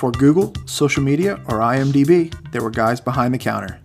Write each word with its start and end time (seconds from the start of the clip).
Before 0.00 0.12
Google, 0.12 0.54
social 0.64 1.02
media, 1.02 1.34
or 1.46 1.58
IMDb, 1.58 2.34
there 2.52 2.62
were 2.62 2.70
guys 2.70 3.02
behind 3.02 3.34
the 3.34 3.38
counter. 3.38 3.78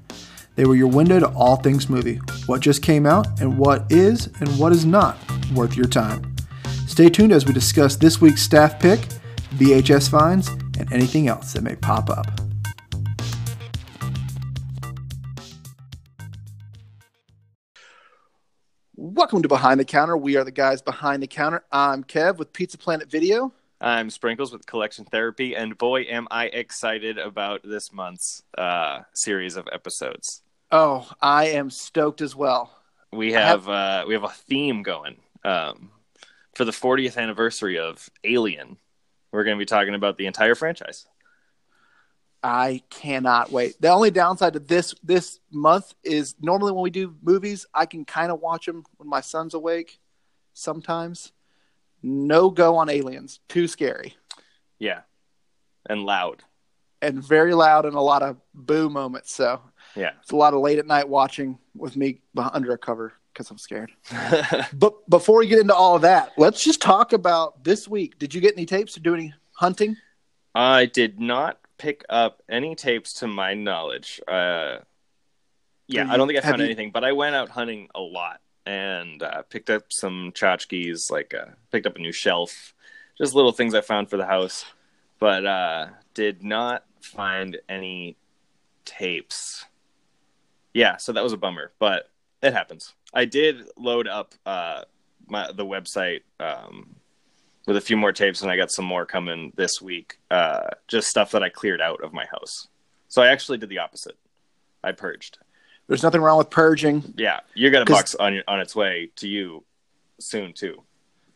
They 0.56 0.64
were 0.64 0.78
your 0.78 0.88
window 0.88 1.20
to 1.20 1.28
all 1.32 1.58
things 1.58 1.90
movie, 1.90 2.22
what 2.46 2.62
just 2.62 2.82
came 2.82 3.06
out, 3.06 3.42
and 3.42 3.58
what 3.58 3.92
is 3.92 4.28
and 4.40 4.48
what 4.58 4.72
is 4.72 4.86
not 4.86 5.18
worth 5.54 5.76
your 5.76 5.88
time. 5.88 6.34
Stay 6.88 7.10
tuned 7.10 7.34
as 7.34 7.46
we 7.46 7.52
discuss 7.52 7.98
this 7.98 8.22
week's 8.22 8.42
staff 8.42 8.80
pick, 8.80 9.02
VHS 9.56 10.10
finds, 10.10 10.48
and 10.80 10.90
anything 10.94 11.28
else 11.28 11.52
that 11.52 11.64
may 11.64 11.76
pop 11.76 12.10
up. 12.10 12.28
Welcome 18.96 19.42
to 19.42 19.50
Behind 19.50 19.82
the 19.82 19.86
Counter. 19.86 20.16
We 20.16 20.38
are 20.38 20.46
the 20.46 20.52
guys 20.52 20.82
behind 20.82 21.22
the 21.22 21.28
counter. 21.28 21.66
I'm 21.74 22.06
Kev 22.06 22.38
with 22.38 22.54
Pizza 22.54 22.78
Planet 22.78 23.12
Video. 23.12 23.52
I'm 23.82 24.10
Sprinkles 24.10 24.54
with 24.54 24.66
Collection 24.66 25.06
Therapy, 25.06 25.56
and 25.56 25.78
boy, 25.78 26.04
am 26.04 26.28
I 26.32 26.46
excited 26.46 27.18
about 27.18 27.62
this 27.64 27.92
month's 27.92 28.42
uh, 28.58 29.02
series 29.14 29.58
of 29.58 29.68
episodes. 29.72 30.44
Oh, 30.72 31.10
I 31.22 31.48
am 31.50 31.70
stoked 31.70 32.22
as 32.22 32.36
well. 32.36 32.72
We 33.12 33.34
have, 33.34 33.66
have... 33.66 33.70
Uh, 33.70 34.06
we 34.08 34.14
have 34.14 34.24
a 34.24 34.30
theme 34.30 34.82
going 34.82 35.18
um, 35.44 35.92
for 36.56 36.64
the 36.64 36.72
40th 36.72 37.18
anniversary 37.18 37.78
of 37.78 38.10
Alien. 38.24 38.78
We're 39.32 39.44
going 39.44 39.58
to 39.58 39.62
be 39.62 39.66
talking 39.66 39.94
about 39.94 40.18
the 40.18 40.26
entire 40.26 40.56
franchise. 40.56 41.06
I 42.42 42.82
cannot 42.90 43.52
wait. 43.52 43.82
The 43.82 43.90
only 43.90 44.12
downside 44.12 44.54
to 44.54 44.60
this 44.60 44.94
this 45.04 45.40
month 45.52 45.96
is 46.04 46.36
normally 46.40 46.72
when 46.72 46.84
we 46.84 46.92
do 46.92 47.16
movies, 47.24 47.66
I 47.74 47.88
can 47.88 48.06
kind 48.06 48.32
of 48.32 48.40
watch 48.40 48.68
them 48.68 48.84
when 48.98 49.10
my 49.10 49.22
son's 49.22 49.56
awake. 49.56 50.00
Sometimes, 50.54 51.34
no 52.06 52.50
go 52.50 52.78
on 52.78 52.90
Aliens. 52.90 53.40
Too 53.50 53.68
scary. 53.68 54.16
Yeah, 54.80 55.02
and 55.90 56.04
loud, 56.04 56.44
and 57.02 57.24
very 57.24 57.54
loud, 57.54 57.86
and 57.86 57.96
a 57.96 58.02
lot 58.02 58.22
of 58.22 58.38
boo 58.54 58.90
moments. 58.90 59.34
So 59.34 59.62
yeah, 59.96 60.12
it's 60.22 60.32
a 60.32 60.36
lot 60.36 60.54
of 60.54 60.62
late 60.62 60.78
at 60.78 60.86
night 60.86 61.10
watching 61.10 61.58
with 61.76 61.96
me 61.96 62.22
under 62.38 62.72
a 62.74 62.78
cover 62.78 63.14
because 63.34 63.50
I'm 63.50 63.58
scared. 63.58 63.92
but 64.74 65.10
before 65.10 65.40
we 65.40 65.48
get 65.48 65.60
into 65.60 65.76
all 65.76 65.96
of 65.96 66.04
that, 66.04 66.34
let's 66.38 66.64
just 66.64 66.82
talk 66.82 67.12
about 67.12 67.64
this 67.64 67.88
week. 67.88 68.20
Did 68.20 68.34
you 68.34 68.42
get 68.42 68.54
any 68.56 68.66
tapes 68.66 68.94
to 68.94 69.00
do 69.00 69.14
any 69.14 69.34
hunting? 69.54 69.98
I 70.54 70.86
did 70.86 71.20
not 71.20 71.60
pick 71.78 72.06
up 72.10 72.42
any 72.50 72.76
tapes 72.76 73.14
to 73.16 73.28
my 73.28 73.54
knowledge. 73.54 74.22
Uh, 74.28 74.78
yeah, 75.88 76.06
you, 76.06 76.12
I 76.12 76.18
don't 76.18 76.28
think 76.28 76.40
I 76.40 76.42
found 76.42 76.60
you... 76.60 76.66
anything, 76.66 76.92
but 76.92 77.04
I 77.04 77.12
went 77.12 77.36
out 77.36 77.50
hunting 77.50 77.90
a 77.94 78.00
lot 78.00 78.40
and 78.66 79.22
uh, 79.22 79.44
picked 79.44 79.70
up 79.70 79.86
some 79.90 80.32
tchotchkes, 80.34 81.12
like 81.12 81.34
uh, 81.34 81.52
picked 81.72 81.86
up 81.86 81.96
a 81.96 82.00
new 82.00 82.12
shelf, 82.12 82.74
just 83.18 83.36
little 83.36 83.52
things 83.52 83.74
I 83.74 83.82
found 83.82 84.10
for 84.10 84.18
the 84.18 84.26
house, 84.26 84.66
but 85.20 85.46
uh, 85.46 85.88
did 86.14 86.44
not 86.44 86.84
find 87.02 87.58
any 87.70 88.18
tapes. 88.86 89.66
Yeah, 90.74 90.98
so 90.98 91.14
that 91.14 91.24
was 91.24 91.34
a 91.34 91.38
bummer, 91.38 91.72
but 91.80 92.10
it 92.42 92.54
happens. 92.54 92.94
I 93.14 93.26
did 93.26 93.70
load 93.78 94.08
up 94.08 94.36
uh, 94.46 94.84
my 95.28 95.52
the 95.52 95.66
website 95.66 96.22
um, 96.40 96.96
with 97.66 97.78
a 97.78 97.82
few 97.82 97.98
more 97.98 98.12
tapes, 98.12 98.42
and 98.42 98.52
I 98.52 98.58
got 98.58 98.72
some 98.72 98.86
more 98.86 99.06
coming 99.06 99.54
this 99.56 99.82
week. 99.82 100.18
Uh, 100.30 100.68
just 100.88 101.08
stuff 101.08 101.32
that 101.32 101.44
I 101.44 101.50
cleared 101.50 101.82
out 101.82 102.04
of 102.04 102.14
my 102.14 102.26
house. 102.26 102.68
So 103.08 103.22
I 103.22 103.28
actually 103.28 103.58
did 103.58 103.70
the 103.70 103.80
opposite. 103.80 104.18
I 104.84 104.92
purged. 104.92 105.40
There's 105.88 106.04
nothing 106.04 106.22
wrong 106.22 106.38
with 106.38 106.50
purging. 106.50 107.14
Yeah, 107.16 107.42
you 107.54 107.70
got 107.70 107.84
a 107.84 107.86
box 107.86 108.16
on 108.16 108.42
on 108.48 108.60
its 108.60 108.76
way 108.76 109.12
to 109.18 109.28
you 109.28 109.64
soon 110.20 110.54
too. 110.54 110.82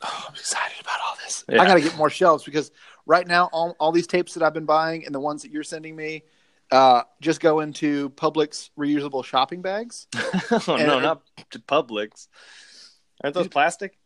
Oh, 0.02 0.26
I'm 0.28 0.34
excited 0.34 0.80
about 0.82 1.00
all 1.08 1.16
this. 1.24 1.44
Yeah. 1.50 1.62
I 1.62 1.66
got 1.66 1.74
to 1.76 1.82
get 1.82 1.98
more 1.98 2.10
shelves 2.10 2.44
because 2.44 2.72
right 3.06 3.28
now 3.28 3.50
all, 3.52 3.76
all 3.80 3.92
these 3.92 4.08
tapes 4.08 4.34
that 4.36 4.44
I've 4.44 4.54
been 4.54 4.66
buying 4.66 5.06
and 5.06 5.14
the 5.14 5.20
ones 5.20 5.42
that 5.42 5.52
you're 5.52 5.64
sending 5.64 5.96
me 5.96 6.24
uh, 6.72 7.04
just 7.20 7.42
go 7.42 7.60
into 7.60 8.10
Publix 8.12 8.70
reusable 8.78 9.26
shopping 9.26 9.62
bags. 9.62 10.08
oh 10.52 10.62
no, 10.68 11.00
not 11.00 11.22
to 11.52 11.60
Publix. 11.60 12.28
Aren't 13.24 13.34
those 13.34 13.48
plastic? 13.48 13.98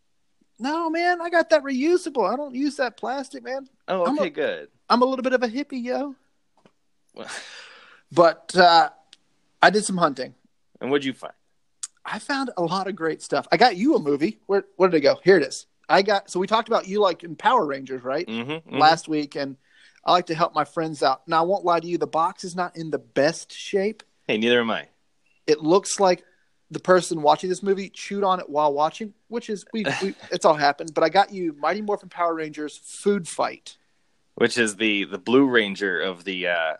No, 0.60 0.90
man, 0.90 1.22
I 1.22 1.30
got 1.30 1.50
that 1.50 1.64
reusable. 1.64 2.32
I 2.32 2.36
don't 2.36 2.56
use 2.56 2.78
that 2.78 2.96
plastic, 2.96 3.44
man. 3.44 3.68
Oh, 3.88 4.02
okay, 4.02 4.12
I'm 4.12 4.18
a, 4.20 4.30
good. 4.30 4.68
I'm 4.90 5.02
a 5.02 5.06
little 5.06 5.24
bit 5.24 5.34
of 5.34 5.44
a 5.44 5.48
hippie, 5.48 5.84
yo. 5.84 6.16
but 8.12 8.56
uh, 8.56 8.90
I 9.64 9.70
did 9.70 9.86
some 9.86 9.98
hunting. 9.98 10.36
And 10.82 10.92
what'd 10.92 11.06
you 11.06 11.14
find? 11.14 11.34
I 12.06 12.20
found 12.20 12.52
a 12.58 12.62
lot 12.62 12.88
of 12.88 12.98
great 12.98 13.22
stuff. 13.22 13.48
I 13.50 13.56
got 13.56 13.78
you 13.78 13.96
a 13.96 14.00
movie. 14.00 14.40
Where 14.46 14.66
where 14.76 14.90
did 14.90 14.98
it 14.98 15.02
go? 15.02 15.20
Here 15.24 15.38
it 15.38 15.44
is. 15.44 15.68
I 15.88 16.02
got 16.02 16.30
so 16.30 16.38
we 16.40 16.48
talked 16.48 16.68
about 16.68 16.86
you 16.86 17.00
like 17.00 17.24
in 17.24 17.38
Power 17.38 17.66
Rangers, 17.66 18.04
right? 18.04 18.28
Mm-hmm, 18.28 18.52
mm-hmm. 18.52 18.78
Last 18.78 19.08
week, 19.08 19.36
and 19.36 19.56
I 20.04 20.12
like 20.12 20.26
to 20.26 20.36
help 20.36 20.54
my 20.54 20.66
friends 20.66 21.02
out. 21.02 21.26
Now 21.30 21.40
I 21.40 21.46
won't 21.46 21.64
lie 21.64 21.80
to 21.80 21.88
you, 21.88 21.98
the 21.98 22.08
box 22.08 22.44
is 22.44 22.58
not 22.58 22.76
in 22.76 22.92
the 22.92 23.00
best 23.00 23.54
shape. 23.54 24.04
Hey, 24.28 24.38
neither 24.38 24.60
am 24.60 24.70
I. 24.70 24.90
It 25.48 25.62
looks 25.62 25.98
like 25.98 26.26
the 26.70 26.80
person 26.80 27.22
watching 27.22 27.50
this 27.50 27.64
movie 27.64 27.90
chewed 27.90 28.26
on 28.26 28.42
it 28.42 28.50
while 28.50 28.74
watching, 28.74 29.14
which 29.30 29.50
is 29.50 29.64
we, 29.72 29.86
we 30.02 30.14
it's 30.32 30.44
all 30.44 30.56
happened. 30.56 30.94
But 30.94 31.06
I 31.06 31.10
got 31.10 31.32
you 31.32 31.56
Mighty 31.58 31.82
Morphin 31.82 32.10
Power 32.10 32.36
Rangers 32.36 32.78
Food 32.84 33.30
Fight, 33.30 33.78
which 34.36 34.58
is 34.58 34.76
the 34.76 35.06
the 35.06 35.20
Blue 35.20 35.46
Ranger 35.46 36.02
of 36.02 36.26
the. 36.26 36.48
uh 36.48 36.74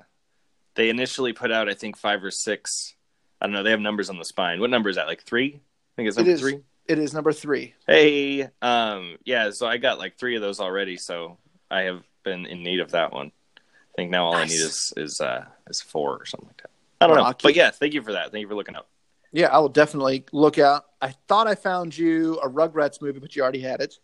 They 0.76 0.90
initially 0.90 1.34
put 1.34 1.52
out, 1.52 1.70
I 1.70 1.74
think, 1.74 1.98
five 1.98 2.24
or 2.24 2.32
six. 2.32 2.96
I 3.40 3.46
don't 3.46 3.54
know. 3.54 3.64
They 3.64 3.72
have 3.72 3.80
numbers 3.80 4.10
on 4.10 4.18
the 4.18 4.26
spine. 4.26 4.60
What 4.60 4.70
number 4.70 4.90
is 4.90 4.96
that? 4.96 5.08
Like 5.08 5.24
three? 5.24 5.56
I 5.56 5.96
think 5.96 6.08
it's 6.08 6.18
number 6.18 6.32
it 6.32 6.34
is, 6.34 6.40
three. 6.42 6.60
It 6.88 7.00
is 7.00 7.14
number 7.14 7.32
three. 7.32 7.76
Hey, 7.88 8.50
um, 8.62 9.18
yeah. 9.26 9.52
So 9.52 9.68
I 9.68 9.78
got 9.78 10.00
like 10.00 10.18
three 10.18 10.36
of 10.36 10.42
those 10.42 10.60
already. 10.60 10.98
So 10.98 11.38
I 11.70 11.82
have 11.82 12.04
been 12.24 12.46
in 12.46 12.64
need 12.64 12.80
of 12.80 12.92
that 12.92 13.12
one. 13.12 13.32
I 13.58 13.96
think 13.96 14.12
now 14.12 14.26
all 14.26 14.34
nice. 14.34 14.50
I 14.50 14.54
need 14.54 14.62
is 14.62 14.94
is 14.98 15.22
uh 15.22 15.46
is 15.68 15.82
four 15.82 16.18
or 16.18 16.26
something 16.26 16.48
like 16.48 16.62
that. 16.62 16.72
I 17.02 17.08
don't 17.08 17.18
well, 17.18 17.26
know, 17.26 17.36
but 17.44 17.56
yeah, 17.56 17.70
thank 17.70 17.94
you 17.94 18.02
for 18.02 18.14
that. 18.14 18.32
Thank 18.32 18.42
you 18.42 18.48
for 18.48 18.56
looking 18.56 18.76
up. 18.76 18.88
Yeah, 19.32 19.48
I 19.48 19.60
will 19.60 19.70
definitely 19.70 20.26
look 20.32 20.58
out. 20.58 20.86
I 21.02 21.10
thought 21.28 21.48
I 21.48 21.56
found 21.56 21.98
you 21.98 22.40
a 22.40 22.50
Rugrats 22.50 23.02
movie, 23.02 23.20
but 23.20 23.36
you 23.36 23.42
already 23.42 23.62
had 23.62 23.82
it. 23.82 23.98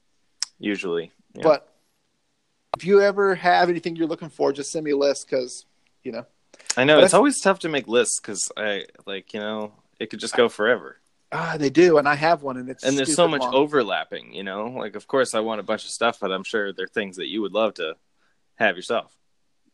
Usually, 0.60 1.12
yeah. 1.34 1.44
but 1.44 1.74
if 2.78 2.86
you 2.86 3.02
ever 3.02 3.36
have 3.36 3.70
anything 3.70 3.96
you're 3.96 4.08
looking 4.08 4.30
for, 4.30 4.52
just 4.52 4.72
send 4.72 4.84
me 4.86 4.92
a 4.92 4.98
list 4.98 5.30
because 5.30 5.66
you 6.04 6.12
know. 6.12 6.26
I 6.80 6.86
know 6.86 6.96
but 6.96 7.04
it's 7.04 7.14
always 7.14 7.42
tough 7.42 7.60
to 7.60 7.70
make 7.70 7.90
lists 7.90 8.22
because 8.22 8.50
I 8.56 8.86
like 9.06 9.34
you 9.34 9.42
know 9.42 9.74
it 10.00 10.10
could 10.10 10.22
just 10.22 10.36
go 10.36 10.48
forever. 10.48 10.98
Ah, 11.32 11.58
they 11.60 11.70
do, 11.70 11.98
and 11.98 12.08
I 12.08 12.16
have 12.16 12.42
one, 12.42 12.56
and 12.56 12.70
it's 12.70 12.86
and 12.86 12.98
there's 12.98 13.14
so 13.14 13.28
much 13.28 13.42
long. 13.42 13.54
overlapping. 13.54 14.34
You 14.34 14.44
know, 14.44 14.68
like 14.68 14.96
of 14.96 15.06
course 15.06 15.36
I 15.36 15.42
want 15.42 15.60
a 15.60 15.64
bunch 15.64 15.84
of 15.84 15.92
stuff, 15.92 16.20
but 16.22 16.32
I'm 16.32 16.46
sure 16.46 16.72
there 16.72 16.86
are 16.86 16.88
things 16.88 17.18
that 17.18 17.28
you 17.28 17.42
would 17.42 17.52
love 17.52 17.74
to 17.76 17.96
have 18.56 18.78
yourself. 18.78 19.14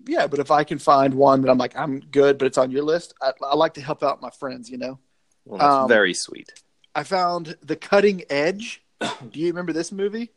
Yeah, 0.05 0.25
but 0.25 0.39
if 0.39 0.49
I 0.49 0.63
can 0.63 0.79
find 0.79 1.13
one 1.13 1.43
that 1.43 1.51
I'm 1.51 1.59
like 1.59 1.77
I'm 1.77 1.99
good, 1.99 2.39
but 2.39 2.47
it's 2.47 2.57
on 2.57 2.71
your 2.71 2.83
list, 2.83 3.13
I, 3.21 3.33
I 3.41 3.55
like 3.55 3.75
to 3.75 3.81
help 3.81 4.03
out 4.03 4.19
my 4.19 4.31
friends. 4.31 4.69
You 4.69 4.79
know. 4.79 4.99
Well, 5.45 5.59
that's 5.59 5.75
um, 5.75 5.87
very 5.87 6.15
sweet. 6.15 6.51
I 6.95 7.03
found 7.03 7.55
The 7.61 7.75
Cutting 7.75 8.23
Edge. 8.31 8.81
Do 8.99 9.39
you 9.39 9.47
remember 9.47 9.73
this 9.73 9.91
movie? 9.91 10.31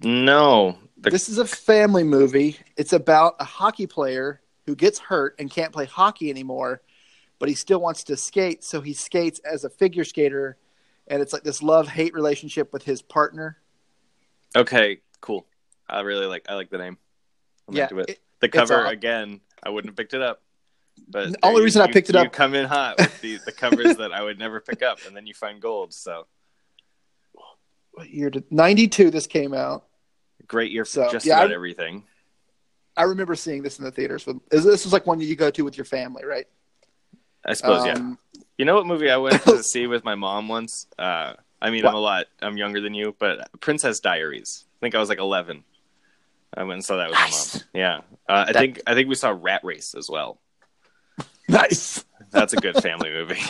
No. 0.00 0.78
The... 0.96 1.10
This 1.10 1.28
is 1.28 1.38
a 1.38 1.46
family 1.46 2.04
movie. 2.04 2.56
It's 2.76 2.92
about 2.92 3.34
a 3.40 3.44
hockey 3.44 3.88
player 3.88 4.40
who 4.66 4.74
gets 4.74 4.98
hurt 4.98 5.34
and 5.38 5.50
can't 5.50 5.72
play 5.72 5.86
hockey 5.86 6.30
anymore, 6.30 6.82
but 7.38 7.48
he 7.48 7.54
still 7.54 7.80
wants 7.80 8.04
to 8.04 8.16
skate, 8.16 8.62
so 8.62 8.80
he 8.80 8.92
skates 8.92 9.40
as 9.40 9.64
a 9.64 9.70
figure 9.70 10.04
skater, 10.04 10.56
and 11.08 11.22
it's 11.22 11.32
like 11.32 11.42
this 11.42 11.62
love 11.62 11.88
hate 11.88 12.14
relationship 12.14 12.72
with 12.72 12.84
his 12.84 13.02
partner. 13.02 13.58
Okay, 14.54 15.00
cool. 15.20 15.46
I 15.88 16.00
really 16.00 16.26
like 16.26 16.46
I 16.48 16.54
like 16.54 16.70
the 16.70 16.78
name. 16.78 16.98
I'm 17.68 17.76
yeah, 17.76 17.88
it. 17.90 18.10
It, 18.10 18.20
the 18.40 18.48
cover 18.48 18.84
again. 18.84 19.40
I 19.62 19.70
wouldn't 19.70 19.90
have 19.90 19.96
picked 19.96 20.14
it 20.14 20.22
up. 20.22 20.42
But 21.08 21.32
the 21.32 21.38
only 21.42 21.62
reason 21.62 21.80
you, 21.80 21.88
I 21.88 21.92
picked 21.92 22.08
it 22.10 22.14
you 22.14 22.20
up, 22.20 22.24
you 22.26 22.30
come 22.30 22.54
in 22.54 22.66
hot 22.66 22.98
with 22.98 23.20
the, 23.20 23.38
the 23.44 23.52
covers 23.52 23.96
that 23.96 24.12
I 24.12 24.22
would 24.22 24.38
never 24.38 24.60
pick 24.60 24.82
up, 24.82 24.98
and 25.06 25.16
then 25.16 25.26
you 25.26 25.34
find 25.34 25.60
gold. 25.60 25.92
So, 25.92 26.26
what 27.92 28.10
year 28.10 28.30
did 28.30 28.50
ninety 28.50 28.88
two? 28.88 29.10
This 29.10 29.26
came 29.26 29.54
out. 29.54 29.86
Great 30.46 30.72
year 30.72 30.84
for 30.84 30.90
so, 30.90 31.10
just 31.10 31.26
yeah, 31.26 31.38
about 31.38 31.50
I, 31.50 31.54
everything. 31.54 32.04
I 33.00 33.04
remember 33.04 33.34
seeing 33.34 33.62
this 33.62 33.78
in 33.78 33.86
the 33.86 33.90
theaters. 33.90 34.26
With, 34.26 34.46
this 34.50 34.84
was 34.84 34.92
like 34.92 35.06
one 35.06 35.18
you 35.20 35.34
go 35.34 35.50
to 35.50 35.62
with 35.62 35.78
your 35.78 35.86
family, 35.86 36.22
right? 36.26 36.46
I 37.46 37.54
suppose, 37.54 37.80
um, 37.80 38.18
yeah. 38.34 38.42
You 38.58 38.66
know 38.66 38.74
what 38.74 38.86
movie 38.86 39.10
I 39.10 39.16
went 39.16 39.42
to 39.44 39.62
see 39.62 39.86
with 39.86 40.04
my 40.04 40.16
mom 40.16 40.48
once? 40.48 40.86
Uh, 40.98 41.32
I 41.62 41.70
mean, 41.70 41.82
what? 41.82 41.88
I'm 41.88 41.94
a 41.94 41.98
lot. 41.98 42.26
I'm 42.42 42.58
younger 42.58 42.82
than 42.82 42.92
you, 42.92 43.16
but 43.18 43.48
Princess 43.58 44.00
Diaries. 44.00 44.66
I 44.66 44.84
think 44.84 44.94
I 44.94 44.98
was 44.98 45.08
like 45.08 45.18
11. 45.18 45.64
I 46.52 46.64
went 46.64 46.72
and 46.74 46.84
saw 46.84 46.98
that 46.98 47.08
with 47.08 47.18
nice. 47.18 47.54
my 47.54 47.60
mom. 47.60 47.68
Yeah, 47.72 47.96
uh, 48.28 48.44
I 48.48 48.52
that... 48.52 48.58
think 48.58 48.82
I 48.86 48.92
think 48.92 49.08
we 49.08 49.14
saw 49.14 49.30
Rat 49.30 49.62
Race 49.64 49.94
as 49.94 50.10
well. 50.10 50.38
Nice. 51.48 52.04
That's 52.30 52.52
a 52.52 52.56
good 52.56 52.76
family 52.76 53.10
movie. 53.10 53.40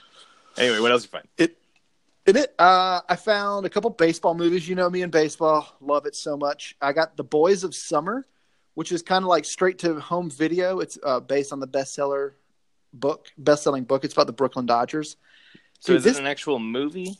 anyway, 0.58 0.78
what 0.78 0.92
else 0.92 1.04
you 1.04 1.08
find? 1.08 1.26
It 1.38 1.56
in 2.26 2.36
it, 2.36 2.54
uh, 2.58 3.00
I 3.08 3.16
found 3.16 3.64
a 3.64 3.70
couple 3.70 3.88
baseball 3.88 4.34
movies. 4.34 4.68
You 4.68 4.74
know 4.74 4.90
me 4.90 5.00
and 5.00 5.10
baseball, 5.10 5.74
love 5.80 6.04
it 6.04 6.16
so 6.16 6.36
much. 6.36 6.76
I 6.82 6.92
got 6.92 7.16
The 7.16 7.24
Boys 7.24 7.64
of 7.64 7.74
Summer, 7.74 8.26
which 8.76 8.92
is 8.92 9.00
kind 9.00 9.24
of 9.24 9.28
like 9.28 9.46
straight 9.46 9.78
to 9.78 9.98
home 9.98 10.30
video. 10.30 10.80
It's 10.80 10.98
uh, 11.02 11.18
based 11.18 11.50
on 11.50 11.60
the 11.60 11.66
bestseller 11.66 12.32
book, 12.92 13.28
best-selling 13.38 13.84
book. 13.84 14.04
It's 14.04 14.12
about 14.12 14.26
the 14.26 14.34
Brooklyn 14.34 14.66
Dodgers. 14.66 15.16
So 15.80 15.94
Dude, 15.94 15.98
is 15.98 16.04
this 16.04 16.18
an 16.18 16.26
actual 16.26 16.58
movie? 16.58 17.18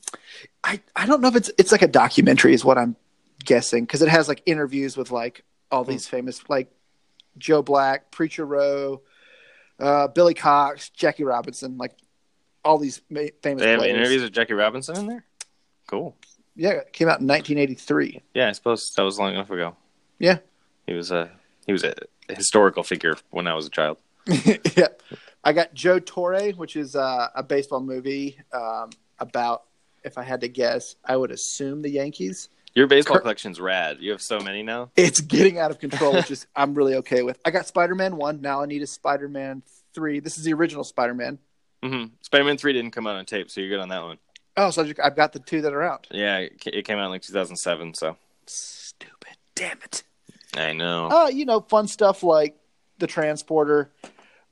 I 0.63 0.81
I 0.95 1.07
don't 1.07 1.23
know 1.23 1.29
if 1.29 1.37
it's 1.37 1.51
it's 1.57 1.73
like 1.73 1.81
a 1.81 1.89
documentary, 1.89 2.53
is 2.53 2.63
what 2.63 2.77
I'm 2.77 2.95
guessing, 3.43 3.85
because 3.85 4.03
it 4.03 4.09
has 4.11 4.29
like 4.29 4.43
interviews 4.45 4.99
with 4.99 5.11
like 5.11 5.45
all 5.71 5.83
these 5.83 6.07
famous 6.07 6.47
like 6.51 6.71
Joe 7.39 7.63
Black, 7.63 8.11
Preacher 8.11 8.45
Roe, 8.45 9.01
uh, 9.81 10.09
Billy 10.09 10.35
Cox, 10.35 10.91
Jackie 10.91 11.25
Robinson, 11.25 11.79
like 11.79 11.95
all 12.67 12.77
these 12.77 13.01
ma- 13.09 13.23
famous. 13.43 13.63
They 13.63 13.71
have 13.71 13.79
players. 13.79 13.97
interviews 13.97 14.23
with 14.25 14.33
Jackie 14.33 14.53
Robinson 14.53 14.99
in 14.99 15.07
there. 15.07 15.25
Cool. 15.87 16.15
Yeah, 16.55 16.71
it 16.71 16.93
came 16.93 17.09
out 17.09 17.21
in 17.21 17.27
1983. 17.27 18.21
Yeah, 18.35 18.49
I 18.49 18.53
suppose 18.53 18.93
that 18.93 19.03
was 19.03 19.19
long 19.19 19.33
enough 19.33 19.51
ago. 19.51 19.75
Yeah. 20.19 20.39
He 20.87 20.93
was 20.93 21.11
a 21.11 21.31
he 21.67 21.73
was 21.73 21.85
a 21.85 21.95
historical 22.29 22.83
figure 22.83 23.17
when 23.31 23.47
I 23.47 23.55
was 23.55 23.67
a 23.67 23.71
child. 23.71 23.99
yeah, 24.77 24.89
I 25.45 25.53
got 25.53 25.75
Joe 25.75 25.99
Torre, 25.99 26.51
which 26.53 26.77
is 26.77 26.97
uh, 26.97 27.29
a 27.35 27.43
baseball 27.43 27.81
movie 27.81 28.39
um, 28.53 28.91
about. 29.19 29.65
If 30.05 30.19
I 30.19 30.23
had 30.23 30.41
to 30.43 30.49
guess, 30.49 30.95
I 31.05 31.17
would 31.17 31.33
assume 31.33 31.83
the 31.83 31.91
Yankees. 31.91 32.49
Your 32.75 32.87
baseball 32.87 33.17
Cur- 33.17 33.23
collection's 33.23 33.59
rad. 33.59 33.97
You 34.01 34.13
have 34.13 34.23
so 34.23 34.39
many 34.39 34.63
now. 34.63 34.91
It's 34.95 35.21
getting 35.21 35.59
out 35.59 35.71
of 35.73 35.81
control, 35.81 36.13
which 36.15 36.31
is 36.31 36.47
I'm 36.57 36.75
really 36.75 36.95
okay 36.97 37.23
with. 37.23 37.41
I 37.45 37.51
got 37.51 37.67
Spider 37.67 37.95
Man 37.97 38.17
one. 38.17 38.41
Now 38.41 38.63
I 38.63 38.67
need 38.67 38.83
a 38.83 38.87
Spider 38.87 39.29
Man 39.29 39.63
three. 39.95 40.21
This 40.21 40.39
is 40.39 40.45
the 40.45 40.53
original 40.53 40.85
Spider 40.85 41.15
Man. 41.15 41.39
hmm 41.83 42.05
Spider-Man 42.23 42.57
Three 42.59 42.73
didn't 42.73 42.93
come 42.93 43.07
out 43.07 43.17
on 43.17 43.25
tape, 43.27 43.51
so 43.51 43.61
you're 43.61 43.71
good 43.71 43.81
on 43.81 43.89
that 43.89 44.03
one. 44.03 44.19
Oh, 44.57 44.71
so 44.71 44.87
I've 45.03 45.17
got 45.17 45.33
the 45.33 45.39
two 45.41 45.63
that 45.63 45.73
are 45.73 45.83
out. 45.83 46.07
Yeah, 46.11 46.39
it 46.39 46.63
it 46.67 46.85
came 46.85 46.99
out 46.99 47.07
in 47.07 47.11
like 47.11 47.23
2007. 47.23 47.95
So 47.95 48.17
Stupid. 48.47 49.37
Damn 49.55 49.79
it. 49.83 50.03
I 50.57 50.73
know. 50.73 51.09
Uh, 51.09 51.29
you 51.29 51.45
know, 51.45 51.61
fun 51.61 51.87
stuff 51.89 52.23
like 52.23 52.57
the 52.99 53.07
transporter. 53.07 53.91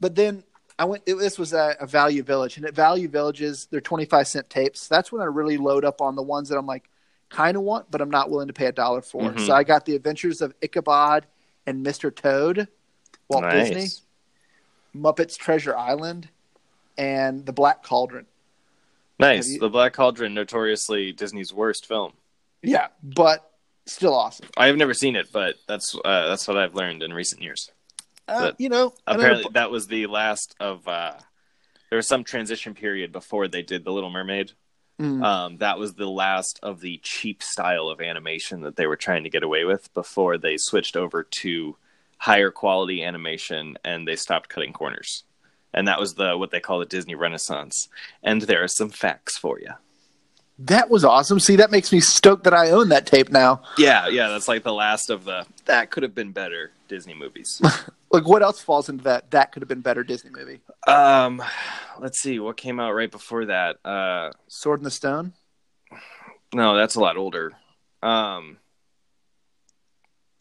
But 0.00 0.14
then 0.14 0.44
I 0.78 0.84
went. 0.84 1.02
It, 1.06 1.14
this 1.14 1.38
was 1.38 1.52
a, 1.52 1.76
a 1.80 1.86
Value 1.86 2.22
Village, 2.22 2.56
and 2.56 2.66
at 2.66 2.74
Value 2.74 3.08
Villages, 3.08 3.66
they're 3.70 3.80
twenty 3.80 4.04
five 4.04 4.26
cent 4.28 4.50
tapes. 4.50 4.88
That's 4.88 5.10
when 5.12 5.22
I 5.22 5.26
really 5.26 5.56
load 5.56 5.84
up 5.84 6.00
on 6.00 6.16
the 6.16 6.22
ones 6.22 6.48
that 6.48 6.58
I'm 6.58 6.66
like 6.66 6.88
kind 7.30 7.56
of 7.56 7.62
want, 7.62 7.90
but 7.90 8.00
I'm 8.00 8.10
not 8.10 8.30
willing 8.30 8.48
to 8.48 8.52
pay 8.52 8.66
a 8.66 8.72
dollar 8.72 9.00
for. 9.02 9.22
Mhm. 9.22 9.46
So 9.46 9.54
I 9.54 9.64
got 9.64 9.84
the 9.86 9.94
Adventures 9.96 10.40
of 10.42 10.54
Ichabod 10.62 11.26
and 11.66 11.82
Mister 11.82 12.10
Toad, 12.10 12.68
Walt 13.28 13.44
nice. 13.44 13.70
Disney, 13.70 14.02
Muppets 15.00 15.36
Treasure 15.36 15.76
Island, 15.76 16.28
and 16.98 17.46
the 17.46 17.52
Black 17.52 17.82
Cauldron. 17.82 18.26
Nice. 19.18 19.48
You- 19.48 19.60
The 19.60 19.68
Black 19.70 19.92
Cauldron, 19.92 20.34
notoriously 20.34 21.12
Disney's 21.12 21.52
worst 21.52 21.86
film. 21.86 22.12
Yeah, 22.62 22.88
but 23.02 23.48
still 23.86 24.14
awesome. 24.14 24.48
I 24.56 24.66
have 24.66 24.76
never 24.76 24.94
seen 24.94 25.16
it, 25.16 25.32
but 25.32 25.56
that's 25.66 25.94
uh, 25.94 26.28
that's 26.28 26.46
what 26.48 26.56
I've 26.56 26.74
learned 26.74 27.02
in 27.02 27.12
recent 27.12 27.42
years. 27.42 27.70
Uh, 28.26 28.52
you 28.58 28.68
know, 28.68 28.94
Apparently, 29.06 29.46
that 29.52 29.70
was 29.70 29.86
the 29.86 30.06
last 30.06 30.54
of. 30.60 30.86
Uh, 30.88 31.14
there 31.90 31.96
was 31.98 32.08
some 32.08 32.24
transition 32.24 32.74
period 32.74 33.12
before 33.12 33.46
they 33.46 33.62
did 33.62 33.84
the 33.84 33.92
Little 33.92 34.10
Mermaid. 34.10 34.52
Mm. 35.00 35.24
Um, 35.24 35.56
that 35.58 35.78
was 35.78 35.94
the 35.94 36.08
last 36.08 36.60
of 36.62 36.80
the 36.80 36.98
cheap 37.02 37.42
style 37.42 37.88
of 37.88 38.00
animation 38.00 38.62
that 38.62 38.76
they 38.76 38.86
were 38.86 38.96
trying 38.96 39.24
to 39.24 39.30
get 39.30 39.42
away 39.42 39.64
with 39.64 39.92
before 39.92 40.38
they 40.38 40.56
switched 40.56 40.96
over 40.96 41.22
to 41.22 41.76
higher 42.18 42.50
quality 42.50 43.02
animation 43.02 43.76
and 43.84 44.06
they 44.06 44.16
stopped 44.16 44.48
cutting 44.48 44.72
corners. 44.72 45.24
And 45.72 45.88
that 45.88 45.98
was 45.98 46.14
the 46.14 46.38
what 46.38 46.50
they 46.50 46.60
call 46.60 46.78
the 46.78 46.86
Disney 46.86 47.14
Renaissance. 47.14 47.88
And 48.22 48.42
there 48.42 48.62
are 48.62 48.68
some 48.68 48.90
facts 48.90 49.36
for 49.36 49.58
you. 49.58 49.72
That 50.58 50.88
was 50.90 51.04
awesome. 51.04 51.40
See, 51.40 51.56
that 51.56 51.70
makes 51.70 51.92
me 51.92 52.00
stoked 52.00 52.44
that 52.44 52.54
I 52.54 52.70
own 52.70 52.88
that 52.90 53.06
tape 53.06 53.30
now. 53.30 53.62
Yeah, 53.78 54.06
yeah, 54.08 54.28
that's 54.28 54.48
like 54.48 54.62
the 54.62 54.72
last 54.72 55.10
of 55.10 55.24
the 55.24 55.46
that 55.64 55.90
could 55.90 56.02
have 56.02 56.14
been 56.14 56.32
better 56.32 56.70
Disney 56.88 57.14
movies. 57.14 57.60
Like, 58.10 58.28
what 58.28 58.42
else 58.44 58.60
falls 58.60 58.88
into 58.88 59.02
that? 59.04 59.32
That 59.32 59.50
could 59.50 59.60
have 59.62 59.68
been 59.68 59.80
better 59.80 60.04
Disney 60.04 60.30
movie. 60.30 60.60
um, 60.86 61.42
let's 61.98 62.20
see 62.20 62.38
what 62.38 62.56
came 62.56 62.78
out 62.78 62.92
right 62.92 63.10
before 63.10 63.46
that. 63.46 63.84
Uh, 63.84 64.30
Sword 64.46 64.78
in 64.78 64.84
the 64.84 64.90
Stone. 64.92 65.32
no, 66.54 66.76
that's 66.76 66.94
a 66.94 67.00
lot 67.00 67.16
older. 67.16 67.54
Um, 68.04 68.58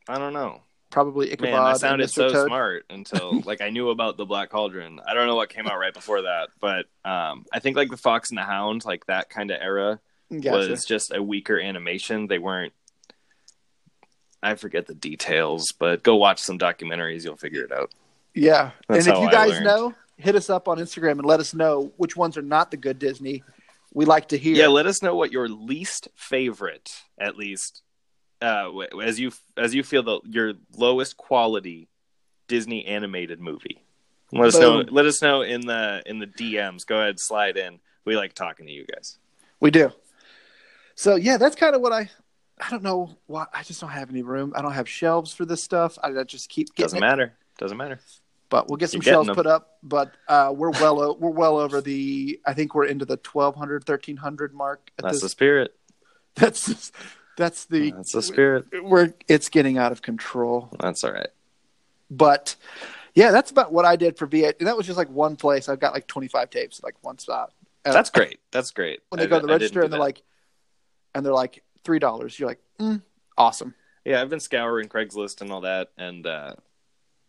I 0.07 0.19
don't 0.19 0.33
know. 0.33 0.61
Probably 0.93 1.31
Ichabod. 1.31 1.49
Man, 1.49 1.59
I 1.59 1.73
sounded 1.73 2.07
Mr. 2.07 2.13
so 2.13 2.29
Toad. 2.29 2.47
smart 2.47 2.85
until 2.91 3.41
like 3.45 3.61
I 3.61 3.71
knew 3.71 3.89
about 3.89 4.15
the 4.15 4.25
Black 4.25 4.51
Cauldron. 4.51 4.99
I 5.07 5.15
don't 5.15 5.25
know 5.25 5.35
what 5.35 5.49
came 5.49 5.65
out 5.65 5.79
right 5.79 5.93
before 5.93 6.21
that, 6.21 6.49
but 6.59 6.85
um, 7.03 7.45
I 7.51 7.57
think 7.59 7.75
like 7.75 7.89
the 7.89 7.97
Fox 7.97 8.29
and 8.29 8.37
the 8.37 8.43
Hound, 8.43 8.85
like 8.85 9.07
that 9.07 9.27
kind 9.27 9.49
of 9.49 9.57
era, 9.59 9.99
Gotcha. 10.31 10.69
was 10.69 10.85
just 10.85 11.11
a 11.11 11.21
weaker 11.21 11.59
animation. 11.59 12.27
They 12.27 12.37
weren't. 12.37 12.73
I 14.43 14.53
forget 14.53 14.85
the 14.85 14.93
details, 14.93 15.71
but 15.71 16.03
go 16.03 16.15
watch 16.15 16.39
some 16.39 16.59
documentaries. 16.59 17.23
You'll 17.23 17.37
figure 17.37 17.63
it 17.63 17.71
out. 17.71 17.91
Yeah, 18.35 18.71
That's 18.87 19.07
and 19.07 19.15
if 19.17 19.23
you 19.23 19.31
guys 19.31 19.61
know, 19.61 19.95
hit 20.17 20.35
us 20.35 20.51
up 20.51 20.67
on 20.67 20.77
Instagram 20.77 21.13
and 21.13 21.25
let 21.25 21.39
us 21.39 21.55
know 21.55 21.91
which 21.97 22.15
ones 22.15 22.37
are 22.37 22.43
not 22.43 22.69
the 22.69 22.77
good 22.77 22.99
Disney. 22.99 23.43
We 23.95 24.05
like 24.05 24.27
to 24.27 24.37
hear. 24.37 24.55
Yeah, 24.55 24.67
let 24.67 24.85
us 24.85 25.01
know 25.01 25.15
what 25.15 25.31
your 25.31 25.49
least 25.49 26.07
favorite, 26.15 27.01
at 27.17 27.35
least, 27.35 27.81
uh, 28.43 28.77
as 29.01 29.19
you 29.19 29.31
as 29.57 29.73
you 29.73 29.83
feel 29.83 30.03
the 30.03 30.19
your 30.25 30.53
lowest 30.75 31.17
quality 31.17 31.87
Disney 32.47 32.85
animated 32.85 33.39
movie. 33.39 33.83
Let 34.31 34.47
us 34.47 34.59
know. 34.59 34.83
Let 34.89 35.05
us 35.05 35.21
know 35.21 35.41
in 35.43 35.61
the 35.61 36.03
in 36.05 36.19
the 36.19 36.27
DMs. 36.27 36.85
Go 36.85 36.99
ahead, 36.99 37.19
slide 37.19 37.57
in. 37.57 37.79
We 38.05 38.17
like 38.17 38.33
talking 38.33 38.65
to 38.65 38.71
you 38.71 38.85
guys. 38.85 39.17
we 39.59 39.71
do. 39.71 39.91
So 40.95 41.15
yeah, 41.15 41.37
that's 41.37 41.55
kind 41.55 41.75
of 41.75 41.81
what 41.81 41.93
I. 41.93 42.09
I 42.59 42.69
don't 42.69 42.83
know 42.83 43.17
why. 43.27 43.45
I 43.53 43.63
just 43.63 43.81
don't 43.81 43.89
have 43.89 44.09
any 44.09 44.21
room. 44.21 44.53
I 44.55 44.61
don't 44.61 44.73
have 44.73 44.87
shelves 44.87 45.33
for 45.33 45.45
this 45.45 45.63
stuff. 45.63 45.97
I, 46.03 46.09
I 46.09 46.23
just 46.23 46.49
keep 46.49 46.67
getting 46.75 46.85
Doesn't 46.85 46.97
it. 46.97 47.01
matter. 47.01 47.33
Doesn't 47.57 47.77
matter. 47.77 47.99
But 48.49 48.69
we'll 48.69 48.77
get 48.77 48.91
some 48.91 49.01
shelves 49.01 49.27
them. 49.27 49.35
put 49.35 49.47
up. 49.47 49.77
But 49.81 50.13
uh, 50.27 50.53
we're 50.55 50.69
well 50.69 51.01
o- 51.01 51.17
we're 51.19 51.31
well 51.31 51.57
over 51.57 51.81
the. 51.81 52.39
I 52.45 52.53
think 52.53 52.75
we're 52.75 52.85
into 52.85 53.05
the 53.05 53.19
1200, 53.31 53.87
1300 53.87 54.53
mark. 54.53 54.91
At 54.99 55.05
That's 55.05 55.19
the 55.19 55.25
this, 55.25 55.31
spirit. 55.31 55.73
that's 56.35 56.91
that's 57.37 57.65
the 57.65 57.91
That's 57.91 58.11
the 58.11 58.21
spirit. 58.21 58.65
we're 58.83 59.13
it's 59.27 59.49
getting 59.49 59.77
out 59.77 59.91
of 59.91 60.01
control. 60.01 60.69
That's 60.79 61.03
all 61.03 61.11
right. 61.11 61.29
But 62.09 62.55
yeah, 63.15 63.31
that's 63.31 63.51
about 63.51 63.71
what 63.71 63.85
I 63.85 63.95
did 63.95 64.17
for 64.17 64.27
V8. 64.27 64.59
And 64.59 64.67
that 64.67 64.77
was 64.77 64.85
just 64.85 64.97
like 64.97 65.09
one 65.09 65.35
place. 65.35 65.69
I've 65.69 65.79
got 65.79 65.93
like 65.93 66.07
25 66.07 66.49
tapes, 66.49 66.81
like 66.83 66.95
one 67.01 67.17
stop. 67.19 67.53
Uh, 67.85 67.91
That's 67.91 68.09
great. 68.09 68.39
That's 68.51 68.71
great. 68.71 69.01
when 69.09 69.19
they 69.19 69.25
I- 69.25 69.27
go 69.27 69.39
to 69.39 69.45
the 69.47 69.53
register 69.53 69.81
and 69.81 69.91
they're 69.91 69.97
that. 69.99 70.03
like, 70.03 70.21
and 71.15 71.25
they're 71.25 71.33
like 71.33 71.63
three 71.83 71.99
dollars. 71.99 72.39
You're 72.39 72.49
like, 72.49 72.61
mm, 72.79 73.01
awesome. 73.37 73.73
Yeah, 74.05 74.21
I've 74.21 74.29
been 74.29 74.39
scouring 74.39 74.89
Craigslist 74.89 75.41
and 75.41 75.51
all 75.51 75.61
that, 75.61 75.89
and 75.97 76.25
uh, 76.25 76.53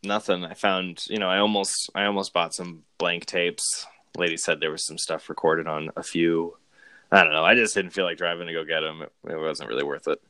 nothing. 0.02 0.44
I 0.44 0.54
found, 0.54 1.04
you 1.08 1.18
know, 1.18 1.28
I 1.28 1.38
almost, 1.38 1.90
I 1.94 2.04
almost 2.06 2.32
bought 2.32 2.54
some 2.54 2.82
blank 2.98 3.26
tapes. 3.26 3.86
Lady 4.16 4.36
said 4.36 4.60
there 4.60 4.70
was 4.70 4.86
some 4.86 4.98
stuff 4.98 5.28
recorded 5.28 5.66
on 5.66 5.90
a 5.96 6.02
few. 6.02 6.56
I 7.14 7.24
don't 7.24 7.32
know. 7.32 7.44
I 7.44 7.54
just 7.54 7.74
didn't 7.74 7.92
feel 7.92 8.04
like 8.04 8.18
driving 8.18 8.46
to 8.46 8.52
go 8.52 8.64
get 8.64 8.80
them. 8.80 9.02
It, 9.02 9.12
it 9.30 9.36
wasn't 9.38 9.68
really 9.68 9.84
worth 9.84 10.08
it. 10.08 10.20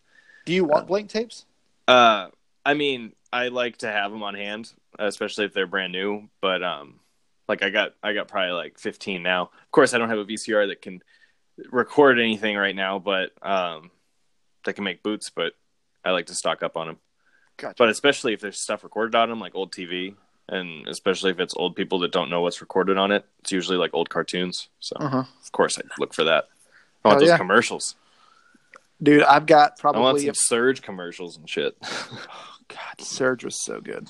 Do 0.46 0.52
you 0.52 0.64
want 0.64 0.86
blank 0.86 1.08
tapes? 1.10 1.46
Uh, 1.88 2.28
I 2.64 2.74
mean, 2.74 3.12
I 3.32 3.48
like 3.48 3.78
to 3.78 3.90
have 3.90 4.10
them 4.10 4.22
on 4.22 4.34
hand, 4.34 4.72
especially 4.98 5.44
if 5.46 5.54
they're 5.54 5.66
brand 5.66 5.92
new. 5.92 6.28
But 6.40 6.62
um, 6.62 7.00
like 7.48 7.62
I 7.62 7.70
got, 7.70 7.94
I 8.02 8.12
got 8.12 8.28
probably 8.28 8.52
like 8.52 8.78
15 8.78 9.22
now. 9.22 9.42
Of 9.42 9.70
course, 9.70 9.94
I 9.94 9.98
don't 9.98 10.10
have 10.10 10.18
a 10.18 10.24
VCR 10.24 10.68
that 10.68 10.82
can 10.82 11.02
record 11.70 12.18
anything 12.18 12.56
right 12.56 12.76
now, 12.76 12.98
but 12.98 13.30
um, 13.42 13.90
that 14.64 14.74
can 14.74 14.84
make 14.84 15.02
boots. 15.02 15.30
But 15.30 15.52
I 16.04 16.10
like 16.10 16.26
to 16.26 16.34
stock 16.34 16.62
up 16.62 16.76
on 16.76 16.86
them. 16.88 16.96
Gotcha. 17.56 17.76
But 17.78 17.88
especially 17.88 18.32
if 18.34 18.40
there's 18.40 18.58
stuff 18.58 18.84
recorded 18.84 19.14
on 19.14 19.28
them, 19.28 19.40
like 19.40 19.54
old 19.54 19.72
TV, 19.72 20.14
and 20.48 20.86
especially 20.88 21.30
if 21.30 21.40
it's 21.40 21.54
old 21.56 21.76
people 21.76 22.00
that 22.00 22.12
don't 22.12 22.28
know 22.28 22.42
what's 22.42 22.60
recorded 22.60 22.98
on 22.98 23.12
it, 23.12 23.24
it's 23.40 23.52
usually 23.52 23.78
like 23.78 23.94
old 23.94 24.10
cartoons. 24.10 24.68
So 24.80 24.96
Uh 24.98 25.08
huh. 25.08 25.24
of 25.42 25.52
course 25.52 25.78
I 25.78 25.82
look 25.98 26.12
for 26.12 26.24
that. 26.24 26.48
I 27.04 27.08
want 27.08 27.16
Oh, 27.16 27.20
those 27.20 27.28
yeah. 27.30 27.36
commercials. 27.38 27.96
Dude, 29.02 29.22
I've 29.24 29.46
got 29.46 29.72
I 29.82 29.86
want 29.88 29.94
probably. 29.96 30.20
some 30.22 30.30
A, 30.30 30.34
Surge 30.34 30.82
commercials 30.82 31.36
and 31.36 31.48
shit. 31.48 31.76
Oh, 31.86 32.66
god, 32.68 33.00
Surge 33.04 33.44
was 33.44 33.62
so 33.62 33.80
good. 33.80 34.08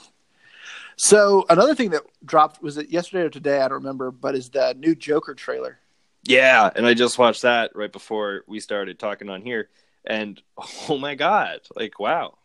So 0.97 1.45
another 1.51 1.75
thing 1.75 1.91
that 1.91 2.03
dropped 2.25 2.63
was 2.63 2.79
it 2.79 2.89
yesterday 2.89 3.25
or 3.25 3.31
today? 3.31 3.57
I 3.59 3.63
don't 3.69 3.79
remember, 3.79 4.13
but 4.13 4.37
is 4.37 4.49
the 4.51 4.75
new 4.79 4.95
Joker 4.95 5.35
trailer. 5.35 5.79
yeah, 6.23 6.71
and 6.75 6.87
I 6.87 6.95
just 6.95 7.19
watched 7.19 7.43
that 7.43 7.75
right 7.75 7.91
before 7.91 8.45
we 8.47 8.61
started 8.61 8.99
talking 9.01 9.29
on 9.29 9.43
here, 9.43 9.69
and 10.05 10.41
oh 10.89 10.97
my 10.99 11.17
god, 11.17 11.61
like 11.75 11.99
wow, 11.99 12.39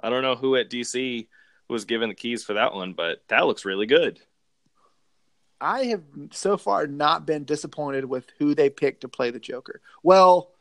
I 0.00 0.08
don't 0.10 0.22
know 0.22 0.36
who 0.36 0.54
at 0.54 0.70
DC 0.70 1.26
was 1.68 1.84
given 1.84 2.08
the 2.08 2.14
keys 2.14 2.44
for 2.44 2.54
that 2.54 2.74
one, 2.74 2.92
but 2.92 3.22
that 3.26 3.46
looks 3.46 3.64
really 3.64 3.86
good. 3.86 4.20
I 5.60 5.84
have 5.84 6.02
so 6.32 6.56
far 6.56 6.86
not 6.86 7.26
been 7.26 7.44
disappointed 7.44 8.04
with 8.04 8.26
who 8.38 8.54
they 8.54 8.70
picked 8.70 9.02
to 9.02 9.08
play 9.08 9.30
the 9.30 9.38
Joker. 9.40 9.80
Well, 10.02 10.52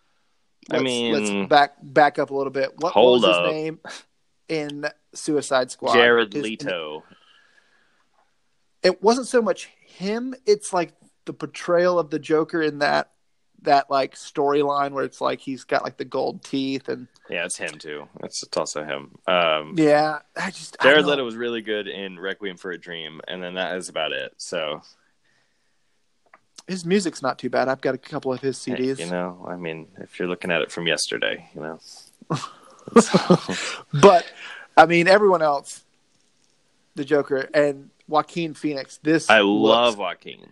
I 0.71 0.75
let's, 0.75 0.83
mean- 0.83 1.13
let's 1.13 1.49
back 1.49 1.75
back 1.81 2.19
up 2.19 2.29
a 2.29 2.35
little 2.35 2.51
bit. 2.51 2.71
What, 2.77 2.95
was 2.95 3.23
up. 3.23 3.45
his 3.45 3.53
name 3.53 3.79
in 4.47 4.85
Suicide 5.13 5.71
Squad? 5.71 5.93
Jared 5.93 6.33
His- 6.33 6.43
Leto. 6.43 7.03
It 8.83 9.01
wasn't 9.01 9.27
so 9.27 9.41
much 9.41 9.69
him; 9.81 10.35
it's 10.45 10.71
like 10.71 10.93
the 11.25 11.33
portrayal 11.33 11.97
of 11.97 12.11
the 12.11 12.19
Joker 12.19 12.61
in 12.61 12.79
that 12.79 13.11
that 13.65 13.89
like 13.91 14.15
storyline 14.15 14.91
where 14.91 15.03
it's 15.03 15.21
like 15.21 15.39
he's 15.39 15.63
got 15.63 15.83
like 15.83 15.97
the 15.97 16.05
gold 16.05 16.43
teeth 16.43 16.89
and 16.89 17.07
Yeah, 17.29 17.45
it's 17.45 17.57
him 17.57 17.71
too. 17.77 18.07
It's, 18.23 18.41
it's 18.43 18.57
also 18.57 18.83
him. 18.83 19.15
Um, 19.27 19.73
yeah. 19.77 20.19
I 20.35 20.51
just 20.51 20.77
I 20.79 20.83
Jared 20.83 21.01
don't- 21.01 21.09
Leto 21.11 21.25
was 21.25 21.35
really 21.35 21.61
good 21.61 21.87
in 21.87 22.17
Requiem 22.19 22.57
for 22.57 22.71
a 22.71 22.77
Dream, 22.77 23.21
and 23.27 23.41
then 23.43 23.55
that 23.55 23.75
is 23.77 23.89
about 23.89 24.11
it. 24.11 24.33
So, 24.37 24.81
his 26.67 26.83
music's 26.85 27.21
not 27.21 27.37
too 27.37 27.49
bad. 27.49 27.67
I've 27.67 27.81
got 27.81 27.93
a 27.93 27.97
couple 27.99 28.33
of 28.33 28.41
his 28.41 28.63
hey, 28.65 28.73
CDs. 28.73 28.99
you 28.99 29.05
know, 29.07 29.45
I 29.47 29.55
mean, 29.55 29.87
if 29.99 30.17
you're 30.17 30.27
looking 30.27 30.49
at 30.51 30.61
it 30.61 30.71
from 30.71 30.87
yesterday, 30.87 31.47
you 31.53 31.61
know, 31.61 31.79
but 33.93 34.25
I 34.77 34.85
mean, 34.85 35.07
everyone 35.07 35.41
else. 35.41 35.83
the 36.95 37.05
Joker 37.05 37.49
and 37.53 37.89
Joaquin 38.07 38.53
Phoenix. 38.53 38.97
This 39.03 39.29
I 39.29 39.41
looks- 39.41 39.69
love 39.69 39.97
Joaquin. 39.97 40.47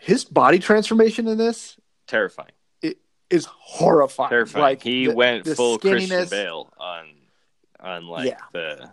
his 0.00 0.24
body 0.24 0.58
transformation 0.58 1.26
in 1.28 1.38
this 1.38 1.76
Terrifying. 2.12 2.52
It 2.82 2.98
is 3.30 3.46
horrifying. 3.50 4.28
Terrifying. 4.28 4.62
Like 4.62 4.82
he 4.82 5.06
the- 5.06 5.14
went 5.14 5.44
the 5.46 5.54
full 5.56 5.78
Christian 5.78 6.10
skinniness- 6.10 6.30
Bale 6.30 6.70
on 6.78 7.06
on 7.80 8.06
like 8.06 8.28
Yeah. 8.28 8.38
the 8.52 8.90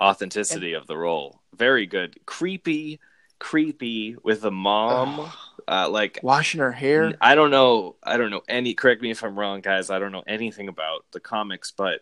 authenticity 0.00 0.72
of 0.72 0.86
the 0.88 0.96
role. 0.96 1.40
Very 1.56 1.86
good. 1.86 2.18
Creepy, 2.26 2.98
creepy 3.38 4.16
with 4.24 4.40
the 4.42 4.50
mom. 4.50 5.30
uh, 5.68 5.88
like 5.88 6.18
washing 6.22 6.58
her 6.60 6.72
hair. 6.72 7.12
I 7.20 7.36
don't 7.36 7.50
know. 7.52 7.94
I 8.02 8.16
don't 8.16 8.30
know 8.30 8.42
any. 8.48 8.74
Correct 8.74 9.00
me 9.02 9.12
if 9.12 9.22
I'm 9.22 9.38
wrong, 9.38 9.60
guys. 9.60 9.88
I 9.88 10.00
don't 10.00 10.10
know 10.10 10.24
anything 10.26 10.66
about 10.68 11.04
the 11.12 11.20
comics, 11.20 11.70
but 11.70 12.00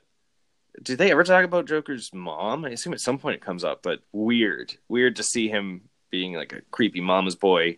do 0.83 0.97
they 0.97 1.11
ever 1.11 1.23
talk 1.25 1.45
about 1.45 1.67
Joker's 1.67 2.15
mom? 2.15 2.65
I 2.65 2.71
assume 2.71 2.95
at 2.95 3.00
some 3.00 3.19
point 3.19 3.35
it 3.35 3.43
comes 3.43 3.62
up, 3.65 3.83
but 3.83 4.00
weird, 4.12 4.75
weird 4.88 5.17
to 5.17 5.23
see 5.23 5.49
him 5.49 5.83
being 6.11 6.33
like 6.33 6.53
a 6.55 6.62
creepy 6.71 7.03
mama's 7.03 7.37
boy. 7.37 7.77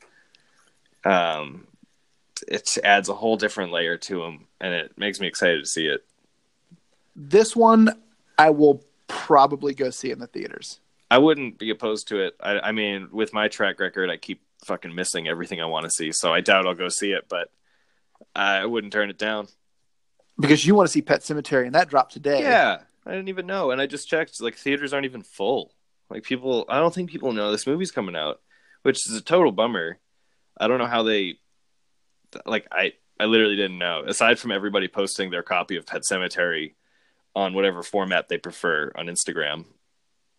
Um, 1.05 1.67
it 2.49 2.69
adds 2.85 3.09
a 3.09 3.15
whole 3.15 3.37
different 3.37 3.73
layer 3.73 3.97
to 3.99 4.23
him, 4.23 4.47
and 4.61 4.73
it 4.75 4.97
makes 4.99 5.21
me 5.21 5.27
excited 5.27 5.61
to 5.63 5.69
see 5.69 5.87
it. 5.87 6.05
This 7.17 7.55
one, 7.57 7.91
I 8.39 8.51
will 8.51 8.83
probably 9.09 9.75
go 9.75 9.91
see 9.91 10.11
in 10.11 10.19
the 10.19 10.27
theaters. 10.27 10.81
I 11.11 11.19
wouldn't 11.19 11.59
be 11.59 11.71
opposed 11.71 12.09
to 12.09 12.21
it. 12.21 12.37
I, 12.41 12.61
I 12.61 12.73
mean, 12.73 13.09
with 13.11 13.33
my 13.33 13.49
track 13.49 13.81
record, 13.81 14.11
I 14.11 14.17
keep 14.17 14.41
fucking 14.65 14.95
missing 14.95 15.27
everything 15.27 15.61
I 15.61 15.67
want 15.67 15.85
to 15.85 15.91
see, 15.91 16.13
so 16.13 16.33
I 16.33 16.41
doubt 16.41 16.67
I'll 16.67 16.75
go 16.75 16.89
see 16.89 17.13
it, 17.13 17.27
but 17.29 17.51
I 18.35 18.65
wouldn't 18.67 18.93
turn 18.93 19.11
it 19.11 19.19
down. 19.19 19.49
because 20.39 20.65
you 20.65 20.75
want 20.75 20.87
to 20.87 20.93
see 20.93 21.03
Pet 21.03 21.21
Sematary, 21.23 21.67
and 21.67 21.75
that 21.75 21.89
dropped 21.89 22.13
today. 22.13 22.43
Yeah, 22.43 22.79
I 23.05 23.11
didn't 23.11 23.29
even 23.29 23.47
know, 23.47 23.71
and 23.73 23.81
I 23.81 23.87
just 23.87 24.09
checked. 24.09 24.41
Like 24.41 24.55
theaters 24.57 24.93
aren't 24.93 25.07
even 25.07 25.23
full. 25.23 25.73
Like 26.09 26.23
people, 26.23 26.65
I 26.69 26.79
don't 26.79 26.95
think 26.95 27.11
people 27.11 27.33
know 27.33 27.51
this 27.51 27.67
movie's 27.67 27.91
coming 27.93 28.17
out, 28.17 28.41
which 28.83 29.07
is 29.09 29.17
a 29.17 29.21
total 29.23 29.53
bummer. 29.53 29.99
I 30.59 30.69
don't 30.69 30.79
know 30.79 30.87
how 30.87 31.03
they, 31.03 31.39
like 32.47 32.67
I, 32.73 32.93
I 33.19 33.25
literally 33.27 33.57
didn't 33.57 33.79
know. 33.79 34.03
Aside 34.07 34.39
from 34.39 34.51
everybody 34.53 34.89
posting 34.89 35.31
their 35.31 35.43
copy 35.43 35.77
of 35.77 35.87
Pet 35.87 36.03
Sematary 36.11 36.75
on 37.37 37.55
whatever 37.55 37.83
format 37.83 38.29
they 38.29 38.39
prefer 38.39 38.93
on 38.97 39.07
Instagram, 39.07 39.65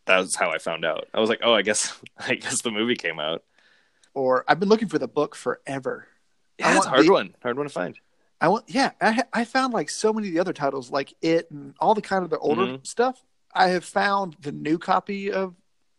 that 0.05 0.17
was 0.17 0.35
how 0.35 0.49
I 0.51 0.57
found 0.57 0.83
out. 0.83 1.07
I 1.13 1.19
was 1.19 1.29
like, 1.29 1.39
oh, 1.43 1.53
I 1.53 1.61
guess, 1.61 1.97
I 2.17 2.35
guess 2.35 2.61
the 2.61 2.71
movie 2.71 2.95
came 2.95 3.19
out. 3.19 3.43
Or 4.13 4.43
I've 4.47 4.59
been 4.59 4.69
looking 4.69 4.89
for 4.89 4.99
the 4.99 5.07
book 5.07 5.35
forever. 5.35 6.07
Yeah, 6.57 6.75
it's 6.77 6.85
a 6.85 6.89
hard 6.89 7.05
the- 7.05 7.11
one, 7.11 7.35
hard 7.41 7.57
one 7.57 7.67
to 7.67 7.71
find. 7.73 7.97
I 8.41 8.47
want, 8.47 8.65
yeah, 8.67 8.91
I, 8.99 9.23
I 9.31 9.45
found 9.45 9.71
like 9.73 9.89
so 9.91 10.11
many 10.11 10.27
of 10.29 10.33
the 10.33 10.39
other 10.39 10.51
titles, 10.53 10.89
like 10.89 11.13
it 11.21 11.49
and 11.51 11.75
all 11.79 11.93
the 11.93 12.01
kind 12.01 12.23
of 12.23 12.31
the 12.31 12.39
older 12.39 12.63
Mhm. 12.63 12.87
stuff. 12.87 13.23
I 13.53 13.67
have 13.67 13.85
found 13.85 14.35
the 14.41 14.51
new 14.51 14.79
copy 14.79 15.31
of 15.31 15.53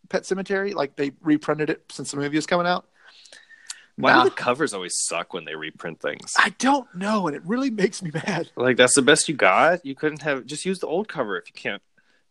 Pet 0.09 0.23
Sematary, 0.23 0.73
like 0.73 0.97
they 0.97 1.11
reprinted 1.21 1.69
it 1.69 1.83
since 1.89 2.11
the 2.11 2.17
movie 2.17 2.35
was 2.35 2.45
coming 2.45 2.67
out. 2.67 2.85
Why 3.95 4.13
Nah, 4.13 4.23
do 4.23 4.29
the 4.29 4.35
covers 4.35 4.73
always 4.73 4.95
suck 4.97 5.33
when 5.33 5.45
they 5.45 5.55
reprint 5.55 5.99
things? 5.99 6.33
I 6.37 6.49
don't 6.57 6.87
know, 6.95 7.27
and 7.27 7.35
it 7.35 7.43
really 7.45 7.69
makes 7.69 8.01
me 8.01 8.09
mad. 8.13 8.49
Like 8.55 8.75
that's 8.77 8.95
the 8.95 9.01
best 9.03 9.29
you 9.29 9.35
got. 9.35 9.85
You 9.85 9.93
couldn't 9.95 10.23
have 10.23 10.45
just 10.45 10.65
use 10.65 10.79
the 10.79 10.87
old 10.87 11.07
cover 11.07 11.37
if 11.37 11.47
you 11.47 11.53
can't 11.53 11.81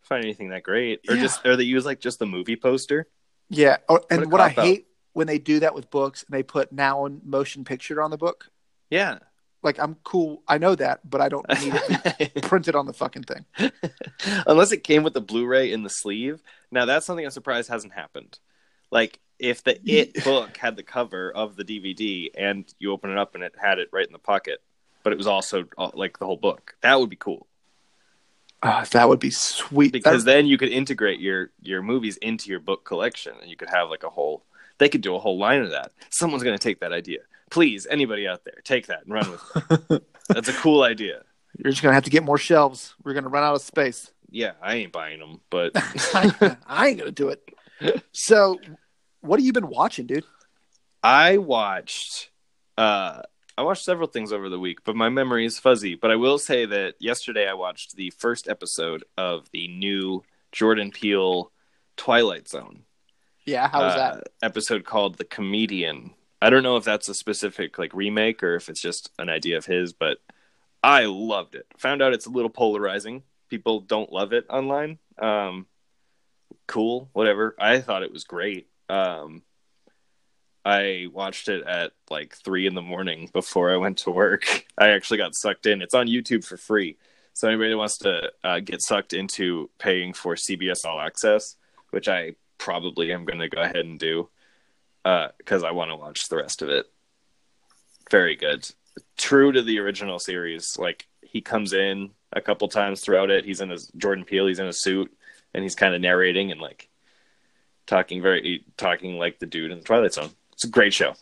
find 0.00 0.24
anything 0.24 0.48
that 0.50 0.64
great, 0.64 1.00
or 1.08 1.14
Yeah. 1.14 1.22
just 1.22 1.46
or 1.46 1.56
they 1.56 1.62
use 1.64 1.84
like 1.86 2.00
just 2.00 2.18
the 2.18 2.26
movie 2.26 2.56
poster. 2.56 3.06
Yeah, 3.48 3.76
or, 3.88 4.02
and 4.10 4.32
what 4.32 4.40
I 4.40 4.48
cop-out. 4.48 4.64
hate 4.64 4.86
when 5.12 5.26
they 5.26 5.38
do 5.38 5.60
that 5.60 5.74
with 5.74 5.90
books 5.90 6.24
and 6.24 6.32
they 6.36 6.42
put 6.42 6.72
now 6.72 7.04
in 7.06 7.20
motion 7.24 7.64
picture 7.64 8.00
on 8.02 8.10
the 8.10 8.16
book. 8.16 8.48
Yeah, 8.90 9.18
Like 9.62 9.78
I'm 9.78 9.96
cool, 10.04 10.42
I 10.48 10.58
know 10.58 10.74
that, 10.74 11.08
but 11.08 11.20
I 11.20 11.28
don't 11.28 11.46
need 11.60 11.74
it 12.18 12.42
printed 12.42 12.74
on 12.74 12.86
the 12.86 12.92
fucking 12.94 13.24
thing. 13.24 13.44
unless 14.46 14.72
it 14.72 14.84
came 14.84 15.02
with 15.02 15.14
the 15.14 15.20
Blu-ray 15.20 15.70
in 15.72 15.82
the 15.82 15.90
sleeve. 15.90 16.42
Now 16.70 16.86
that's 16.86 17.06
something 17.06 17.24
I'm 17.24 17.30
surprised 17.30 17.68
hasn't 17.68 17.92
happened. 17.92 18.38
Like 18.90 19.20
if 19.42 19.62
the 19.64 19.78
It 19.84 20.24
book 20.24 20.56
had 20.56 20.76
the 20.76 20.82
cover 20.82 21.30
of 21.30 21.56
the 21.56 21.64
DVD 21.64 22.30
and 22.36 22.64
you 22.78 22.92
open 22.92 23.10
it 23.10 23.18
up 23.18 23.34
and 23.34 23.44
it 23.44 23.54
had 23.60 23.78
it 23.78 23.88
right 23.92 24.06
in 24.06 24.12
the 24.12 24.18
pocket, 24.18 24.62
but 25.02 25.12
it 25.12 25.16
was 25.16 25.26
also 25.26 25.64
uh, 25.76 25.90
like 25.94 26.18
the 26.18 26.24
whole 26.26 26.36
book. 26.38 26.74
That 26.80 26.98
would 26.98 27.10
be 27.10 27.16
cool 27.16 27.46
Ah, 28.64 28.86
that 28.92 29.08
would 29.08 29.18
be 29.18 29.30
sweet. 29.30 29.92
because 29.92 30.24
That- 30.24 30.32
then 30.32 30.46
you 30.46 30.56
could 30.56 30.68
integrate 30.70 31.18
your 31.20 31.50
your 31.60 31.82
movies 31.82 32.16
into 32.18 32.48
your 32.48 32.60
book 32.60 32.84
collection 32.84 33.34
and 33.40 33.50
you 33.50 33.56
could 33.56 33.68
have 33.70 33.90
like 33.90 34.04
a 34.04 34.08
whole. 34.10 34.44
They 34.78 34.88
could 34.88 35.00
do 35.00 35.14
a 35.14 35.18
whole 35.18 35.36
line 35.38 35.62
of 35.62 35.70
that. 35.70 35.92
Someone's 36.10 36.42
going 36.44 36.56
to 36.58 36.62
take 36.62 36.80
that 36.80 36.92
idea. 36.92 37.18
Please, 37.50 37.86
anybody 37.90 38.26
out 38.26 38.44
there, 38.44 38.60
take 38.64 38.86
that 38.86 39.04
and 39.04 39.12
run 39.12 39.30
with 39.30 39.90
it. 39.90 40.02
That's 40.28 40.48
a 40.48 40.52
cool 40.54 40.82
idea. 40.84 41.22
you're 41.58 41.70
just 41.72 41.82
gonna 41.82 41.94
have 41.94 42.04
to 42.04 42.10
get 42.10 42.22
more 42.22 42.38
shelves. 42.38 42.94
We're 43.04 43.12
gonna 43.14 43.28
run 43.28 43.42
out 43.42 43.54
of 43.56 43.62
space. 43.62 44.10
Yeah, 44.30 44.52
I 44.62 44.76
ain't 44.76 44.92
buying 44.92 45.18
them, 45.18 45.40
but 45.50 45.72
I, 45.76 46.56
I 46.66 46.88
ain't 46.88 46.98
gonna 46.98 47.10
do 47.10 47.28
it. 47.28 47.42
So, 48.12 48.58
what 49.22 49.40
have 49.40 49.46
you 49.46 49.52
been 49.52 49.68
watching, 49.68 50.06
dude? 50.06 50.24
I 51.02 51.38
watched 51.38 52.30
uh 52.76 53.22
I 53.56 53.62
watched 53.62 53.84
several 53.84 54.08
things 54.08 54.32
over 54.32 54.48
the 54.48 54.58
week, 54.58 54.78
but 54.84 54.96
my 54.96 55.08
memory 55.08 55.44
is 55.44 55.58
fuzzy. 55.58 55.94
But 55.94 56.10
I 56.10 56.16
will 56.16 56.38
say 56.38 56.64
that 56.66 56.94
yesterday 56.98 57.46
I 57.46 57.54
watched 57.54 57.96
the 57.96 58.10
first 58.10 58.48
episode 58.48 59.04
of 59.18 59.50
the 59.52 59.68
new 59.68 60.22
Jordan 60.52 60.90
Peele 60.90 61.52
Twilight 61.96 62.48
Zone. 62.48 62.84
Yeah, 63.44 63.68
how 63.68 63.82
was 63.82 63.94
uh, 63.94 63.96
that? 63.96 64.28
episode 64.42 64.84
called 64.84 65.18
The 65.18 65.24
Comedian. 65.24 66.12
I 66.40 66.50
don't 66.50 66.62
know 66.62 66.76
if 66.76 66.84
that's 66.84 67.08
a 67.08 67.14
specific 67.14 67.78
like 67.78 67.94
remake 67.94 68.42
or 68.42 68.54
if 68.56 68.68
it's 68.68 68.80
just 68.80 69.10
an 69.18 69.28
idea 69.28 69.58
of 69.58 69.66
his, 69.66 69.92
but 69.92 70.18
I 70.82 71.04
loved 71.04 71.54
it. 71.54 71.66
Found 71.78 72.02
out 72.02 72.14
it's 72.14 72.26
a 72.26 72.30
little 72.30 72.50
polarizing. 72.50 73.22
People 73.48 73.80
don't 73.80 74.12
love 74.12 74.32
it 74.32 74.46
online. 74.48 74.98
Um, 75.18 75.66
cool, 76.66 77.10
whatever. 77.12 77.54
I 77.58 77.80
thought 77.80 78.02
it 78.02 78.12
was 78.12 78.24
great. 78.24 78.68
Um, 78.92 79.42
I 80.66 81.06
watched 81.10 81.48
it 81.48 81.66
at 81.66 81.92
like 82.10 82.36
three 82.36 82.66
in 82.66 82.74
the 82.74 82.82
morning 82.82 83.30
before 83.32 83.72
I 83.72 83.78
went 83.78 83.98
to 83.98 84.10
work. 84.10 84.66
I 84.78 84.88
actually 84.88 85.16
got 85.16 85.34
sucked 85.34 85.64
in. 85.64 85.80
It's 85.80 85.94
on 85.94 86.08
YouTube 86.08 86.44
for 86.44 86.58
free. 86.58 86.98
So 87.32 87.48
anybody 87.48 87.70
that 87.70 87.78
wants 87.78 87.98
to 87.98 88.30
uh, 88.44 88.60
get 88.60 88.82
sucked 88.82 89.14
into 89.14 89.70
paying 89.78 90.12
for 90.12 90.34
CBS 90.34 90.84
All 90.84 91.00
Access, 91.00 91.56
which 91.90 92.06
I 92.06 92.34
probably 92.58 93.12
am 93.12 93.24
going 93.24 93.38
to 93.38 93.48
go 93.48 93.62
ahead 93.62 93.76
and 93.86 93.98
do 93.98 94.28
because 95.02 95.64
I 95.64 95.70
want 95.70 95.90
to 95.90 95.96
watch 95.96 96.28
the 96.28 96.36
rest 96.36 96.60
of 96.60 96.68
it. 96.68 96.84
Very 98.10 98.36
good. 98.36 98.70
True 99.16 99.52
to 99.52 99.62
the 99.62 99.78
original 99.78 100.18
series. 100.18 100.76
Like 100.78 101.08
he 101.22 101.40
comes 101.40 101.72
in 101.72 102.10
a 102.30 102.42
couple 102.42 102.68
times 102.68 103.00
throughout 103.00 103.30
it. 103.30 103.46
He's 103.46 103.62
in 103.62 103.70
his 103.70 103.86
Jordan 103.96 104.26
Peele. 104.26 104.48
He's 104.48 104.58
in 104.58 104.66
a 104.66 104.72
suit 104.72 105.10
and 105.54 105.62
he's 105.62 105.74
kind 105.74 105.94
of 105.94 106.02
narrating 106.02 106.52
and 106.52 106.60
like 106.60 106.90
talking 107.86 108.22
very 108.22 108.64
talking 108.76 109.18
like 109.18 109.38
the 109.38 109.46
dude 109.46 109.70
in 109.70 109.78
the 109.78 109.84
Twilight 109.84 110.14
Zone. 110.14 110.30
It's 110.52 110.64
a 110.64 110.68
great 110.68 110.92
show. 110.94 111.14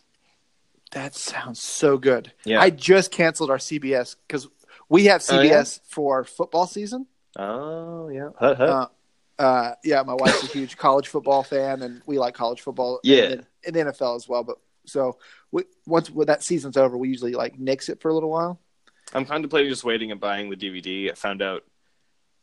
That 0.92 1.14
sounds 1.14 1.62
so 1.62 1.98
good. 1.98 2.32
Yeah. 2.44 2.60
I 2.60 2.70
just 2.70 3.10
canceled 3.12 3.50
our 3.50 3.58
CBS 3.58 4.16
because 4.26 4.48
we 4.88 5.04
have 5.06 5.24
Oh, 5.30 5.40
yeah? 5.40 5.62
CBS 5.62 5.80
for 5.88 6.24
football 6.24 6.66
season. 6.66 7.06
Oh 7.36 8.08
yeah. 8.08 8.30
Hut, 8.38 8.56
hut. 8.56 8.68
Uh, 8.68 8.86
uh, 9.38 9.74
yeah, 9.84 10.02
my 10.02 10.14
wife's 10.14 10.42
a 10.42 10.46
huge 10.48 10.76
college 10.76 11.08
football 11.08 11.42
fan, 11.42 11.80
and 11.82 12.02
we 12.04 12.18
like 12.18 12.34
college 12.34 12.60
football. 12.60 13.00
Yeah. 13.02 13.24
and, 13.24 13.46
and 13.64 13.74
the 13.74 13.80
NFL 13.92 14.16
as 14.16 14.28
well. 14.28 14.42
But 14.44 14.56
so 14.84 15.16
we, 15.50 15.62
once 15.86 16.10
that 16.26 16.42
season's 16.42 16.76
over, 16.76 16.96
we 16.98 17.08
usually 17.08 17.32
like 17.32 17.58
nix 17.58 17.88
it 17.88 18.02
for 18.02 18.10
a 18.10 18.14
little 18.14 18.28
while. 18.30 18.60
I'm 19.14 19.24
contemplating 19.24 19.70
just 19.70 19.84
waiting 19.84 20.10
and 20.12 20.20
buying 20.20 20.50
the 20.50 20.56
DVD. 20.56 21.10
I 21.10 21.14
found 21.14 21.40
out 21.40 21.64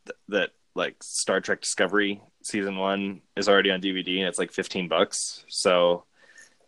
th- 0.06 0.16
that 0.28 0.50
like 0.74 1.02
Star 1.02 1.40
Trek 1.40 1.60
Discovery 1.60 2.20
season 2.42 2.76
one 2.76 3.20
is 3.36 3.48
already 3.48 3.70
on 3.70 3.80
DVD 3.80 4.18
and 4.18 4.28
it's 4.28 4.38
like 4.38 4.52
15 4.52 4.88
bucks. 4.88 5.44
So 5.48 6.04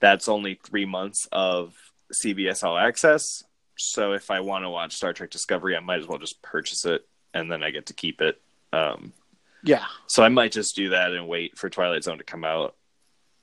that's 0.01 0.29
only 0.29 0.59
three 0.63 0.87
months 0.87 1.29
of 1.33 1.75
CBS 2.13 2.65
All 2.65 2.77
Access. 2.77 3.45
So 3.77 4.13
if 4.13 4.31
I 4.31 4.41
want 4.41 4.65
to 4.65 4.71
watch 4.71 4.95
Star 4.95 5.13
Trek 5.13 5.31
Discovery, 5.31 5.77
I 5.77 5.81
might 5.81 6.01
as 6.01 6.07
well 6.07 6.19
just 6.19 6.43
purchase 6.43 6.85
it 6.85 7.07
and 7.33 7.51
then 7.51 7.63
I 7.63 7.71
get 7.71 7.87
to 7.87 7.95
keep 7.95 8.21
it. 8.21 8.41
Um, 8.73 9.13
Yeah, 9.63 9.85
so 10.07 10.23
I 10.23 10.29
might 10.29 10.53
just 10.53 10.77
do 10.77 10.91
that 10.91 11.13
and 11.13 11.29
wait 11.29 11.59
for 11.59 11.69
Twilight 11.69 12.05
Zone 12.05 12.19
to 12.19 12.25
come 12.25 12.45
out 12.45 12.77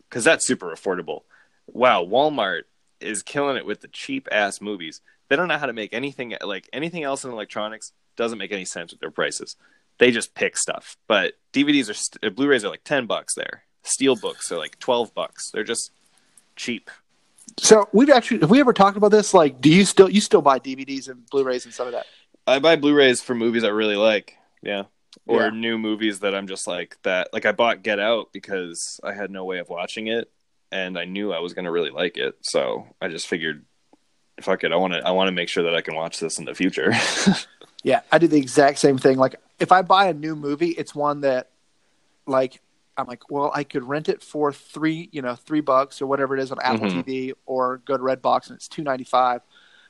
because 0.09 0.23
that's 0.23 0.47
super 0.47 0.71
affordable. 0.71 1.21
Wow, 1.67 2.05
Walmart 2.05 2.63
is 2.99 3.21
killing 3.23 3.57
it 3.57 3.65
with 3.65 3.81
the 3.81 3.87
cheap 3.87 4.27
ass 4.31 4.61
movies. 4.61 5.01
They 5.29 5.35
don't 5.35 5.47
know 5.47 5.57
how 5.57 5.65
to 5.65 5.73
make 5.73 5.93
anything 5.93 6.35
like 6.41 6.69
anything 6.71 7.03
else 7.03 7.23
in 7.23 7.31
electronics. 7.31 7.91
Doesn't 8.15 8.37
make 8.37 8.51
any 8.51 8.65
sense 8.65 8.91
with 8.91 8.99
their 8.99 9.11
prices. 9.11 9.55
They 9.99 10.11
just 10.11 10.35
pick 10.35 10.57
stuff. 10.57 10.95
But 11.07 11.33
DVDs 11.53 11.89
are 11.89 11.93
st- 11.93 12.23
uh, 12.23 12.29
Blu-rays 12.29 12.63
are 12.63 12.69
like 12.69 12.83
ten 12.83 13.05
bucks 13.07 13.33
there. 13.35 13.63
Steel 13.83 14.15
books 14.15 14.51
are 14.51 14.57
like 14.57 14.77
twelve 14.79 15.13
bucks. 15.13 15.49
They're 15.51 15.63
just 15.63 15.91
cheap. 16.55 16.89
So 17.57 17.87
we've 17.93 18.09
actually 18.09 18.41
have 18.41 18.49
we 18.49 18.59
ever 18.59 18.73
talked 18.73 18.97
about 18.97 19.11
this? 19.11 19.33
Like, 19.33 19.61
do 19.61 19.69
you 19.69 19.85
still 19.85 20.09
you 20.09 20.21
still 20.21 20.41
buy 20.41 20.59
DVDs 20.59 21.09
and 21.09 21.27
Blu-rays 21.29 21.65
and 21.65 21.73
some 21.73 21.87
of 21.87 21.93
that? 21.93 22.05
I 22.45 22.59
buy 22.59 22.75
Blu-rays 22.75 23.21
for 23.21 23.33
movies 23.35 23.63
I 23.63 23.69
really 23.69 23.95
like. 23.95 24.35
Yeah. 24.61 24.83
Or 25.25 25.41
Yeah. 25.43 25.49
new 25.49 25.77
movies 25.77 26.19
that 26.19 26.35
I'm 26.35 26.47
just 26.47 26.67
like 26.67 26.97
that. 27.03 27.29
Like 27.33 27.45
I 27.45 27.51
bought 27.51 27.81
Get 27.83 27.99
Out 27.99 28.29
because 28.33 28.99
I 29.03 29.13
had 29.13 29.31
no 29.31 29.45
way 29.45 29.57
of 29.59 29.67
watching 29.69 30.07
it, 30.07 30.29
and 30.71 30.97
I 30.97 31.05
knew 31.05 31.33
I 31.33 31.39
was 31.39 31.53
going 31.53 31.65
to 31.65 31.71
really 31.71 31.89
like 31.89 32.17
it. 32.17 32.35
So 32.41 32.87
I 33.01 33.07
just 33.07 33.27
figured, 33.27 33.65
fuck 34.41 34.63
it. 34.63 34.71
I 34.71 34.75
want 34.75 34.93
to. 34.93 34.99
I 35.05 35.11
want 35.11 35.27
to 35.29 35.31
make 35.33 35.49
sure 35.49 35.63
that 35.63 35.75
I 35.75 35.81
can 35.81 35.95
watch 35.95 36.19
this 36.19 36.37
in 36.39 36.45
the 36.45 36.53
future. 36.53 36.93
Yeah, 37.87 38.01
I 38.11 38.17
do 38.17 38.27
the 38.27 38.37
exact 38.37 38.79
same 38.79 38.97
thing. 38.97 39.17
Like, 39.17 39.35
if 39.59 39.71
I 39.71 39.81
buy 39.81 40.07
a 40.09 40.13
new 40.13 40.35
movie, 40.35 40.71
it's 40.71 40.93
one 40.93 41.21
that, 41.21 41.49
like, 42.25 42.61
I'm 42.97 43.07
like, 43.07 43.29
well, 43.31 43.49
I 43.53 43.63
could 43.63 43.83
rent 43.87 44.09
it 44.09 44.21
for 44.21 44.51
three, 44.51 45.07
you 45.13 45.21
know, 45.21 45.35
three 45.35 45.61
bucks 45.61 46.01
or 46.01 46.07
whatever 46.07 46.35
it 46.35 46.41
is 46.41 46.51
on 46.51 46.57
Apple 46.61 46.87
Mhm. 46.87 47.05
TV, 47.05 47.33
or 47.45 47.77
go 47.85 47.95
to 47.95 48.03
Redbox 48.03 48.47
and 48.47 48.57
it's 48.57 48.67
two 48.67 48.83
ninety 48.83 49.03
five. 49.05 49.41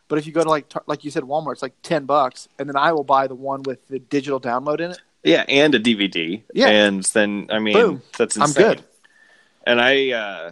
But 0.10 0.20
if 0.20 0.28
you 0.28 0.32
go 0.34 0.44
to 0.44 0.50
like 0.50 0.72
like 0.88 1.04
you 1.04 1.10
said 1.12 1.24
Walmart, 1.24 1.54
it's 1.54 1.62
like 1.62 1.74
ten 1.82 2.06
bucks, 2.06 2.48
and 2.60 2.70
then 2.70 2.76
I 2.76 2.92
will 2.92 3.04
buy 3.04 3.26
the 3.28 3.36
one 3.36 3.64
with 3.64 3.88
the 3.88 3.98
digital 4.00 4.40
download 4.40 4.80
in 4.80 4.92
it. 4.92 5.00
Yeah, 5.24 5.44
and 5.50 5.74
a 5.74 5.80
DVD. 5.80 6.44
Yeah. 6.54 6.68
and 6.68 7.04
then 7.14 7.48
I 7.50 7.60
mean 7.60 7.74
Boom. 7.74 8.02
that's 8.18 8.36
insane. 8.38 8.64
I'm 8.66 8.70
good. 8.76 8.84
And 9.66 9.82
I, 9.82 10.12
uh, 10.12 10.52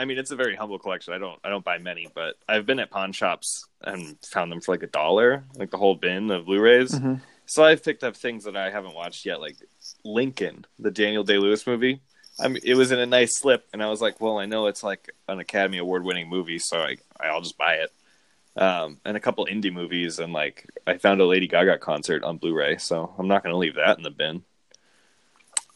I 0.00 0.06
mean, 0.06 0.16
it's 0.16 0.30
a 0.30 0.36
very 0.36 0.56
humble 0.56 0.78
collection. 0.78 1.12
I 1.12 1.18
don't, 1.18 1.38
I 1.44 1.50
don't 1.50 1.62
buy 1.62 1.76
many, 1.76 2.08
but 2.14 2.36
I've 2.48 2.64
been 2.64 2.80
at 2.80 2.90
pawn 2.90 3.12
shops 3.12 3.66
and 3.82 4.16
found 4.24 4.50
them 4.50 4.62
for 4.62 4.72
like 4.72 4.82
a 4.82 4.86
dollar, 4.86 5.44
like 5.56 5.70
the 5.70 5.76
whole 5.76 5.94
bin 5.94 6.30
of 6.30 6.46
Blu-rays. 6.46 6.92
Mhm. 6.92 7.20
So 7.44 7.64
I've 7.64 7.84
picked 7.84 8.02
up 8.02 8.16
things 8.16 8.44
that 8.44 8.56
I 8.56 8.70
haven't 8.70 8.94
watched 8.94 9.26
yet, 9.26 9.42
like 9.42 9.56
Lincoln, 10.02 10.64
the 10.78 10.90
Daniel 10.90 11.22
Day 11.22 11.36
Lewis 11.36 11.66
movie. 11.66 12.00
I 12.38 12.48
mean, 12.48 12.62
it 12.64 12.76
was 12.76 12.92
in 12.92 12.98
a 12.98 13.04
nice 13.04 13.36
slip, 13.36 13.68
and 13.74 13.82
I 13.82 13.90
was 13.90 14.00
like, 14.00 14.22
well, 14.22 14.38
I 14.38 14.46
know 14.46 14.68
it's 14.68 14.82
like 14.82 15.10
an 15.28 15.38
Academy 15.38 15.76
Award-winning 15.76 16.30
movie, 16.30 16.58
so 16.58 16.78
I, 16.78 16.96
I'll 17.20 17.42
just 17.42 17.58
buy 17.58 17.74
it. 17.74 17.92
Um, 18.56 19.00
and 19.04 19.18
a 19.18 19.20
couple 19.20 19.44
indie 19.44 19.72
movies, 19.72 20.18
and 20.18 20.32
like 20.32 20.66
I 20.86 20.96
found 20.96 21.20
a 21.20 21.26
Lady 21.26 21.46
Gaga 21.46 21.76
concert 21.76 22.24
on 22.24 22.38
Blu-ray, 22.38 22.78
so 22.78 23.14
I'm 23.18 23.28
not 23.28 23.42
going 23.42 23.52
to 23.52 23.58
leave 23.58 23.74
that 23.74 23.98
in 23.98 24.02
the 24.02 24.10
bin. 24.10 24.44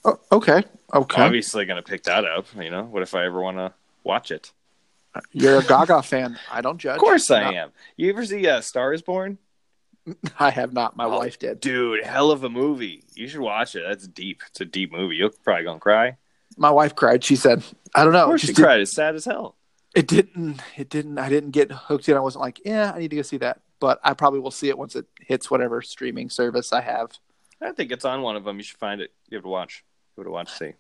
Oh, 0.02 0.19
okay, 0.33 0.62
okay. 0.95 1.23
Obviously, 1.23 1.66
going 1.66 1.83
to 1.83 1.90
pick 1.90 2.04
that 2.04 2.25
up. 2.25 2.47
You 2.59 2.71
know, 2.71 2.85
what 2.85 3.02
if 3.02 3.14
I 3.14 3.26
ever 3.26 3.40
want 3.43 3.59
to 3.59 3.75
watch 4.04 4.30
it? 4.30 4.52
You're 5.32 5.58
a 5.58 5.64
Gaga 5.66 6.02
fan. 6.02 6.38
I 6.52 6.61
don't 6.61 6.78
judge. 6.78 6.96
Of 6.96 7.00
course 7.00 7.30
I 7.30 7.42
Not- 7.44 7.54
am. 7.54 7.73
You 7.96 8.11
ever 8.11 8.25
see 8.25 8.46
uh, 8.49 8.61
Star 8.61 8.92
is 8.92 9.02
Born? 9.02 9.38
I 10.38 10.50
have 10.50 10.73
not. 10.75 10.96
My 10.96 11.06
Oh, 11.06 11.18
wife 11.18 11.38
did. 11.38 11.61
Dude, 11.61 12.04
hell 12.04 12.30
of 12.30 12.44
a 12.44 12.50
movie. 12.50 13.04
You 13.14 13.26
should 13.26 13.40
watch 13.40 13.75
it. 13.75 13.84
That's 13.88 14.06
deep. 14.06 14.42
It's 14.50 14.61
a 14.61 14.66
deep 14.66 14.92
movie. 14.92 15.16
You're 15.16 15.30
probably 15.30 15.64
gonna 15.64 15.80
cry. 15.80 16.18
My 16.58 16.70
wife 16.70 16.94
cried. 16.94 17.25
She 17.25 17.37
said, 17.37 17.64
"I 17.94 18.04
don't 18.04 18.12
know." 18.12 18.25
Of 18.25 18.26
course, 18.26 18.42
she 18.42 18.49
just 18.49 18.61
cried. 18.61 18.80
It's 18.80 18.94
sad 18.94 19.14
as 19.14 19.25
hell. 19.25 19.56
It 19.94 20.06
didn't. 20.06 20.61
It 20.76 20.90
didn't. 20.90 21.18
I 21.18 21.30
didn't 21.30 21.52
get 21.52 21.73
hooked 21.73 22.06
in. 22.08 22.16
I 22.16 22.20
wasn't 22.20 22.42
like, 22.42 22.61
yeah, 22.66 22.92
I 22.94 22.99
need 22.99 23.08
to 23.11 23.16
go 23.16 23.23
see 23.23 23.38
that. 23.38 23.61
But 23.80 23.99
I 24.04 24.12
probably 24.12 24.40
will 24.40 24.50
see 24.50 24.68
it 24.68 24.76
once 24.76 24.94
it 24.94 25.06
hits 25.20 25.50
whatever 25.50 25.80
streaming 25.80 26.28
service 26.28 26.73
I 26.73 26.82
have. 26.82 27.12
I 27.62 27.73
think 27.73 27.90
it's 27.90 28.04
on 28.04 28.20
one 28.20 28.37
of 28.37 28.44
them. 28.44 28.58
You 28.58 28.62
should 28.62 28.76
find 28.78 29.00
it. 29.00 29.11
You 29.30 29.37
have 29.37 29.44
to 29.44 29.49
watch. 29.49 29.84
You 30.16 30.20
have 30.23 30.26
to 30.26 30.32
watch. 30.32 30.50
See. 30.52 30.75